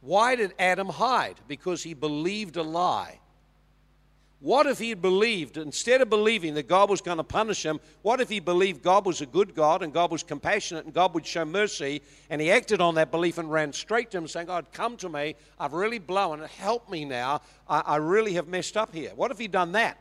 Why 0.00 0.34
did 0.36 0.54
Adam 0.58 0.88
hide? 0.88 1.36
Because 1.46 1.82
he 1.82 1.94
believed 1.94 2.56
a 2.56 2.62
lie. 2.62 3.19
What 4.40 4.66
if 4.66 4.78
he 4.78 4.94
believed, 4.94 5.58
instead 5.58 6.00
of 6.00 6.08
believing 6.08 6.54
that 6.54 6.66
God 6.66 6.88
was 6.88 7.02
going 7.02 7.18
to 7.18 7.24
punish 7.24 7.62
him, 7.62 7.78
what 8.00 8.22
if 8.22 8.30
he 8.30 8.40
believed 8.40 8.82
God 8.82 9.04
was 9.04 9.20
a 9.20 9.26
good 9.26 9.54
God 9.54 9.82
and 9.82 9.92
God 9.92 10.10
was 10.10 10.22
compassionate 10.22 10.86
and 10.86 10.94
God 10.94 11.12
would 11.12 11.26
show 11.26 11.44
mercy 11.44 12.00
and 12.30 12.40
he 12.40 12.50
acted 12.50 12.80
on 12.80 12.94
that 12.94 13.10
belief 13.10 13.36
and 13.36 13.52
ran 13.52 13.70
straight 13.74 14.10
to 14.12 14.18
him 14.18 14.26
saying, 14.26 14.46
God, 14.46 14.72
come 14.72 14.96
to 14.98 15.10
me. 15.10 15.34
I've 15.58 15.74
really 15.74 15.98
blown. 15.98 16.40
Help 16.58 16.88
me 16.88 17.04
now. 17.04 17.42
I, 17.68 17.80
I 17.80 17.96
really 17.96 18.32
have 18.34 18.48
messed 18.48 18.78
up 18.78 18.94
here. 18.94 19.10
What 19.14 19.30
if 19.30 19.38
he'd 19.38 19.52
done 19.52 19.72
that? 19.72 19.98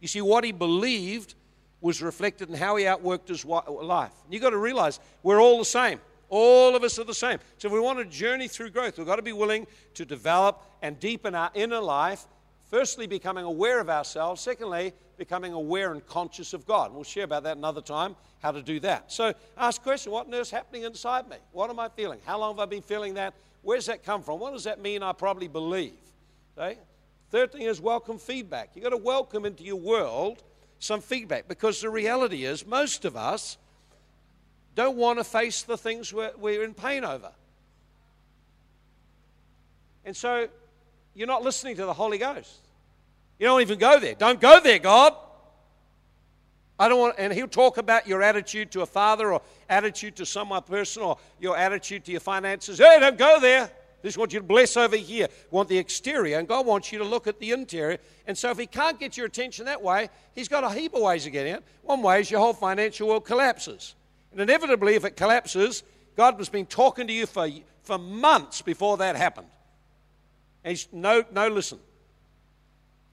You 0.00 0.08
see, 0.08 0.22
what 0.22 0.42
he 0.42 0.52
believed 0.52 1.34
was 1.82 2.00
reflected 2.00 2.48
in 2.48 2.54
how 2.54 2.76
he 2.76 2.84
outworked 2.84 3.28
his 3.28 3.44
life. 3.44 4.12
You've 4.30 4.42
got 4.42 4.50
to 4.50 4.58
realize 4.58 4.98
we're 5.22 5.42
all 5.42 5.58
the 5.58 5.64
same. 5.66 6.00
All 6.30 6.74
of 6.74 6.82
us 6.82 6.98
are 6.98 7.04
the 7.04 7.14
same. 7.14 7.38
So 7.58 7.68
if 7.68 7.72
we 7.72 7.80
want 7.80 7.98
to 7.98 8.06
journey 8.06 8.48
through 8.48 8.70
growth, 8.70 8.96
we've 8.96 9.06
got 9.06 9.16
to 9.16 9.22
be 9.22 9.34
willing 9.34 9.66
to 9.94 10.06
develop 10.06 10.62
and 10.80 10.98
deepen 10.98 11.34
our 11.34 11.50
inner 11.54 11.80
life 11.80 12.26
Firstly, 12.68 13.06
becoming 13.06 13.44
aware 13.44 13.80
of 13.80 13.88
ourselves. 13.88 14.40
Secondly, 14.40 14.92
becoming 15.16 15.52
aware 15.52 15.92
and 15.92 16.04
conscious 16.06 16.52
of 16.52 16.66
God. 16.66 16.92
We'll 16.92 17.04
share 17.04 17.24
about 17.24 17.44
that 17.44 17.56
another 17.56 17.80
time, 17.80 18.16
how 18.42 18.52
to 18.52 18.62
do 18.62 18.80
that. 18.80 19.12
So 19.12 19.32
ask 19.56 19.82
question, 19.82 20.12
what 20.12 20.28
on 20.28 20.50
happening 20.50 20.82
inside 20.82 21.28
me? 21.28 21.36
What 21.52 21.70
am 21.70 21.78
I 21.78 21.88
feeling? 21.88 22.18
How 22.26 22.38
long 22.38 22.54
have 22.54 22.60
I 22.60 22.66
been 22.66 22.82
feeling 22.82 23.14
that? 23.14 23.34
Where's 23.62 23.86
that 23.86 24.04
come 24.04 24.22
from? 24.22 24.40
What 24.40 24.52
does 24.52 24.64
that 24.64 24.80
mean 24.80 25.02
I 25.02 25.12
probably 25.12 25.48
believe? 25.48 25.94
Okay? 26.58 26.78
Third 27.30 27.52
thing 27.52 27.62
is 27.62 27.80
welcome 27.80 28.18
feedback. 28.18 28.70
You've 28.74 28.84
got 28.84 28.90
to 28.90 28.96
welcome 28.96 29.44
into 29.44 29.64
your 29.64 29.76
world 29.76 30.42
some 30.78 31.00
feedback 31.00 31.48
because 31.48 31.80
the 31.80 31.90
reality 31.90 32.44
is 32.44 32.66
most 32.66 33.04
of 33.04 33.16
us 33.16 33.56
don't 34.74 34.96
want 34.96 35.18
to 35.18 35.24
face 35.24 35.62
the 35.62 35.76
things 35.76 36.12
we're, 36.12 36.32
we're 36.36 36.62
in 36.62 36.74
pain 36.74 37.04
over. 37.04 37.32
And 40.04 40.16
so 40.16 40.48
you're 41.16 41.26
not 41.26 41.42
listening 41.42 41.76
to 41.76 41.86
the 41.86 41.94
Holy 41.94 42.18
Ghost. 42.18 42.60
You 43.38 43.46
don't 43.46 43.62
even 43.62 43.78
go 43.78 43.98
there. 43.98 44.14
Don't 44.14 44.40
go 44.40 44.60
there, 44.60 44.78
God. 44.78 45.14
I 46.78 46.90
don't 46.90 47.00
want, 47.00 47.14
and 47.16 47.32
he'll 47.32 47.48
talk 47.48 47.78
about 47.78 48.06
your 48.06 48.22
attitude 48.22 48.70
to 48.72 48.82
a 48.82 48.86
father 48.86 49.32
or 49.32 49.40
attitude 49.68 50.16
to 50.16 50.26
someone 50.26 50.62
person 50.62 51.02
or 51.02 51.16
your 51.40 51.56
attitude 51.56 52.04
to 52.04 52.12
your 52.12 52.20
finances. 52.20 52.78
Hey, 52.78 52.98
don't 53.00 53.16
go 53.16 53.40
there. 53.40 53.70
Just 54.04 54.18
want 54.18 54.34
you 54.34 54.40
to 54.40 54.44
bless 54.44 54.76
over 54.76 54.96
here. 54.96 55.28
Want 55.50 55.70
the 55.70 55.78
exterior, 55.78 56.38
and 56.38 56.46
God 56.46 56.66
wants 56.66 56.92
you 56.92 56.98
to 56.98 57.04
look 57.04 57.26
at 57.26 57.40
the 57.40 57.52
interior. 57.52 57.98
And 58.26 58.36
so, 58.36 58.50
if 58.50 58.58
He 58.58 58.66
can't 58.66 59.00
get 59.00 59.16
your 59.16 59.24
attention 59.24 59.64
that 59.64 59.82
way, 59.82 60.10
He's 60.34 60.48
got 60.48 60.64
a 60.64 60.70
heap 60.70 60.94
of 60.94 61.00
ways 61.00 61.24
to 61.24 61.30
get 61.30 61.46
it. 61.46 61.64
One 61.82 62.02
way 62.02 62.20
is 62.20 62.30
your 62.30 62.40
whole 62.40 62.52
financial 62.52 63.08
world 63.08 63.24
collapses. 63.24 63.94
And 64.32 64.40
inevitably, 64.40 64.96
if 64.96 65.06
it 65.06 65.16
collapses, 65.16 65.82
God 66.14 66.36
has 66.36 66.50
been 66.50 66.66
talking 66.66 67.06
to 67.06 67.12
you 67.12 67.26
for, 67.26 67.48
for 67.82 67.96
months 67.96 68.60
before 68.60 68.98
that 68.98 69.16
happened. 69.16 69.48
And 70.66 70.72
he's, 70.72 70.88
no, 70.90 71.24
no, 71.30 71.46
listen. 71.46 71.78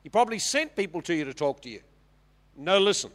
He 0.02 0.10
probably 0.10 0.39
sent 0.39 0.76
people 0.76 1.04
to 1.04 1.13
you 1.13 1.24
to 1.26 1.36
talk 1.36 1.62
to 1.62 1.70
you. 1.70 1.82
No, 2.58 2.80
listen. 2.80 3.12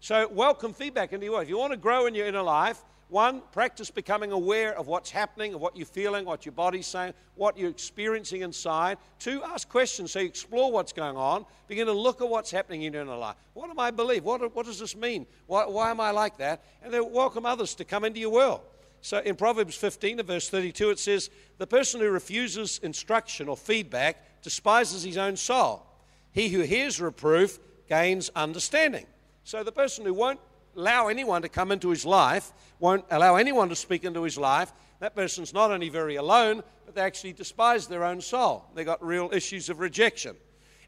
So, 0.00 0.26
welcome 0.28 0.72
feedback 0.72 1.12
into 1.12 1.26
your 1.26 1.34
life. 1.34 1.42
If 1.42 1.50
you 1.50 1.58
want 1.58 1.74
to 1.74 1.76
grow 1.76 2.06
in 2.06 2.14
your 2.14 2.26
inner 2.26 2.40
life, 2.40 2.82
one, 3.10 3.42
practice 3.52 3.90
becoming 3.90 4.32
aware 4.32 4.74
of 4.78 4.86
what's 4.86 5.10
happening, 5.10 5.52
of 5.52 5.60
what 5.60 5.76
you're 5.76 5.84
feeling, 5.84 6.24
what 6.24 6.46
your 6.46 6.54
body's 6.54 6.86
saying, 6.86 7.12
what 7.34 7.58
you're 7.58 7.68
experiencing 7.68 8.40
inside. 8.40 8.96
Two, 9.18 9.42
ask 9.44 9.68
questions 9.68 10.12
so 10.12 10.20
you 10.20 10.26
explore 10.26 10.72
what's 10.72 10.94
going 10.94 11.18
on. 11.18 11.44
Begin 11.68 11.86
to 11.86 11.92
look 11.92 12.22
at 12.22 12.28
what's 12.30 12.50
happening 12.50 12.84
in 12.84 12.94
your 12.94 13.02
inner 13.02 13.14
life. 13.14 13.36
What 13.52 13.70
do 13.70 13.78
I 13.78 13.90
believe? 13.90 14.24
What, 14.24 14.56
what 14.56 14.64
does 14.64 14.78
this 14.78 14.96
mean? 14.96 15.26
Why, 15.46 15.66
why 15.66 15.90
am 15.90 16.00
I 16.00 16.12
like 16.12 16.38
that? 16.38 16.64
And 16.82 16.94
then 16.94 17.12
welcome 17.12 17.44
others 17.44 17.74
to 17.74 17.84
come 17.84 18.04
into 18.04 18.20
your 18.20 18.30
world. 18.30 18.62
So 19.02 19.18
in 19.18 19.34
Proverbs 19.34 19.74
15, 19.74 20.22
verse 20.22 20.48
32, 20.48 20.90
it 20.90 20.98
says, 20.98 21.28
The 21.58 21.66
person 21.66 22.00
who 22.00 22.08
refuses 22.08 22.78
instruction 22.82 23.48
or 23.48 23.56
feedback 23.56 24.42
despises 24.42 25.02
his 25.02 25.18
own 25.18 25.36
soul. 25.36 25.84
He 26.30 26.48
who 26.48 26.60
hears 26.60 27.00
reproof 27.00 27.58
gains 27.88 28.30
understanding. 28.34 29.06
So 29.44 29.64
the 29.64 29.72
person 29.72 30.04
who 30.04 30.14
won't 30.14 30.40
allow 30.76 31.08
anyone 31.08 31.42
to 31.42 31.48
come 31.48 31.72
into 31.72 31.90
his 31.90 32.06
life, 32.06 32.52
won't 32.78 33.04
allow 33.10 33.34
anyone 33.36 33.68
to 33.68 33.76
speak 33.76 34.04
into 34.04 34.22
his 34.22 34.38
life, 34.38 34.72
that 35.00 35.16
person's 35.16 35.52
not 35.52 35.72
only 35.72 35.88
very 35.88 36.14
alone, 36.14 36.62
but 36.86 36.94
they 36.94 37.02
actually 37.02 37.32
despise 37.32 37.88
their 37.88 38.04
own 38.04 38.20
soul. 38.20 38.64
They've 38.74 38.86
got 38.86 39.04
real 39.04 39.30
issues 39.32 39.68
of 39.68 39.80
rejection. 39.80 40.36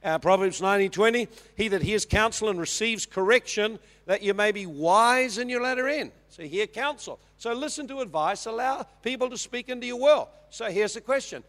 Uh, 0.05 0.19
Proverbs 0.19 0.61
19:20, 0.61 1.29
he 1.57 1.69
that 1.69 1.81
hears 1.81 2.05
counsel 2.05 2.51
and 2.51 2.61
receives 2.61 3.07
correction, 3.07 3.79
that 4.05 4.23
you 4.23 4.35
may 4.35 4.53
be 4.53 4.67
wise 4.67 5.39
in 5.39 5.49
your 5.49 5.63
latter 5.63 5.89
end. 5.89 6.13
So 6.29 6.43
hear 6.43 6.67
counsel. 6.67 7.19
So 7.39 7.55
listen 7.55 7.89
to 7.89 8.01
advice, 8.01 8.45
allow 8.45 8.83
people 9.03 9.31
to 9.31 9.39
speak 9.39 9.71
into 9.71 9.87
your 9.87 9.99
world. 9.99 10.29
So 10.51 10.67
here's 10.67 10.93
the 10.93 11.01
question. 11.01 11.43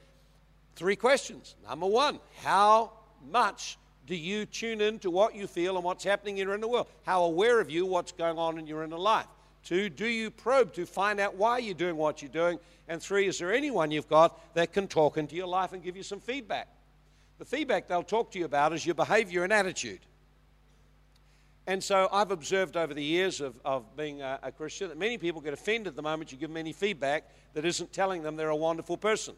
Three 0.78 0.96
questions. 0.96 1.56
Number 1.68 1.86
one, 1.86 2.20
how 2.44 2.94
much 3.30 3.78
do 4.08 4.16
you 4.16 4.46
tune 4.46 4.80
in 4.80 5.00
to 5.00 5.12
what 5.12 5.36
you 5.36 5.48
feel 5.48 5.76
and 5.76 5.84
what's 5.84 6.06
happening 6.06 6.38
in 6.38 6.48
your 6.48 6.56
inner 6.56 6.68
world? 6.68 6.88
How 7.04 7.24
aware 7.24 7.60
of 7.60 7.70
you 7.70 7.86
what's 7.86 8.14
going 8.14 8.38
on 8.38 8.58
in 8.58 8.68
your 8.68 8.84
inner 8.84 8.98
life? 8.98 9.28
Two, 9.64 9.90
do 9.90 10.06
you 10.06 10.32
probe 10.32 10.74
to 10.74 10.86
find 10.86 11.20
out 11.20 11.36
why 11.36 11.58
you're 11.58 11.74
doing 11.74 11.98
what 11.98 12.22
you're 12.22 12.30
doing? 12.30 12.60
And 12.88 13.02
three, 13.02 13.28
is 13.28 13.40
there 13.40 13.52
anyone 13.52 13.92
you've 13.92 14.08
got 14.08 14.54
that 14.54 14.72
can 14.72 14.88
talk 14.88 15.18
into 15.18 15.36
your 15.36 15.48
life 15.48 15.74
and 15.74 15.84
give 15.84 15.98
you 15.98 16.04
some 16.04 16.20
feedback? 16.22 16.70
The 17.38 17.46
feedback 17.46 17.88
they'll 17.88 18.04
talk 18.04 18.32
to 18.32 18.40
you 18.40 18.46
about 18.46 18.74
is 18.74 18.86
your 18.86 18.96
behavior 18.96 19.44
and 19.44 19.52
attitude. 19.52 20.00
And 21.68 21.84
so 21.84 22.08
I've 22.12 22.32
observed 22.32 22.78
over 22.78 22.94
the 22.94 23.04
years 23.04 23.42
of, 23.42 23.60
of 23.66 23.96
being 23.98 24.22
a, 24.22 24.40
a 24.44 24.52
Christian 24.52 24.90
that 24.90 24.98
many 24.98 25.18
people 25.18 25.42
get 25.42 25.54
offended 25.54 25.96
the 25.96 26.02
moment 26.02 26.32
you 26.32 26.38
give 26.38 26.50
them 26.50 26.58
any 26.58 26.74
feedback 26.74 27.30
that 27.54 27.66
isn't 27.66 27.92
telling 27.92 28.22
them 28.22 28.36
they're 28.36 28.50
a 28.50 28.56
wonderful 28.56 28.98
person. 28.98 29.34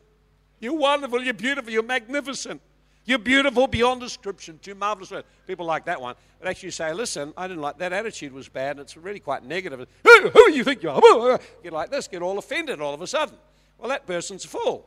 You're 0.60 0.74
wonderful, 0.74 1.24
you're 1.24 1.34
beautiful, 1.34 1.72
you're 1.72 1.84
magnificent. 1.84 2.62
You're 3.06 3.20
beautiful 3.20 3.68
beyond 3.68 4.02
description, 4.02 4.60
too 4.62 4.76
marvelous. 4.76 5.24
People 5.46 5.66
like 5.66 5.86
that 5.86 6.02
one. 6.02 6.16
But 6.40 6.50
actually 6.50 6.68
you 6.68 6.72
say, 6.72 6.94
listen, 6.94 7.34
I 7.38 7.48
didn't 7.48 7.62
like 7.62 7.78
that 7.78 7.94
attitude 7.94 8.34
was 8.34 8.50
bad, 8.50 8.72
and 8.72 8.82
it's 8.82 8.98
really 8.98 9.22
quite 9.22 9.46
negative. 9.46 9.88
Who, 10.04 10.30
who 10.30 10.52
do 10.52 10.54
you 10.54 10.66
think 10.66 10.84
you 10.84 10.90
are? 10.90 11.40
Get 11.64 11.72
like 11.72 11.90
this, 11.90 12.10
get 12.10 12.22
all 12.22 12.38
offended 12.38 12.82
all 12.82 12.94
of 12.94 13.02
a 13.02 13.08
sudden. 13.08 13.38
Well, 13.78 13.88
that 13.90 14.06
person's 14.06 14.44
a 14.44 14.50
fool. 14.50 14.86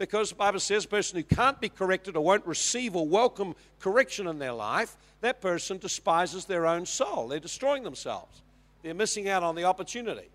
Because 0.00 0.30
the 0.30 0.34
Bible 0.34 0.60
says 0.60 0.86
a 0.86 0.88
person 0.88 1.18
who 1.18 1.22
can't 1.22 1.60
be 1.60 1.68
corrected 1.68 2.16
or 2.16 2.24
won't 2.24 2.46
receive 2.46 2.96
or 2.96 3.06
welcome 3.06 3.54
correction 3.80 4.26
in 4.28 4.38
their 4.38 4.54
life, 4.54 4.96
that 5.20 5.42
person 5.42 5.76
despises 5.76 6.46
their 6.46 6.64
own 6.64 6.86
soul. 6.86 7.28
They're 7.28 7.38
destroying 7.38 7.82
themselves. 7.82 8.40
They're 8.82 8.94
missing 8.94 9.28
out 9.28 9.42
on 9.42 9.56
the 9.56 9.64
opportunity. 9.64 10.30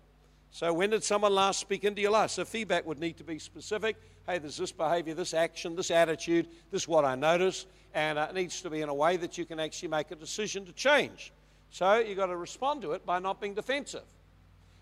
So, 0.52 0.72
when 0.72 0.90
did 0.90 1.02
someone 1.02 1.34
last 1.34 1.58
speak 1.58 1.82
into 1.82 2.00
your 2.00 2.12
life? 2.12 2.30
So, 2.30 2.44
feedback 2.44 2.86
would 2.86 3.00
need 3.00 3.16
to 3.16 3.24
be 3.24 3.40
specific. 3.40 3.96
Hey, 4.24 4.38
there's 4.38 4.56
this 4.56 4.70
behavior, 4.70 5.14
this 5.14 5.34
action, 5.34 5.74
this 5.74 5.90
attitude, 5.90 6.46
this 6.70 6.82
is 6.82 6.88
what 6.88 7.04
I 7.04 7.16
notice, 7.16 7.66
and 7.92 8.20
uh, 8.20 8.28
it 8.30 8.36
needs 8.36 8.62
to 8.62 8.70
be 8.70 8.82
in 8.82 8.88
a 8.88 8.94
way 8.94 9.16
that 9.16 9.36
you 9.36 9.44
can 9.44 9.58
actually 9.58 9.88
make 9.88 10.12
a 10.12 10.14
decision 10.14 10.64
to 10.66 10.72
change. 10.74 11.32
So, 11.70 11.98
you've 11.98 12.16
got 12.16 12.26
to 12.26 12.36
respond 12.36 12.82
to 12.82 12.92
it 12.92 13.04
by 13.04 13.18
not 13.18 13.40
being 13.40 13.54
defensive. 13.54 14.06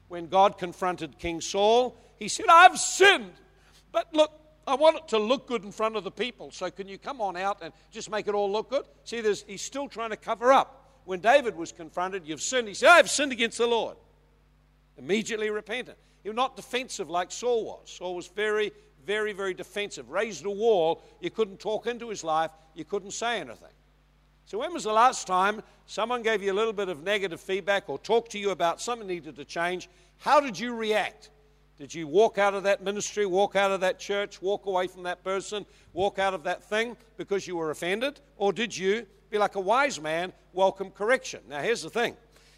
When 0.09 0.27
God 0.27 0.59
confronted 0.59 1.19
King 1.19 1.41
Saul, 1.41 1.97
he 2.19 2.29
said, 2.29 2.47
I've 2.51 2.79
sinned, 2.79 3.33
but 3.91 4.13
look, 4.13 4.44
I 4.67 4.75
want 4.75 4.97
it 4.97 5.09
to 5.09 5.19
look 5.19 5.47
good 5.47 5.65
in 5.65 5.73
front 5.73 5.97
of 5.97 6.05
the 6.05 6.11
people. 6.11 6.51
So, 6.51 6.71
can 6.71 6.89
you 6.89 6.99
come 6.99 7.21
on 7.21 7.37
out 7.37 7.59
and 7.63 7.73
just 7.91 8.11
make 8.11 8.29
it 8.29 8.35
all 8.35 8.51
look 8.51 8.71
good? 8.71 8.85
See, 9.05 9.23
he's 9.47 9.63
still 9.63 9.89
trying 9.89 10.11
to 10.11 10.17
cover 10.17 10.53
up. 10.53 11.01
When 11.05 11.21
David 11.21 11.55
was 11.55 11.71
confronted, 11.71 12.23
you've 12.27 12.41
sinned. 12.41 12.69
He 12.69 12.75
said, 12.75 12.89
I've 12.89 13.11
sinned 13.11 13.33
against 13.33 13.59
the 13.59 13.67
Lord 13.67 13.97
immediately 14.99 15.51
repentant. 15.51 15.99
He 16.23 16.29
was 16.29 16.37
not 16.37 16.57
defensive 16.57 17.11
like 17.11 17.31
Saul 17.31 17.65
was. 17.65 17.91
Saul 17.91 18.15
was 18.15 18.29
very, 18.29 18.73
very, 19.05 19.33
very 19.33 19.55
defensive. 19.55 20.11
Raised 20.11 20.47
a 20.47 20.51
wall. 20.51 21.03
You 21.21 21.31
couldn't 21.31 21.61
talk 21.61 21.87
into 21.87 22.09
his 22.09 22.25
life. 22.25 22.51
You 22.75 22.85
couldn't 22.85 23.11
say 23.11 23.41
anything. 23.41 23.69
So, 24.47 24.59
when 24.59 24.73
was 24.73 24.85
the 24.85 24.93
last 24.93 25.27
time 25.27 25.63
someone 25.87 26.23
gave 26.23 26.43
you 26.43 26.53
a 26.53 26.55
little 26.55 26.73
bit 26.73 26.89
of 26.89 27.03
negative 27.03 27.41
feedback 27.41 27.89
or 27.89 27.99
talked 27.99 28.33
to 28.33 28.39
you 28.39 28.51
about 28.51 28.81
something 28.81 29.09
needed 29.09 29.37
to 29.37 29.45
change? 29.45 29.89
How 30.19 30.41
did 30.41 30.59
you 30.59 30.75
react? 30.75 31.31
Did 31.85 31.93
you 31.93 32.09
walk 32.09 32.39
out 32.39 32.55
of 32.55 32.63
that 32.63 32.83
ministry, 32.83 33.27
walk 33.27 33.57
out 33.57 33.71
of 33.71 33.83
that 33.83 33.99
church, 33.99 34.41
walk 34.41 34.65
away 34.65 34.87
from 34.87 35.03
that 35.03 35.23
person, 35.23 35.67
walk 35.93 36.19
out 36.19 36.33
of 36.33 36.45
that 36.45 36.65
thing 36.65 36.97
because 37.19 37.47
you 37.47 37.57
were 37.57 37.71
offended? 37.71 38.23
Or 38.39 38.55
did 38.55 38.75
you 38.75 39.05
be 39.29 39.37
like 39.37 39.55
a 39.55 39.61
wise 39.61 40.01
man, 40.01 40.33
welcome 40.55 40.91
correction? 40.91 41.43
Now, 41.47 41.61
here's 41.61 41.83
the 41.83 41.91
thing 41.91 42.17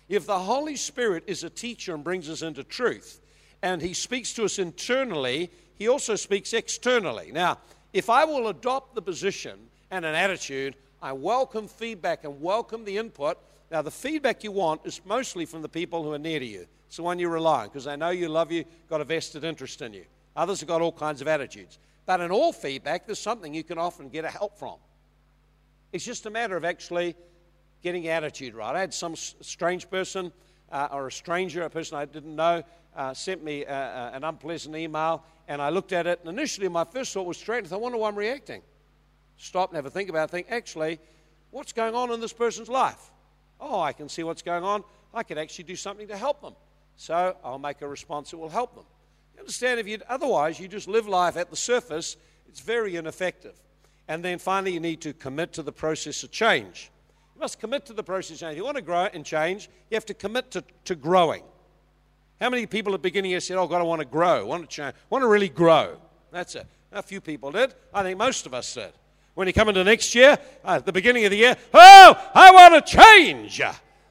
if 0.08 0.26
the 0.26 0.38
Holy 0.38 0.76
Spirit 0.76 1.24
is 1.26 1.42
a 1.42 1.50
teacher 1.50 1.92
and 1.92 2.04
brings 2.04 2.30
us 2.30 2.42
into 2.42 2.62
truth, 2.62 3.20
and 3.62 3.82
He 3.82 3.94
speaks 3.94 4.32
to 4.34 4.44
us 4.44 4.60
internally, 4.60 5.50
He 5.74 5.88
also 5.88 6.14
speaks 6.14 6.52
externally. 6.52 7.32
Now, 7.32 7.58
if 7.92 8.08
I 8.08 8.24
will 8.24 8.46
adopt 8.46 8.94
the 8.94 9.02
position 9.02 9.58
and 9.90 10.04
an 10.04 10.14
attitude, 10.14 10.76
I 11.02 11.14
welcome 11.14 11.66
feedback 11.66 12.22
and 12.22 12.40
welcome 12.40 12.84
the 12.84 12.96
input. 12.96 13.38
Now, 13.70 13.82
the 13.82 13.90
feedback 13.90 14.44
you 14.44 14.52
want 14.52 14.82
is 14.84 15.00
mostly 15.04 15.44
from 15.44 15.62
the 15.62 15.68
people 15.68 16.02
who 16.02 16.12
are 16.12 16.18
near 16.18 16.38
to 16.38 16.46
you. 16.46 16.66
It's 16.86 16.96
the 16.96 17.02
one 17.02 17.18
you 17.18 17.28
rely 17.28 17.62
on 17.62 17.68
because 17.68 17.84
they 17.84 17.96
know 17.96 18.10
you, 18.10 18.28
love 18.28 18.52
you, 18.52 18.64
got 18.88 19.00
a 19.00 19.04
vested 19.04 19.42
interest 19.44 19.82
in 19.82 19.92
you. 19.92 20.04
Others 20.36 20.60
have 20.60 20.68
got 20.68 20.80
all 20.82 20.92
kinds 20.92 21.20
of 21.20 21.28
attitudes. 21.28 21.78
But 22.04 22.20
in 22.20 22.30
all 22.30 22.52
feedback, 22.52 23.06
there's 23.06 23.18
something 23.18 23.52
you 23.52 23.64
can 23.64 23.78
often 23.78 24.08
get 24.08 24.24
a 24.24 24.28
help 24.28 24.56
from. 24.58 24.76
It's 25.92 26.04
just 26.04 26.26
a 26.26 26.30
matter 26.30 26.56
of 26.56 26.64
actually 26.64 27.16
getting 27.82 28.06
attitude 28.08 28.54
right. 28.54 28.76
I 28.76 28.80
had 28.80 28.94
some 28.94 29.16
strange 29.16 29.90
person 29.90 30.32
uh, 30.70 30.88
or 30.92 31.08
a 31.08 31.12
stranger, 31.12 31.62
a 31.62 31.70
person 31.70 31.98
I 31.98 32.04
didn't 32.04 32.36
know, 32.36 32.62
uh, 32.94 33.14
sent 33.14 33.42
me 33.42 33.64
uh, 33.64 33.74
uh, 33.74 34.10
an 34.14 34.24
unpleasant 34.24 34.76
email, 34.76 35.24
and 35.48 35.60
I 35.60 35.70
looked 35.70 35.92
at 35.92 36.06
it, 36.06 36.20
and 36.20 36.28
initially 36.28 36.68
my 36.68 36.84
first 36.84 37.12
thought 37.12 37.26
was 37.26 37.36
strange. 37.36 37.70
I 37.72 37.76
wonder 37.76 37.98
why 37.98 38.08
I'm 38.08 38.16
reacting. 38.16 38.62
Stop 39.36 39.70
and 39.70 39.76
have 39.76 39.86
a 39.86 39.90
think 39.90 40.08
about 40.08 40.28
it. 40.28 40.32
Think, 40.32 40.46
actually, 40.50 40.98
what's 41.50 41.72
going 41.72 41.94
on 41.94 42.10
in 42.10 42.20
this 42.20 42.32
person's 42.32 42.68
life? 42.68 43.10
Oh, 43.60 43.80
I 43.80 43.92
can 43.92 44.08
see 44.08 44.22
what's 44.22 44.42
going 44.42 44.64
on. 44.64 44.84
I 45.14 45.22
could 45.22 45.38
actually 45.38 45.64
do 45.64 45.76
something 45.76 46.08
to 46.08 46.16
help 46.16 46.42
them. 46.42 46.54
So 46.96 47.36
I'll 47.44 47.58
make 47.58 47.82
a 47.82 47.88
response 47.88 48.30
that 48.30 48.38
will 48.38 48.48
help 48.48 48.74
them. 48.74 48.84
You 49.34 49.40
understand, 49.40 49.80
if 49.80 49.86
you 49.86 50.00
otherwise 50.08 50.58
you 50.58 50.68
just 50.68 50.88
live 50.88 51.06
life 51.06 51.36
at 51.36 51.50
the 51.50 51.56
surface, 51.56 52.16
it's 52.48 52.60
very 52.60 52.96
ineffective. 52.96 53.54
And 54.08 54.24
then 54.24 54.38
finally, 54.38 54.72
you 54.72 54.80
need 54.80 55.00
to 55.02 55.12
commit 55.12 55.52
to 55.54 55.62
the 55.62 55.72
process 55.72 56.22
of 56.22 56.30
change. 56.30 56.90
You 57.34 57.40
must 57.40 57.58
commit 57.58 57.84
to 57.86 57.92
the 57.92 58.02
process 58.02 58.36
of 58.36 58.40
change. 58.40 58.52
If 58.52 58.58
you 58.58 58.64
want 58.64 58.76
to 58.76 58.82
grow 58.82 59.08
and 59.12 59.24
change, 59.24 59.68
you 59.90 59.94
have 59.94 60.06
to 60.06 60.14
commit 60.14 60.50
to, 60.52 60.64
to 60.84 60.94
growing. 60.94 61.42
How 62.40 62.50
many 62.50 62.66
people 62.66 62.92
at 62.92 62.98
the 62.98 63.02
beginning 63.02 63.30
here 63.30 63.40
said, 63.40 63.56
Oh, 63.56 63.66
God, 63.66 63.80
I 63.80 63.84
want 63.84 64.00
to 64.00 64.06
grow, 64.06 64.40
I 64.40 64.42
want 64.42 64.62
to 64.62 64.68
change, 64.68 64.94
I 64.94 64.98
want 65.10 65.22
to 65.22 65.28
really 65.28 65.48
grow? 65.48 65.98
That's 66.30 66.54
it. 66.54 66.66
A 66.92 67.02
few 67.02 67.20
people 67.20 67.50
did. 67.50 67.74
I 67.92 68.02
think 68.02 68.18
most 68.18 68.46
of 68.46 68.54
us 68.54 68.72
did. 68.72 68.92
When 69.36 69.46
you 69.46 69.52
come 69.52 69.68
into 69.68 69.84
next 69.84 70.14
year, 70.14 70.38
uh, 70.64 70.76
at 70.76 70.86
the 70.86 70.94
beginning 70.94 71.26
of 71.26 71.30
the 71.30 71.36
year, 71.36 71.56
oh, 71.74 72.30
I 72.34 72.52
want 72.52 72.86
to 72.86 72.96
change. 72.96 73.60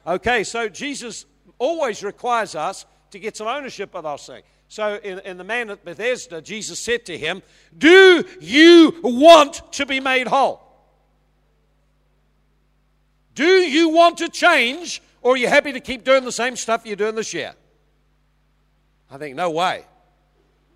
Okay, 0.06 0.44
so 0.44 0.68
Jesus 0.68 1.26
always 1.58 2.04
requires 2.04 2.54
us 2.54 2.86
to 3.10 3.18
get 3.18 3.36
some 3.36 3.48
ownership 3.48 3.92
of 3.96 4.04
those 4.04 4.24
things. 4.24 4.44
So, 4.68 5.00
in, 5.02 5.18
in, 5.20 5.36
the 5.36 5.42
man 5.42 5.70
at 5.70 5.84
Bethesda, 5.84 6.40
Jesus 6.40 6.78
said 6.78 7.04
to 7.06 7.18
him, 7.18 7.42
Do 7.76 8.24
you 8.40 9.00
want 9.02 9.72
to 9.72 9.84
be 9.84 9.98
made 9.98 10.28
whole? 10.28 10.60
Do 13.34 13.46
you 13.46 13.88
want 13.88 14.18
to 14.18 14.28
change, 14.28 15.02
or 15.22 15.34
are 15.34 15.36
you 15.36 15.48
happy 15.48 15.72
to 15.72 15.80
keep 15.80 16.04
doing 16.04 16.24
the 16.24 16.30
same 16.30 16.54
stuff 16.54 16.86
you're 16.86 16.94
doing 16.94 17.16
this 17.16 17.34
year? 17.34 17.52
I 19.10 19.18
think, 19.18 19.34
no 19.34 19.50
way. 19.50 19.84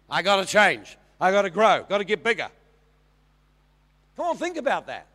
I 0.08 0.22
got 0.22 0.36
to 0.36 0.44
change. 0.44 0.98
I 1.20 1.30
got 1.30 1.42
to 1.42 1.50
grow. 1.50 1.84
Got 1.88 1.98
to 1.98 2.04
get 2.04 2.24
bigger. 2.24 2.48
Come 4.20 4.28
on, 4.28 4.36
think 4.36 4.58
about 4.58 4.88
that. 4.88 5.06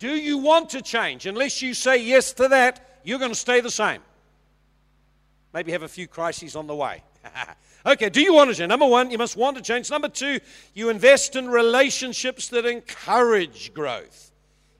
Do 0.00 0.08
you 0.08 0.38
want 0.38 0.70
to 0.70 0.82
change? 0.82 1.26
Unless 1.26 1.62
you 1.62 1.72
say 1.72 2.02
yes 2.02 2.32
to 2.32 2.48
that, 2.48 2.98
you're 3.04 3.20
going 3.20 3.30
to 3.30 3.38
stay 3.38 3.60
the 3.60 3.70
same. 3.70 4.00
Maybe 5.54 5.70
have 5.70 5.84
a 5.84 5.88
few 5.88 6.08
crises 6.08 6.56
on 6.56 6.66
the 6.66 6.74
way. 6.74 7.04
okay, 7.86 8.08
do 8.08 8.20
you 8.20 8.34
want 8.34 8.50
to 8.50 8.56
change? 8.56 8.68
Number 8.68 8.88
one, 8.88 9.12
you 9.12 9.18
must 9.18 9.36
want 9.36 9.56
to 9.56 9.62
change. 9.62 9.88
Number 9.88 10.08
two, 10.08 10.40
you 10.74 10.88
invest 10.88 11.36
in 11.36 11.48
relationships 11.48 12.48
that 12.48 12.66
encourage 12.66 13.72
growth. 13.72 14.32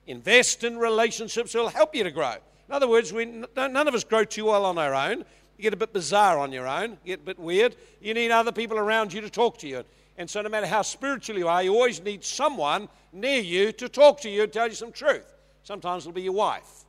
Invest 0.08 0.64
in 0.64 0.76
relationships 0.76 1.52
that 1.52 1.60
will 1.60 1.68
help 1.68 1.94
you 1.94 2.02
to 2.02 2.10
grow. 2.10 2.34
In 2.68 2.74
other 2.74 2.88
words, 2.88 3.12
we, 3.12 3.24
none 3.24 3.86
of 3.86 3.94
us 3.94 4.02
grow 4.02 4.24
too 4.24 4.46
well 4.46 4.64
on 4.64 4.78
our 4.78 4.96
own. 4.96 5.18
You 5.56 5.62
get 5.62 5.74
a 5.74 5.76
bit 5.76 5.92
bizarre 5.92 6.40
on 6.40 6.50
your 6.50 6.66
own, 6.66 6.98
you 7.04 7.16
get 7.16 7.20
a 7.20 7.24
bit 7.24 7.38
weird. 7.38 7.76
You 8.00 8.14
need 8.14 8.32
other 8.32 8.50
people 8.50 8.78
around 8.78 9.12
you 9.12 9.20
to 9.20 9.30
talk 9.30 9.58
to 9.58 9.68
you. 9.68 9.84
And 10.20 10.28
so, 10.28 10.42
no 10.42 10.50
matter 10.50 10.66
how 10.66 10.82
spiritual 10.82 11.38
you 11.38 11.48
are, 11.48 11.62
you 11.62 11.72
always 11.72 12.02
need 12.02 12.22
someone 12.22 12.90
near 13.10 13.40
you 13.40 13.72
to 13.72 13.88
talk 13.88 14.20
to 14.20 14.28
you 14.28 14.42
and 14.42 14.52
tell 14.52 14.68
you 14.68 14.74
some 14.74 14.92
truth. 14.92 15.24
Sometimes 15.62 16.02
it'll 16.02 16.12
be 16.12 16.20
your 16.20 16.34
wife. 16.34 16.84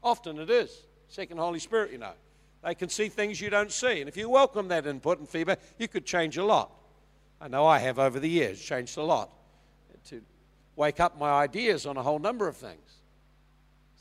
Often 0.00 0.38
it 0.38 0.48
is. 0.48 0.84
Second 1.08 1.38
Holy 1.38 1.58
Spirit, 1.58 1.90
you 1.90 1.98
know. 1.98 2.12
They 2.62 2.76
can 2.76 2.88
see 2.88 3.08
things 3.08 3.40
you 3.40 3.50
don't 3.50 3.72
see. 3.72 3.98
And 3.98 4.08
if 4.08 4.16
you 4.16 4.30
welcome 4.30 4.68
that 4.68 4.86
input 4.86 5.18
and 5.18 5.28
feedback, 5.28 5.58
you 5.76 5.88
could 5.88 6.06
change 6.06 6.36
a 6.36 6.44
lot. 6.44 6.70
I 7.40 7.48
know 7.48 7.66
I 7.66 7.80
have 7.80 7.98
over 7.98 8.20
the 8.20 8.28
years, 8.28 8.62
changed 8.62 8.96
a 8.96 9.02
lot 9.02 9.32
to 10.10 10.22
wake 10.76 11.00
up 11.00 11.18
my 11.18 11.30
ideas 11.30 11.84
on 11.84 11.96
a 11.96 12.02
whole 12.04 12.20
number 12.20 12.46
of 12.46 12.56
things. 12.56 12.92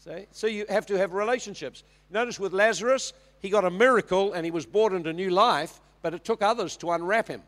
See? 0.05 0.27
So 0.29 0.45
you 0.45 0.67
have 0.69 0.85
to 0.85 0.99
have 0.99 1.13
relationships. 1.13 1.83
Notice 2.11 2.39
with 2.39 2.53
Lazarus, 2.53 3.13
he 3.39 3.49
got 3.49 3.65
a 3.65 3.71
miracle 3.71 4.33
and 4.33 4.45
he 4.45 4.51
was 4.51 4.67
brought 4.67 4.93
into 4.93 5.13
new 5.13 5.31
life, 5.31 5.81
but 6.03 6.13
it 6.13 6.23
took 6.23 6.43
others 6.43 6.77
to 6.77 6.91
unwrap 6.91 7.27
him. 7.27 7.41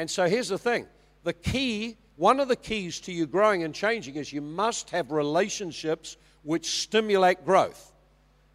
And 0.00 0.10
so 0.10 0.26
here's 0.26 0.48
the 0.48 0.56
thing 0.56 0.86
the 1.24 1.34
key, 1.34 1.98
one 2.16 2.40
of 2.40 2.48
the 2.48 2.56
keys 2.56 3.00
to 3.00 3.12
you 3.12 3.26
growing 3.26 3.64
and 3.64 3.74
changing 3.74 4.14
is 4.14 4.32
you 4.32 4.40
must 4.40 4.88
have 4.90 5.12
relationships 5.12 6.16
which 6.42 6.80
stimulate 6.80 7.44
growth. 7.44 7.92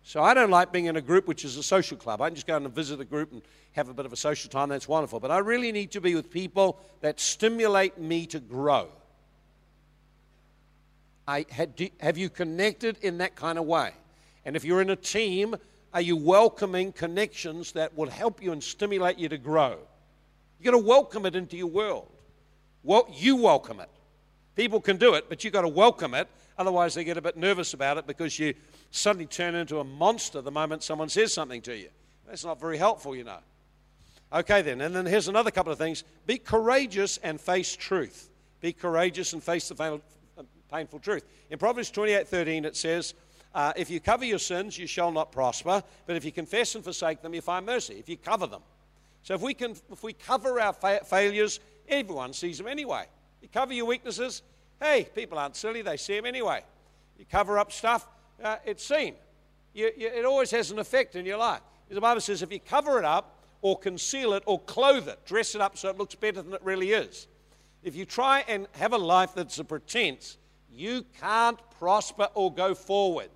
So 0.01 0.23
I 0.23 0.33
don't 0.33 0.49
like 0.49 0.71
being 0.71 0.85
in 0.85 0.95
a 0.95 1.01
group 1.01 1.27
which 1.27 1.45
is 1.45 1.55
a 1.55 1.61
social 1.61 1.97
club. 1.97 2.19
I 2.19 2.29
can 2.29 2.35
just 2.35 2.47
go 2.47 2.57
and 2.57 2.67
visit 2.73 2.99
a 2.99 3.05
group 3.05 3.31
and 3.31 3.43
have 3.73 3.89
a 3.89 3.93
bit 3.93 4.07
of 4.07 4.13
a 4.13 4.15
social 4.15 4.49
time. 4.49 4.69
That's 4.69 4.87
wonderful. 4.87 5.19
But 5.19 5.29
I 5.29 5.37
really 5.37 5.71
need 5.71 5.91
to 5.91 6.01
be 6.01 6.15
with 6.15 6.31
people 6.31 6.79
that 7.01 7.19
stimulate 7.19 7.99
me 7.99 8.25
to 8.25 8.39
grow. 8.39 8.87
I, 11.27 11.45
have 11.99 12.17
you 12.17 12.31
connected 12.31 12.97
in 13.03 13.19
that 13.19 13.35
kind 13.35 13.59
of 13.59 13.65
way? 13.65 13.91
And 14.45 14.55
if 14.55 14.65
you're 14.65 14.81
in 14.81 14.89
a 14.89 14.95
team, 14.95 15.55
are 15.93 16.01
you 16.01 16.15
welcoming 16.15 16.91
connections 16.91 17.73
that 17.73 17.95
will 17.95 18.09
help 18.09 18.41
you 18.41 18.51
and 18.51 18.63
stimulate 18.63 19.19
you 19.19 19.29
to 19.29 19.37
grow? 19.37 19.77
You've 20.59 20.65
got 20.65 20.71
to 20.71 20.85
welcome 20.85 21.25
it 21.25 21.35
into 21.35 21.57
your 21.57 21.67
world. 21.67 22.09
Well, 22.83 23.07
you 23.11 23.35
welcome 23.35 23.79
it. 23.79 23.89
People 24.55 24.79
can 24.79 24.97
do 24.97 25.15
it, 25.15 25.27
but 25.27 25.43
you've 25.43 25.53
got 25.53 25.61
to 25.61 25.67
welcome 25.67 26.13
it. 26.13 26.27
Otherwise, 26.57 26.93
they 26.93 27.03
get 27.03 27.17
a 27.17 27.21
bit 27.21 27.35
nervous 27.35 27.73
about 27.73 27.97
it 27.97 28.07
because 28.07 28.39
you 28.39 28.53
suddenly 28.91 29.25
turn 29.25 29.55
into 29.55 29.79
a 29.79 29.83
monster 29.83 30.41
the 30.41 30.51
moment 30.51 30.83
someone 30.83 31.09
says 31.09 31.33
something 31.33 31.61
to 31.63 31.75
you. 31.75 31.89
That's 32.27 32.45
not 32.45 32.59
very 32.59 32.77
helpful, 32.77 33.15
you 33.15 33.25
know. 33.25 33.39
Okay, 34.31 34.61
then. 34.61 34.81
And 34.81 34.95
then 34.95 35.05
here's 35.05 35.27
another 35.27 35.51
couple 35.51 35.71
of 35.71 35.77
things 35.77 36.03
be 36.25 36.37
courageous 36.37 37.17
and 37.17 37.39
face 37.39 37.75
truth. 37.75 38.29
Be 38.61 38.73
courageous 38.73 39.33
and 39.33 39.43
face 39.43 39.67
the 39.69 40.01
painful 40.71 40.99
truth. 40.99 41.25
In 41.49 41.59
Proverbs 41.59 41.91
28 41.91 42.27
13, 42.27 42.65
it 42.65 42.75
says, 42.75 43.13
uh, 43.53 43.73
If 43.75 43.89
you 43.89 43.99
cover 43.99 44.25
your 44.25 44.39
sins, 44.39 44.77
you 44.77 44.87
shall 44.87 45.11
not 45.11 45.31
prosper, 45.31 45.83
but 46.07 46.15
if 46.15 46.25
you 46.25 46.31
confess 46.31 46.75
and 46.75 46.83
forsake 46.83 47.21
them, 47.21 47.33
you 47.33 47.41
find 47.41 47.65
mercy. 47.65 47.95
If 47.95 48.09
you 48.09 48.17
cover 48.17 48.47
them. 48.47 48.61
So 49.25 49.33
if 49.33 49.41
we, 49.41 49.55
can, 49.55 49.71
if 49.91 50.03
we 50.03 50.13
cover 50.13 50.61
our 50.61 50.71
fa- 50.71 51.01
failures, 51.03 51.59
everyone 51.89 52.31
sees 52.31 52.59
them 52.59 52.67
anyway. 52.67 53.07
You 53.41 53.47
cover 53.51 53.73
your 53.73 53.87
weaknesses, 53.87 54.43
hey, 54.79 55.09
people 55.15 55.39
aren't 55.39 55.55
silly, 55.55 55.81
they 55.81 55.97
see 55.97 56.15
them 56.15 56.27
anyway. 56.27 56.61
You 57.17 57.25
cover 57.25 57.57
up 57.57 57.71
stuff, 57.71 58.07
uh, 58.43 58.57
it's 58.63 58.85
seen. 58.85 59.15
You, 59.73 59.89
you, 59.97 60.09
it 60.09 60.25
always 60.25 60.51
has 60.51 60.69
an 60.69 60.77
effect 60.77 61.15
in 61.15 61.25
your 61.25 61.39
life. 61.39 61.61
The 61.89 61.99
Bible 61.99 62.21
says 62.21 62.43
if 62.43 62.51
you 62.51 62.59
cover 62.59 62.99
it 62.99 63.05
up, 63.05 63.39
or 63.63 63.79
conceal 63.79 64.33
it, 64.33 64.43
or 64.45 64.59
clothe 64.59 65.07
it, 65.07 65.25
dress 65.25 65.55
it 65.55 65.61
up 65.61 65.75
so 65.75 65.89
it 65.89 65.97
looks 65.97 66.13
better 66.13 66.43
than 66.43 66.53
it 66.53 66.61
really 66.63 66.91
is. 66.91 67.25
If 67.81 67.95
you 67.95 68.05
try 68.05 68.45
and 68.47 68.67
have 68.73 68.93
a 68.93 68.97
life 68.97 69.31
that's 69.33 69.57
a 69.57 69.63
pretense, 69.63 70.37
you 70.71 71.03
can't 71.19 71.57
prosper 71.79 72.27
or 72.35 72.53
go 72.53 72.75
forward. 72.75 73.31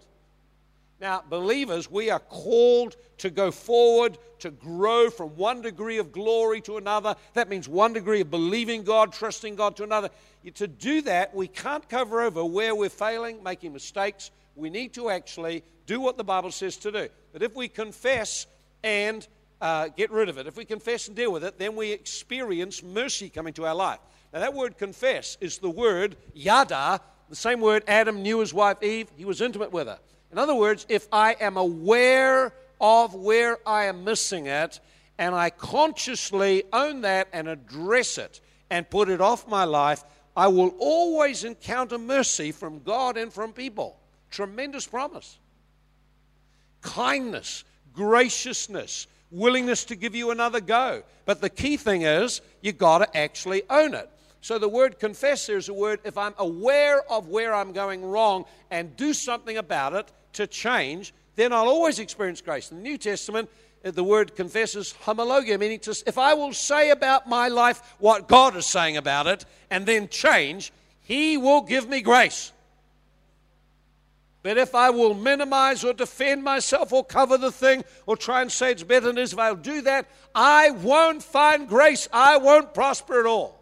Now, 1.00 1.24
believers, 1.30 1.90
we 1.90 2.10
are 2.10 2.20
called 2.20 2.98
to 3.20 3.30
go 3.30 3.52
forward, 3.52 4.18
to 4.40 4.52
grow 4.52 5.10
from 5.10 5.30
one 5.38 5.62
degree 5.62 5.98
of 5.98 6.12
glory 6.12 6.60
to 6.62 6.78
another. 6.78 7.16
That 7.34 7.48
means 7.48 7.70
one 7.70 7.94
degree 7.94 8.22
of 8.22 8.30
believing 8.30 8.84
God, 8.84 9.14
trusting 9.14 9.56
God 9.56 9.78
to 9.78 9.84
another. 9.84 10.10
To 10.56 10.68
do 10.68 11.02
that, 11.04 11.34
we 11.34 11.48
can't 11.48 11.88
cover 11.88 12.22
over 12.22 12.44
where 12.44 12.76
we're 12.76 12.90
failing, 12.90 13.42
making 13.44 13.72
mistakes. 13.72 14.32
We 14.56 14.70
need 14.70 14.94
to 14.96 15.10
actually 15.10 15.64
do 15.86 16.02
what 16.02 16.18
the 16.18 16.24
Bible 16.24 16.52
says 16.52 16.76
to 16.78 16.92
do. 16.92 17.08
But 17.32 17.44
if 17.44 17.56
we 17.56 17.70
confess 17.70 18.46
and 18.84 19.26
uh, 19.62 19.90
get 19.90 20.12
rid 20.12 20.28
of 20.28 20.38
it, 20.38 20.48
if 20.48 20.58
we 20.58 20.66
confess 20.66 21.08
and 21.08 21.16
deal 21.16 21.32
with 21.32 21.46
it, 21.46 21.58
then 21.58 21.76
we 21.76 21.92
experience 21.92 22.84
mercy 22.84 23.30
coming 23.30 23.54
to 23.54 23.66
our 23.66 23.76
life. 23.76 24.00
Now, 24.34 24.42
that 24.42 24.54
word 24.54 24.78
confess 24.78 25.38
is 25.40 25.60
the 25.60 25.70
word 25.70 26.18
yada, 26.34 27.00
the 27.30 27.36
same 27.36 27.62
word 27.62 27.84
Adam 27.88 28.22
knew 28.22 28.40
his 28.40 28.54
wife 28.54 28.84
Eve. 28.84 29.10
He 29.16 29.26
was 29.26 29.40
intimate 29.40 29.72
with 29.72 29.88
her. 29.88 30.00
In 30.32 30.38
other 30.38 30.56
words, 30.56 30.86
if 30.90 31.08
I 31.12 31.36
am 31.40 31.58
aware 31.58 32.54
of 32.80 33.14
where 33.14 33.58
I 33.68 33.86
am 33.86 34.04
missing 34.04 34.46
it, 34.46 34.80
and 35.18 35.36
I 35.36 35.50
consciously 35.50 36.64
own 36.72 37.02
that 37.02 37.28
and 37.34 37.48
address 37.48 38.18
it 38.18 38.40
and 38.70 38.90
put 38.90 39.10
it 39.10 39.20
off 39.20 39.48
my 39.48 39.66
life, 39.66 40.04
I 40.36 40.48
will 40.48 40.74
always 40.80 41.44
encounter 41.44 41.98
mercy 41.98 42.54
from 42.54 42.82
God 42.84 43.18
and 43.18 43.32
from 43.32 43.52
people. 43.52 44.00
Tremendous 44.32 44.88
promise. 44.88 45.38
Kindness, 46.82 47.66
graciousness, 47.94 49.08
willingness 49.30 49.84
to 49.86 49.96
give 49.96 50.16
you 50.16 50.32
another 50.32 50.62
go. 50.62 51.04
But 51.26 51.42
the 51.42 51.50
key 51.50 51.76
thing 51.76 52.04
is, 52.04 52.40
you 52.62 52.72
got 52.72 53.00
to 53.00 53.18
actually 53.18 53.64
own 53.70 53.94
it. 53.94 54.10
So 54.42 54.58
the 54.58 54.70
word 54.70 55.00
confess 55.00 55.48
there 55.48 55.58
is 55.58 55.70
a 55.70 55.74
word 55.74 56.00
if 56.04 56.18
I'm 56.18 56.34
aware 56.38 57.02
of 57.12 57.28
where 57.28 57.54
I'm 57.54 57.74
going 57.74 58.04
wrong 58.04 58.46
and 58.72 58.96
do 58.96 59.14
something 59.14 59.58
about 59.58 59.94
it 59.94 60.12
to 60.34 60.48
change, 60.48 61.14
then 61.36 61.52
I'll 61.52 61.68
always 61.68 62.00
experience 62.00 62.42
grace. 62.42 62.72
In 62.72 62.78
the 62.78 62.84
New 62.84 62.98
Testament, 62.98 63.50
uh, 63.84 63.92
the 63.92 64.04
word 64.04 64.36
confesses 64.36 64.94
homologia, 65.06 65.58
meaning 65.58 65.80
to, 65.80 66.04
if 66.06 66.18
I 66.18 66.34
will 66.34 66.54
say 66.54 66.90
about 66.90 67.28
my 67.28 67.48
life 67.48 67.96
what 68.00 68.28
God 68.28 68.56
is 68.56 68.66
saying 68.66 68.98
about 68.98 69.28
it 69.28 69.46
and 69.70 69.86
then 69.86 70.08
change, 70.08 70.72
He 71.02 71.38
will 71.38 71.62
give 71.62 71.88
me 71.88 72.02
grace. 72.02 72.52
But 74.42 74.58
if 74.58 74.74
I 74.74 74.90
will 74.90 75.14
minimize 75.14 75.84
or 75.84 75.92
defend 75.92 76.44
myself 76.44 76.94
or 76.94 77.04
cover 77.04 77.38
the 77.38 77.52
thing 77.52 77.84
or 78.06 78.16
try 78.16 78.42
and 78.42 78.50
say 78.50 78.72
it's 78.72 78.84
better 78.84 79.08
than 79.08 79.18
it 79.18 79.22
is, 79.22 79.34
if 79.34 79.40
I'll 79.40 79.56
do 79.56 79.82
that, 79.82 80.10
I 80.34 80.72
won't 80.72 81.22
find 81.22 81.68
grace. 81.68 82.08
I 82.14 82.38
won't 82.38 82.74
prosper 82.74 83.20
at 83.20 83.26
all. 83.26 83.59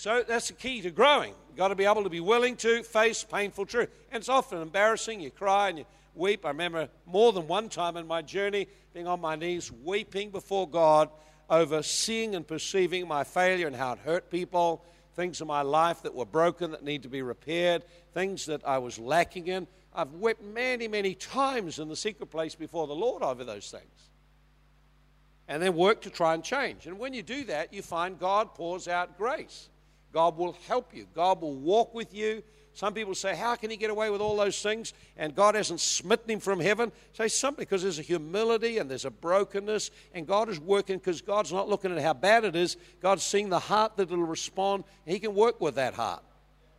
So 0.00 0.24
that's 0.26 0.48
the 0.48 0.54
key 0.54 0.80
to 0.80 0.90
growing. 0.90 1.34
You've 1.48 1.58
got 1.58 1.68
to 1.68 1.74
be 1.74 1.84
able 1.84 2.04
to 2.04 2.08
be 2.08 2.20
willing 2.20 2.56
to 2.56 2.82
face 2.82 3.22
painful 3.22 3.66
truth. 3.66 3.90
And 4.10 4.22
it's 4.22 4.30
often 4.30 4.62
embarrassing. 4.62 5.20
You 5.20 5.30
cry 5.30 5.68
and 5.68 5.76
you 5.76 5.84
weep. 6.14 6.46
I 6.46 6.48
remember 6.48 6.88
more 7.04 7.34
than 7.34 7.46
one 7.46 7.68
time 7.68 7.98
in 7.98 8.06
my 8.06 8.22
journey 8.22 8.66
being 8.94 9.06
on 9.06 9.20
my 9.20 9.36
knees, 9.36 9.70
weeping 9.70 10.30
before 10.30 10.66
God 10.66 11.10
over 11.50 11.82
seeing 11.82 12.34
and 12.34 12.48
perceiving 12.48 13.06
my 13.06 13.24
failure 13.24 13.66
and 13.66 13.76
how 13.76 13.92
it 13.92 13.98
hurt 13.98 14.30
people, 14.30 14.82
things 15.16 15.42
in 15.42 15.46
my 15.46 15.60
life 15.60 16.00
that 16.04 16.14
were 16.14 16.24
broken 16.24 16.70
that 16.70 16.82
need 16.82 17.02
to 17.02 17.10
be 17.10 17.20
repaired, 17.20 17.84
things 18.14 18.46
that 18.46 18.66
I 18.66 18.78
was 18.78 18.98
lacking 18.98 19.48
in. 19.48 19.66
I've 19.94 20.12
wept 20.12 20.42
many, 20.42 20.88
many 20.88 21.14
times 21.14 21.78
in 21.78 21.88
the 21.90 21.96
secret 21.96 22.30
place 22.30 22.54
before 22.54 22.86
the 22.86 22.94
Lord 22.94 23.22
over 23.22 23.44
those 23.44 23.70
things. 23.70 24.08
And 25.46 25.62
then 25.62 25.76
work 25.76 26.00
to 26.02 26.10
try 26.10 26.32
and 26.32 26.42
change. 26.42 26.86
And 26.86 26.98
when 26.98 27.12
you 27.12 27.22
do 27.22 27.44
that, 27.44 27.74
you 27.74 27.82
find 27.82 28.18
God 28.18 28.54
pours 28.54 28.88
out 28.88 29.18
grace. 29.18 29.68
God 30.12 30.36
will 30.36 30.56
help 30.66 30.94
you. 30.94 31.06
God 31.14 31.40
will 31.40 31.54
walk 31.54 31.94
with 31.94 32.14
you. 32.14 32.42
Some 32.72 32.94
people 32.94 33.14
say, 33.14 33.34
How 33.34 33.56
can 33.56 33.70
he 33.70 33.76
get 33.76 33.90
away 33.90 34.10
with 34.10 34.20
all 34.20 34.36
those 34.36 34.62
things? 34.62 34.92
And 35.16 35.34
God 35.34 35.54
hasn't 35.54 35.80
smitten 35.80 36.30
him 36.30 36.40
from 36.40 36.60
heaven. 36.60 36.92
Say 37.12 37.28
something 37.28 37.62
because 37.62 37.82
there's 37.82 37.98
a 37.98 38.02
humility 38.02 38.78
and 38.78 38.90
there's 38.90 39.04
a 39.04 39.10
brokenness, 39.10 39.90
and 40.14 40.26
God 40.26 40.48
is 40.48 40.60
working 40.60 40.98
because 40.98 41.20
God's 41.20 41.52
not 41.52 41.68
looking 41.68 41.92
at 41.92 42.02
how 42.02 42.14
bad 42.14 42.44
it 42.44 42.56
is. 42.56 42.76
God's 43.02 43.22
seeing 43.22 43.48
the 43.48 43.58
heart 43.58 43.96
that 43.96 44.10
will 44.10 44.18
respond, 44.18 44.84
and 45.04 45.12
He 45.12 45.18
can 45.20 45.34
work 45.34 45.60
with 45.60 45.74
that 45.76 45.94
heart. 45.94 46.22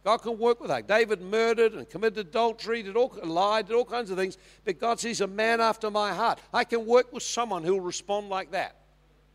God 0.04 0.18
can 0.18 0.40
work 0.40 0.60
with 0.60 0.70
that. 0.70 0.88
David 0.88 1.22
murdered 1.22 1.74
and 1.74 1.88
committed 1.88 2.18
adultery, 2.18 2.82
did 2.82 2.96
all, 2.96 3.16
lied, 3.24 3.68
did 3.68 3.76
all 3.76 3.86
kinds 3.86 4.10
of 4.10 4.18
things, 4.18 4.38
but 4.66 4.80
God 4.80 5.00
sees 5.00 5.22
a 5.22 5.28
man 5.28 5.62
after 5.62 5.92
my 5.92 6.14
heart. 6.14 6.40
I 6.54 6.64
can 6.64 6.86
work 6.88 7.14
with 7.14 7.22
someone 7.22 7.64
who 7.64 7.74
will 7.74 7.82
respond 7.82 8.30
like 8.30 8.52
that. 8.52 8.76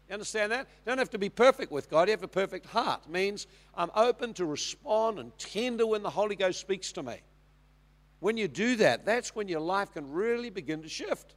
You 0.09 0.15
understand 0.15 0.53
that? 0.53 0.61
You 0.61 0.91
don't 0.91 0.99
have 0.99 1.11
to 1.11 1.19
be 1.19 1.29
perfect 1.29 1.73
with 1.73 1.91
God. 1.91 2.09
You 2.09 2.13
have 2.13 2.23
a 2.23 2.29
perfect 2.29 2.67
heart. 2.67 3.03
It 3.07 3.13
means 3.13 3.47
I'm 3.75 3.91
open 3.95 4.35
to 4.35 4.45
respond 4.45 5.19
and 5.19 5.37
tender 5.39 5.87
when 5.87 6.03
the 6.03 6.11
Holy 6.11 6.37
Ghost 6.37 6.61
speaks 6.61 6.93
to 6.93 7.03
me. 7.03 7.21
When 8.21 8.37
you 8.37 8.49
do 8.49 8.77
that, 8.77 9.05
that's 9.05 9.35
when 9.35 9.49
your 9.49 9.61
life 9.61 9.93
can 9.93 10.11
really 10.13 10.51
begin 10.51 10.83
to 10.83 10.89
shift. 10.89 11.35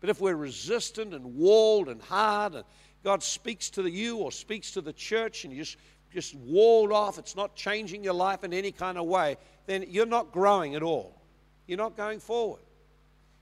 But 0.00 0.10
if 0.10 0.20
we're 0.20 0.36
resistant 0.36 1.14
and 1.14 1.36
walled 1.36 1.88
and 1.88 2.02
hard, 2.02 2.54
and 2.54 2.64
God 3.04 3.22
speaks 3.22 3.70
to 3.70 3.86
you 3.86 4.18
or 4.18 4.32
speaks 4.32 4.72
to 4.72 4.80
the 4.80 4.92
church, 4.92 5.44
and 5.44 5.52
you 5.52 5.60
just 5.60 5.78
just 6.14 6.34
walled 6.36 6.92
off, 6.92 7.18
it's 7.18 7.34
not 7.34 7.56
changing 7.56 8.04
your 8.04 8.14
life 8.14 8.44
in 8.44 8.52
any 8.52 8.70
kind 8.70 8.96
of 8.96 9.04
way, 9.06 9.36
then 9.66 9.84
you're 9.88 10.06
not 10.06 10.30
growing 10.30 10.76
at 10.76 10.82
all. 10.82 11.20
You're 11.66 11.78
not 11.78 11.96
going 11.96 12.20
forward. 12.20 12.60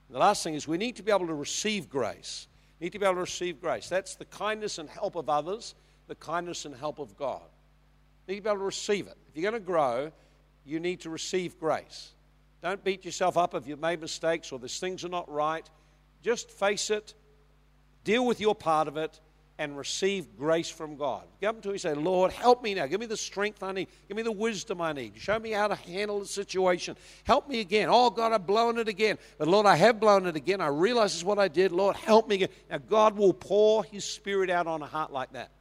The 0.09 0.17
last 0.17 0.43
thing 0.43 0.55
is 0.55 0.67
we 0.67 0.77
need 0.77 0.95
to 0.97 1.03
be 1.03 1.11
able 1.11 1.27
to 1.27 1.35
receive 1.35 1.89
grace 1.89 2.47
need 2.83 2.91
to 2.91 2.99
be 2.99 3.05
able 3.05 3.15
to 3.15 3.21
receive 3.21 3.61
grace. 3.61 3.87
That's 3.87 4.15
the 4.15 4.25
kindness 4.25 4.77
and 4.77 4.89
help 4.89 5.15
of 5.15 5.29
others, 5.29 5.73
the 6.07 6.15
kindness 6.15 6.65
and 6.65 6.75
help 6.75 6.99
of 6.99 7.17
God. 7.17 7.41
You 8.27 8.33
need 8.33 8.39
to 8.39 8.43
be 8.43 8.49
able 8.49 8.59
to 8.59 8.65
receive 8.65 9.07
it. 9.07 9.17
If 9.29 9.37
you're 9.37 9.49
going 9.49 9.61
to 9.61 9.65
grow, 9.65 10.11
you 10.65 10.81
need 10.81 10.99
to 11.01 11.09
receive 11.09 11.57
grace. 11.59 12.11
Don't 12.61 12.83
beat 12.83 13.05
yourself 13.05 13.37
up 13.37 13.55
if 13.55 13.67
you've 13.67 13.79
made 13.79 14.01
mistakes 14.01 14.51
or 14.51 14.59
these 14.59 14.79
things 14.79 15.05
are 15.05 15.09
not 15.09 15.31
right. 15.31 15.67
Just 16.21 16.51
face 16.51 16.89
it, 16.89 17.13
deal 18.03 18.25
with 18.25 18.41
your 18.41 18.53
part 18.53 18.89
of 18.89 18.97
it, 18.97 19.17
and 19.59 19.77
receive 19.77 20.37
grace 20.37 20.69
from 20.69 20.95
God. 20.95 21.23
Come 21.41 21.61
to 21.61 21.69
Him 21.69 21.73
and 21.73 21.81
say, 21.81 21.93
Lord, 21.93 22.31
help 22.31 22.63
me 22.63 22.73
now. 22.73 22.87
Give 22.87 22.99
me 22.99 23.05
the 23.05 23.17
strength 23.17 23.61
I 23.61 23.71
need. 23.71 23.87
Give 24.07 24.17
me 24.17 24.23
the 24.23 24.31
wisdom 24.31 24.81
I 24.81 24.93
need. 24.93 25.13
Show 25.17 25.37
me 25.39 25.51
how 25.51 25.67
to 25.67 25.75
handle 25.75 26.19
the 26.19 26.25
situation. 26.25 26.97
Help 27.23 27.47
me 27.47 27.59
again. 27.59 27.87
Oh, 27.91 28.09
God, 28.09 28.33
I've 28.33 28.47
blown 28.47 28.79
it 28.79 28.87
again. 28.87 29.17
But 29.37 29.47
Lord, 29.47 29.65
I 29.65 29.75
have 29.75 29.99
blown 29.99 30.25
it 30.25 30.35
again. 30.35 30.59
I 30.59 30.67
realize 30.67 31.13
it's 31.13 31.23
what 31.23 31.39
I 31.39 31.47
did. 31.47 31.71
Lord, 31.71 31.95
help 31.95 32.27
me 32.27 32.35
again. 32.35 32.49
Now, 32.69 32.79
God 32.79 33.15
will 33.15 33.33
pour 33.33 33.83
His 33.83 34.05
Spirit 34.05 34.49
out 34.49 34.65
on 34.65 34.81
a 34.81 34.87
heart 34.87 35.11
like 35.11 35.33
that. 35.33 35.51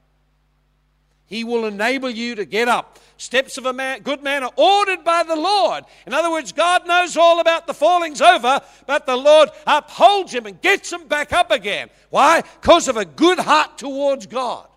He 1.33 1.45
will 1.45 1.65
enable 1.65 2.11
you 2.11 2.35
to 2.35 2.45
get 2.45 2.69
up. 2.69 2.99
Steps 3.17 3.57
of 3.57 3.65
a 3.65 3.73
man, 3.73 4.03
good 4.03 4.23
man 4.23 4.45
are 4.45 4.53
ordered 4.55 5.03
by 5.03 5.23
the 5.23 5.35
Lord. 5.35 5.83
In 6.07 6.13
other 6.13 6.31
words, 6.31 6.53
God 6.53 6.87
knows 6.87 7.17
all 7.17 7.41
about 7.41 7.67
the 7.67 7.73
fallings 7.73 8.21
over, 8.21 8.61
but 8.87 9.07
the 9.07 9.17
Lord 9.17 9.49
upholds 9.67 10.35
him 10.35 10.45
and 10.45 10.61
gets 10.61 10.93
him 10.93 11.09
back 11.09 11.33
up 11.33 11.51
again. 11.51 11.89
Why? 12.11 12.43
Because 12.61 12.87
of 12.87 12.99
a 12.99 13.07
good 13.07 13.39
heart 13.39 13.79
towards 13.79 14.27
God. 14.27 14.69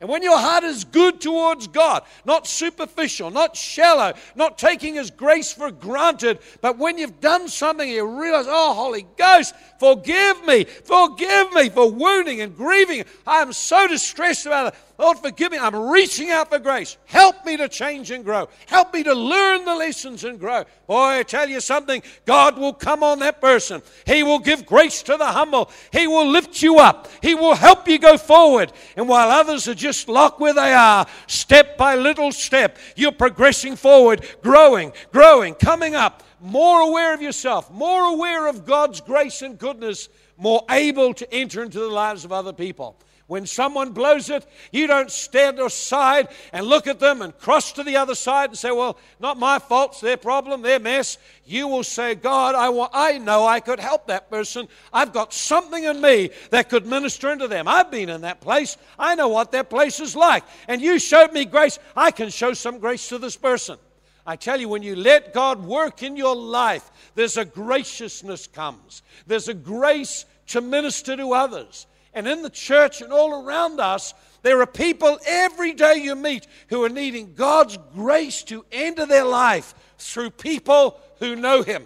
And 0.00 0.08
when 0.08 0.22
your 0.22 0.38
heart 0.38 0.62
is 0.62 0.84
good 0.84 1.20
towards 1.20 1.66
God, 1.66 2.04
not 2.24 2.46
superficial, 2.46 3.30
not 3.30 3.56
shallow, 3.56 4.14
not 4.36 4.56
taking 4.56 4.94
His 4.94 5.10
grace 5.10 5.52
for 5.52 5.72
granted, 5.72 6.38
but 6.60 6.78
when 6.78 6.98
you've 6.98 7.20
done 7.20 7.48
something, 7.48 7.88
you 7.88 8.06
realize, 8.06 8.46
oh, 8.48 8.74
Holy 8.74 9.06
Ghost, 9.16 9.56
forgive 9.80 10.46
me, 10.46 10.64
forgive 10.64 11.52
me 11.52 11.68
for 11.68 11.90
wounding 11.90 12.40
and 12.40 12.56
grieving. 12.56 13.04
I 13.26 13.42
am 13.42 13.52
so 13.52 13.88
distressed 13.88 14.46
about 14.46 14.72
it. 14.72 14.80
Lord, 14.98 15.18
forgive 15.20 15.52
me. 15.52 15.58
I'm 15.58 15.76
reaching 15.90 16.30
out 16.30 16.50
for 16.50 16.58
grace. 16.58 16.96
Help 17.04 17.46
me 17.46 17.56
to 17.56 17.68
change 17.68 18.10
and 18.10 18.24
grow. 18.24 18.48
Help 18.66 18.92
me 18.92 19.04
to 19.04 19.14
learn 19.14 19.64
the 19.64 19.76
lessons 19.76 20.24
and 20.24 20.40
grow. 20.40 20.64
Boy, 20.88 21.18
I 21.18 21.22
tell 21.22 21.48
you 21.48 21.60
something, 21.60 22.02
God 22.26 22.58
will 22.58 22.72
come 22.72 23.04
on 23.04 23.20
that 23.20 23.40
person. 23.40 23.80
He 24.06 24.24
will 24.24 24.40
give 24.40 24.66
grace 24.66 25.04
to 25.04 25.16
the 25.16 25.26
humble. 25.26 25.70
He 25.92 26.08
will 26.08 26.26
lift 26.26 26.62
you 26.62 26.78
up. 26.80 27.06
He 27.22 27.36
will 27.36 27.54
help 27.54 27.86
you 27.86 28.00
go 28.00 28.18
forward. 28.18 28.72
And 28.96 29.08
while 29.08 29.30
others 29.30 29.68
are 29.68 29.74
just 29.74 30.08
locked 30.08 30.40
where 30.40 30.54
they 30.54 30.72
are, 30.72 31.06
step 31.28 31.78
by 31.78 31.94
little 31.94 32.32
step, 32.32 32.76
you're 32.96 33.12
progressing 33.12 33.76
forward, 33.76 34.26
growing, 34.42 34.92
growing, 35.12 35.54
coming 35.54 35.94
up, 35.94 36.24
more 36.40 36.80
aware 36.80 37.14
of 37.14 37.22
yourself, 37.22 37.70
more 37.70 38.02
aware 38.02 38.48
of 38.48 38.66
God's 38.66 39.00
grace 39.00 39.42
and 39.42 39.58
goodness, 39.58 40.08
more 40.36 40.64
able 40.70 41.14
to 41.14 41.32
enter 41.32 41.62
into 41.62 41.78
the 41.78 41.88
lives 41.88 42.24
of 42.24 42.32
other 42.32 42.52
people. 42.52 42.98
When 43.28 43.44
someone 43.44 43.92
blows 43.92 44.30
it, 44.30 44.46
you 44.72 44.86
don't 44.86 45.10
stand 45.10 45.60
aside 45.60 46.28
and 46.50 46.64
look 46.64 46.86
at 46.86 46.98
them 46.98 47.20
and 47.20 47.38
cross 47.38 47.72
to 47.72 47.82
the 47.82 47.98
other 47.98 48.14
side 48.14 48.48
and 48.48 48.58
say, 48.58 48.70
Well, 48.70 48.98
not 49.20 49.38
my 49.38 49.58
fault, 49.58 49.92
it's 49.92 50.00
their 50.00 50.16
problem, 50.16 50.62
their 50.62 50.80
mess. 50.80 51.18
You 51.44 51.68
will 51.68 51.84
say, 51.84 52.14
God, 52.14 52.54
I, 52.54 52.70
want, 52.70 52.92
I 52.94 53.18
know 53.18 53.46
I 53.46 53.60
could 53.60 53.80
help 53.80 54.06
that 54.06 54.30
person. 54.30 54.66
I've 54.94 55.12
got 55.12 55.34
something 55.34 55.84
in 55.84 56.00
me 56.00 56.30
that 56.50 56.70
could 56.70 56.86
minister 56.86 57.30
into 57.30 57.48
them. 57.48 57.68
I've 57.68 57.90
been 57.90 58.08
in 58.08 58.22
that 58.22 58.40
place. 58.40 58.78
I 58.98 59.14
know 59.14 59.28
what 59.28 59.52
that 59.52 59.68
place 59.68 60.00
is 60.00 60.16
like. 60.16 60.42
And 60.66 60.80
you 60.80 60.98
showed 60.98 61.34
me 61.34 61.44
grace. 61.44 61.78
I 61.94 62.12
can 62.12 62.30
show 62.30 62.54
some 62.54 62.78
grace 62.78 63.10
to 63.10 63.18
this 63.18 63.36
person. 63.36 63.76
I 64.24 64.36
tell 64.36 64.58
you, 64.58 64.70
when 64.70 64.82
you 64.82 64.96
let 64.96 65.34
God 65.34 65.62
work 65.62 66.02
in 66.02 66.16
your 66.16 66.34
life, 66.34 66.90
there's 67.14 67.36
a 67.36 67.44
graciousness 67.44 68.46
comes. 68.46 69.02
There's 69.26 69.48
a 69.48 69.54
grace 69.54 70.24
to 70.46 70.62
minister 70.62 71.14
to 71.14 71.34
others 71.34 71.86
and 72.14 72.26
in 72.26 72.42
the 72.42 72.50
church 72.50 73.00
and 73.00 73.12
all 73.12 73.42
around 73.42 73.80
us, 73.80 74.14
there 74.42 74.60
are 74.60 74.66
people 74.66 75.18
every 75.26 75.72
day 75.72 75.96
you 75.96 76.14
meet 76.14 76.46
who 76.68 76.84
are 76.84 76.88
needing 76.88 77.34
God's 77.34 77.78
grace 77.94 78.42
to 78.44 78.64
enter 78.72 79.06
their 79.06 79.24
life 79.24 79.74
through 79.98 80.30
people 80.30 81.00
who 81.18 81.36
know 81.36 81.62
Him, 81.62 81.84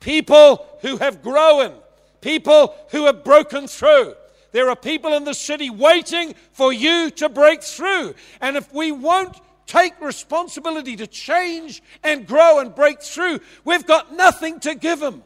people 0.00 0.66
who 0.82 0.98
have 0.98 1.22
grown, 1.22 1.74
people 2.20 2.74
who 2.90 3.06
have 3.06 3.24
broken 3.24 3.66
through. 3.66 4.14
There 4.52 4.68
are 4.68 4.76
people 4.76 5.14
in 5.14 5.24
the 5.24 5.34
city 5.34 5.70
waiting 5.70 6.34
for 6.52 6.72
you 6.72 7.10
to 7.12 7.28
break 7.28 7.62
through. 7.62 8.14
And 8.40 8.56
if 8.56 8.72
we 8.72 8.92
won't 8.92 9.40
take 9.66 9.98
responsibility 10.00 10.96
to 10.96 11.06
change 11.06 11.82
and 12.04 12.26
grow 12.26 12.58
and 12.58 12.74
break 12.74 13.02
through, 13.02 13.40
we've 13.64 13.86
got 13.86 14.14
nothing 14.14 14.60
to 14.60 14.74
give 14.74 15.00
them. 15.00 15.24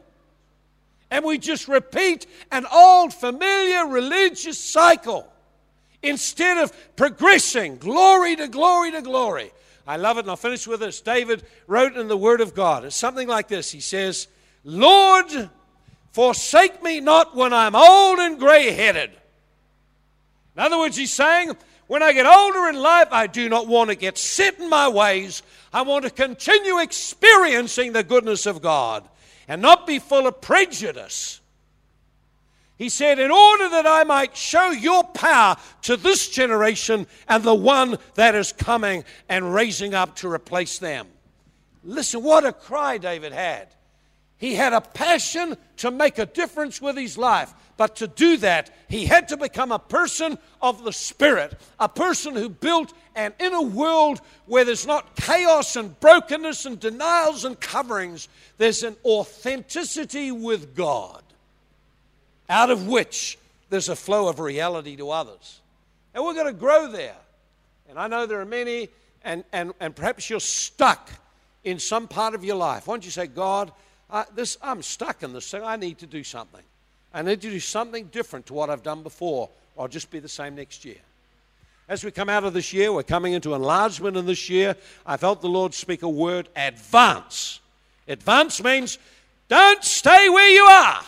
And 1.09 1.23
we 1.23 1.37
just 1.37 1.67
repeat 1.67 2.27
an 2.51 2.65
old 2.71 3.13
familiar 3.13 3.87
religious 3.87 4.59
cycle 4.59 5.27
instead 6.03 6.57
of 6.57 6.73
progressing 6.95 7.77
glory 7.77 8.35
to 8.35 8.47
glory 8.47 8.91
to 8.91 9.01
glory. 9.01 9.51
I 9.87 9.95
love 9.95 10.17
it, 10.17 10.21
and 10.21 10.29
I'll 10.29 10.35
finish 10.35 10.67
with 10.67 10.81
this. 10.81 10.99
David 10.99 11.43
wrote 11.65 11.95
in 11.95 12.09
the 12.09 12.17
Word 12.17 12.41
of 12.41 12.53
God. 12.53 12.83
It's 12.83 12.95
something 12.95 13.27
like 13.27 13.47
this 13.47 13.71
He 13.71 13.79
says, 13.79 14.27
Lord, 14.65 15.49
forsake 16.11 16.83
me 16.83 16.99
not 16.99 17.35
when 17.35 17.53
I'm 17.53 17.75
old 17.75 18.19
and 18.19 18.37
gray 18.37 18.71
headed. 18.71 19.11
In 20.55 20.63
other 20.63 20.77
words, 20.79 20.97
he's 20.97 21.13
saying, 21.13 21.55
when 21.85 22.03
I 22.03 22.11
get 22.11 22.25
older 22.25 22.67
in 22.67 22.75
life, 22.75 23.09
I 23.11 23.27
do 23.27 23.47
not 23.47 23.67
want 23.67 23.91
to 23.91 23.95
get 23.95 24.17
set 24.17 24.59
in 24.59 24.69
my 24.69 24.89
ways. 24.89 25.43
I 25.71 25.83
want 25.83 26.03
to 26.03 26.09
continue 26.09 26.79
experiencing 26.79 27.93
the 27.93 28.03
goodness 28.03 28.45
of 28.45 28.61
God 28.61 29.07
and 29.47 29.61
not 29.61 29.87
be 29.87 29.99
full 29.99 30.27
of 30.27 30.41
prejudice. 30.41 31.41
He 32.77 32.89
said, 32.89 33.17
In 33.17 33.31
order 33.31 33.69
that 33.69 33.87
I 33.87 34.03
might 34.03 34.37
show 34.37 34.69
your 34.69 35.03
power 35.03 35.57
to 35.83 35.97
this 35.97 36.29
generation 36.29 37.07
and 37.27 37.43
the 37.43 37.55
one 37.55 37.97
that 38.15 38.35
is 38.35 38.53
coming 38.53 39.03
and 39.27 39.53
raising 39.53 39.93
up 39.93 40.15
to 40.17 40.31
replace 40.31 40.77
them. 40.77 41.07
Listen, 41.83 42.21
what 42.21 42.45
a 42.45 42.53
cry 42.53 42.97
David 42.97 43.31
had. 43.31 43.69
He 44.37 44.53
had 44.53 44.73
a 44.73 44.81
passion 44.81 45.57
to 45.77 45.89
make 45.89 46.19
a 46.19 46.25
difference 46.27 46.79
with 46.79 46.97
his 46.97 47.17
life. 47.17 47.51
But 47.77 47.97
to 47.97 48.07
do 48.07 48.37
that, 48.37 48.71
he 48.89 49.05
had 49.05 49.27
to 49.29 49.37
become 49.37 49.71
a 49.71 49.79
person 49.79 50.39
of 50.61 50.83
the 50.83 50.91
Spirit, 50.91 51.55
a 51.79 51.87
person 51.87 52.35
who 52.35 52.49
built 52.49 52.91
an 53.15 53.33
inner 53.39 53.61
world 53.61 54.19
where 54.47 54.65
there's 54.65 54.87
not 54.87 55.15
chaos 55.15 55.75
and 55.75 55.97
brokenness 55.99 56.65
and 56.65 56.79
denials 56.79 57.45
and 57.45 57.59
coverings. 57.59 58.29
There's 58.57 58.81
an 58.81 58.95
authenticity 59.05 60.31
with 60.31 60.75
God, 60.75 61.21
out 62.49 62.71
of 62.71 62.87
which 62.87 63.37
there's 63.69 63.89
a 63.89 63.95
flow 63.95 64.27
of 64.27 64.39
reality 64.39 64.95
to 64.95 65.11
others. 65.11 65.59
And 66.15 66.23
we're 66.23 66.33
going 66.33 66.47
to 66.47 66.53
grow 66.53 66.91
there. 66.91 67.15
And 67.89 67.99
I 67.99 68.07
know 68.07 68.25
there 68.25 68.41
are 68.41 68.45
many, 68.45 68.89
and, 69.23 69.43
and, 69.53 69.73
and 69.79 69.95
perhaps 69.95 70.31
you're 70.31 70.39
stuck 70.39 71.11
in 71.63 71.77
some 71.77 72.07
part 72.07 72.33
of 72.33 72.43
your 72.43 72.55
life. 72.55 72.87
Why 72.87 72.93
don't 72.93 73.05
you 73.05 73.11
say, 73.11 73.27
God, 73.27 73.71
I, 74.09 74.25
this, 74.33 74.57
I'm 74.63 74.81
stuck 74.81 75.21
in 75.21 75.33
this 75.33 75.51
thing. 75.51 75.63
I 75.63 75.75
need 75.75 75.99
to 75.99 76.07
do 76.07 76.23
something. 76.23 76.63
I 77.17 77.23
need 77.23 77.41
to 77.41 77.49
do 77.49 77.59
something 77.59 78.05
different 78.09 78.45
to 78.45 78.53
what 78.53 78.69
I've 78.69 78.83
done 78.83 79.01
before, 79.01 79.49
or 79.75 79.81
I'll 79.81 79.87
just 79.87 80.11
be 80.11 80.19
the 80.19 80.29
same 80.29 80.53
next 80.53 80.85
year. 80.85 80.99
As 81.89 82.03
we 82.03 82.11
come 82.11 82.29
out 82.29 82.43
of 82.43 82.53
this 82.53 82.73
year, 82.73 82.93
we're 82.93 83.01
coming 83.01 83.33
into 83.33 83.55
enlargement 83.55 84.15
in 84.15 84.27
this 84.27 84.51
year. 84.51 84.75
I 85.03 85.17
felt 85.17 85.41
the 85.41 85.49
Lord 85.49 85.73
speak 85.73 86.03
a 86.03 86.09
word 86.09 86.47
advance. 86.55 87.59
Advance 88.07 88.63
means 88.63 88.99
don't 89.47 89.83
stay 89.83 90.29
where 90.29 90.47
you 90.47 90.61
are. 90.61 91.01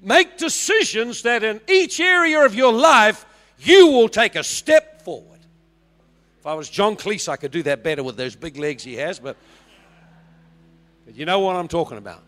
Make 0.00 0.38
decisions 0.38 1.22
that 1.22 1.42
in 1.42 1.60
each 1.68 1.98
area 1.98 2.46
of 2.46 2.54
your 2.54 2.72
life 2.72 3.26
you 3.58 3.88
will 3.88 4.08
take 4.08 4.36
a 4.36 4.44
step 4.44 5.02
forward. 5.02 5.40
If 6.38 6.46
I 6.46 6.54
was 6.54 6.70
John 6.70 6.94
Cleese, 6.94 7.28
I 7.28 7.34
could 7.34 7.50
do 7.50 7.64
that 7.64 7.82
better 7.82 8.04
with 8.04 8.16
those 8.16 8.36
big 8.36 8.58
legs 8.58 8.84
he 8.84 8.94
has, 8.94 9.18
but 9.18 9.36
but 11.04 11.16
you 11.16 11.26
know 11.26 11.40
what 11.40 11.56
I'm 11.56 11.66
talking 11.66 11.98
about. 11.98 12.22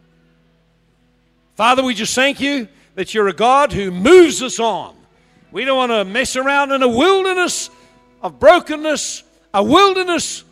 Father, 1.57 1.83
we 1.83 1.95
just 1.95 2.15
thank 2.15 2.39
you 2.39 2.69
that 2.97 3.15
you're 3.15 3.29
a 3.29 3.33
God 3.33 3.73
who 3.73 3.91
moves 3.91 4.43
us 4.43 4.61
on. 4.61 4.95
We 5.51 5.65
don't 5.65 5.77
want 5.77 5.91
to 5.91 6.05
mess 6.05 6.37
around 6.37 6.71
in 6.73 6.83
a 6.83 6.89
wilderness 6.89 7.71
of 8.23 8.39
brokenness, 8.39 9.23
a 9.55 9.63
wilderness 9.63 10.45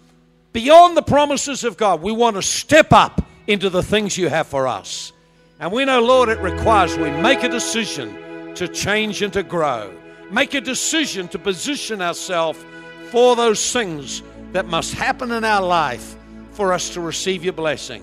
beyond 0.55 0.96
the 0.96 1.02
promises 1.02 1.62
of 1.62 1.76
God. 1.76 2.00
We 2.00 2.12
want 2.12 2.36
to 2.36 2.42
step 2.42 2.92
up 2.92 3.20
into 3.46 3.68
the 3.68 3.82
things 3.82 4.16
you 4.16 4.28
have 4.28 4.46
for 4.46 4.66
us. 4.66 5.12
And 5.61 5.72
we 5.72 5.84
know, 5.84 6.00
Lord, 6.00 6.30
it 6.30 6.38
requires 6.38 6.96
we 6.96 7.11
make 7.11 7.42
a 7.42 7.50
decision 7.50 8.55
to 8.55 8.66
change 8.66 9.20
and 9.20 9.32
to 9.34 9.42
grow. 9.42 9.92
Make 10.30 10.55
a 10.55 10.61
decision 10.61 11.28
to 11.28 11.38
position 11.38 12.00
ourselves 12.00 12.64
for 13.11 13.36
those 13.36 13.72
things 13.72 14.22
that 14.52 14.66
must 14.66 14.94
happen 14.94 15.32
in 15.32 15.44
our 15.44 15.62
life 15.62 16.16
for 16.52 16.72
us 16.72 16.94
to 16.94 17.00
receive 17.00 17.44
your 17.44 17.52
blessing. 17.52 18.02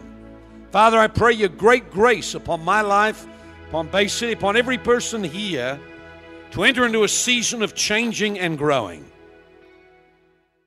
Father, 0.72 0.98
I 0.98 1.08
pray 1.08 1.34
your 1.34 1.50
great 1.50 1.92
grace 1.92 2.34
upon 2.34 2.64
my 2.64 2.80
life, 2.80 3.28
upon 3.68 3.88
Bay 3.88 4.08
City, 4.08 4.32
upon 4.32 4.56
every 4.56 4.78
person 4.78 5.22
here 5.22 5.78
to 6.52 6.64
enter 6.64 6.86
into 6.86 7.04
a 7.04 7.10
season 7.10 7.62
of 7.62 7.76
changing 7.76 8.40
and 8.40 8.58
growing. 8.58 9.06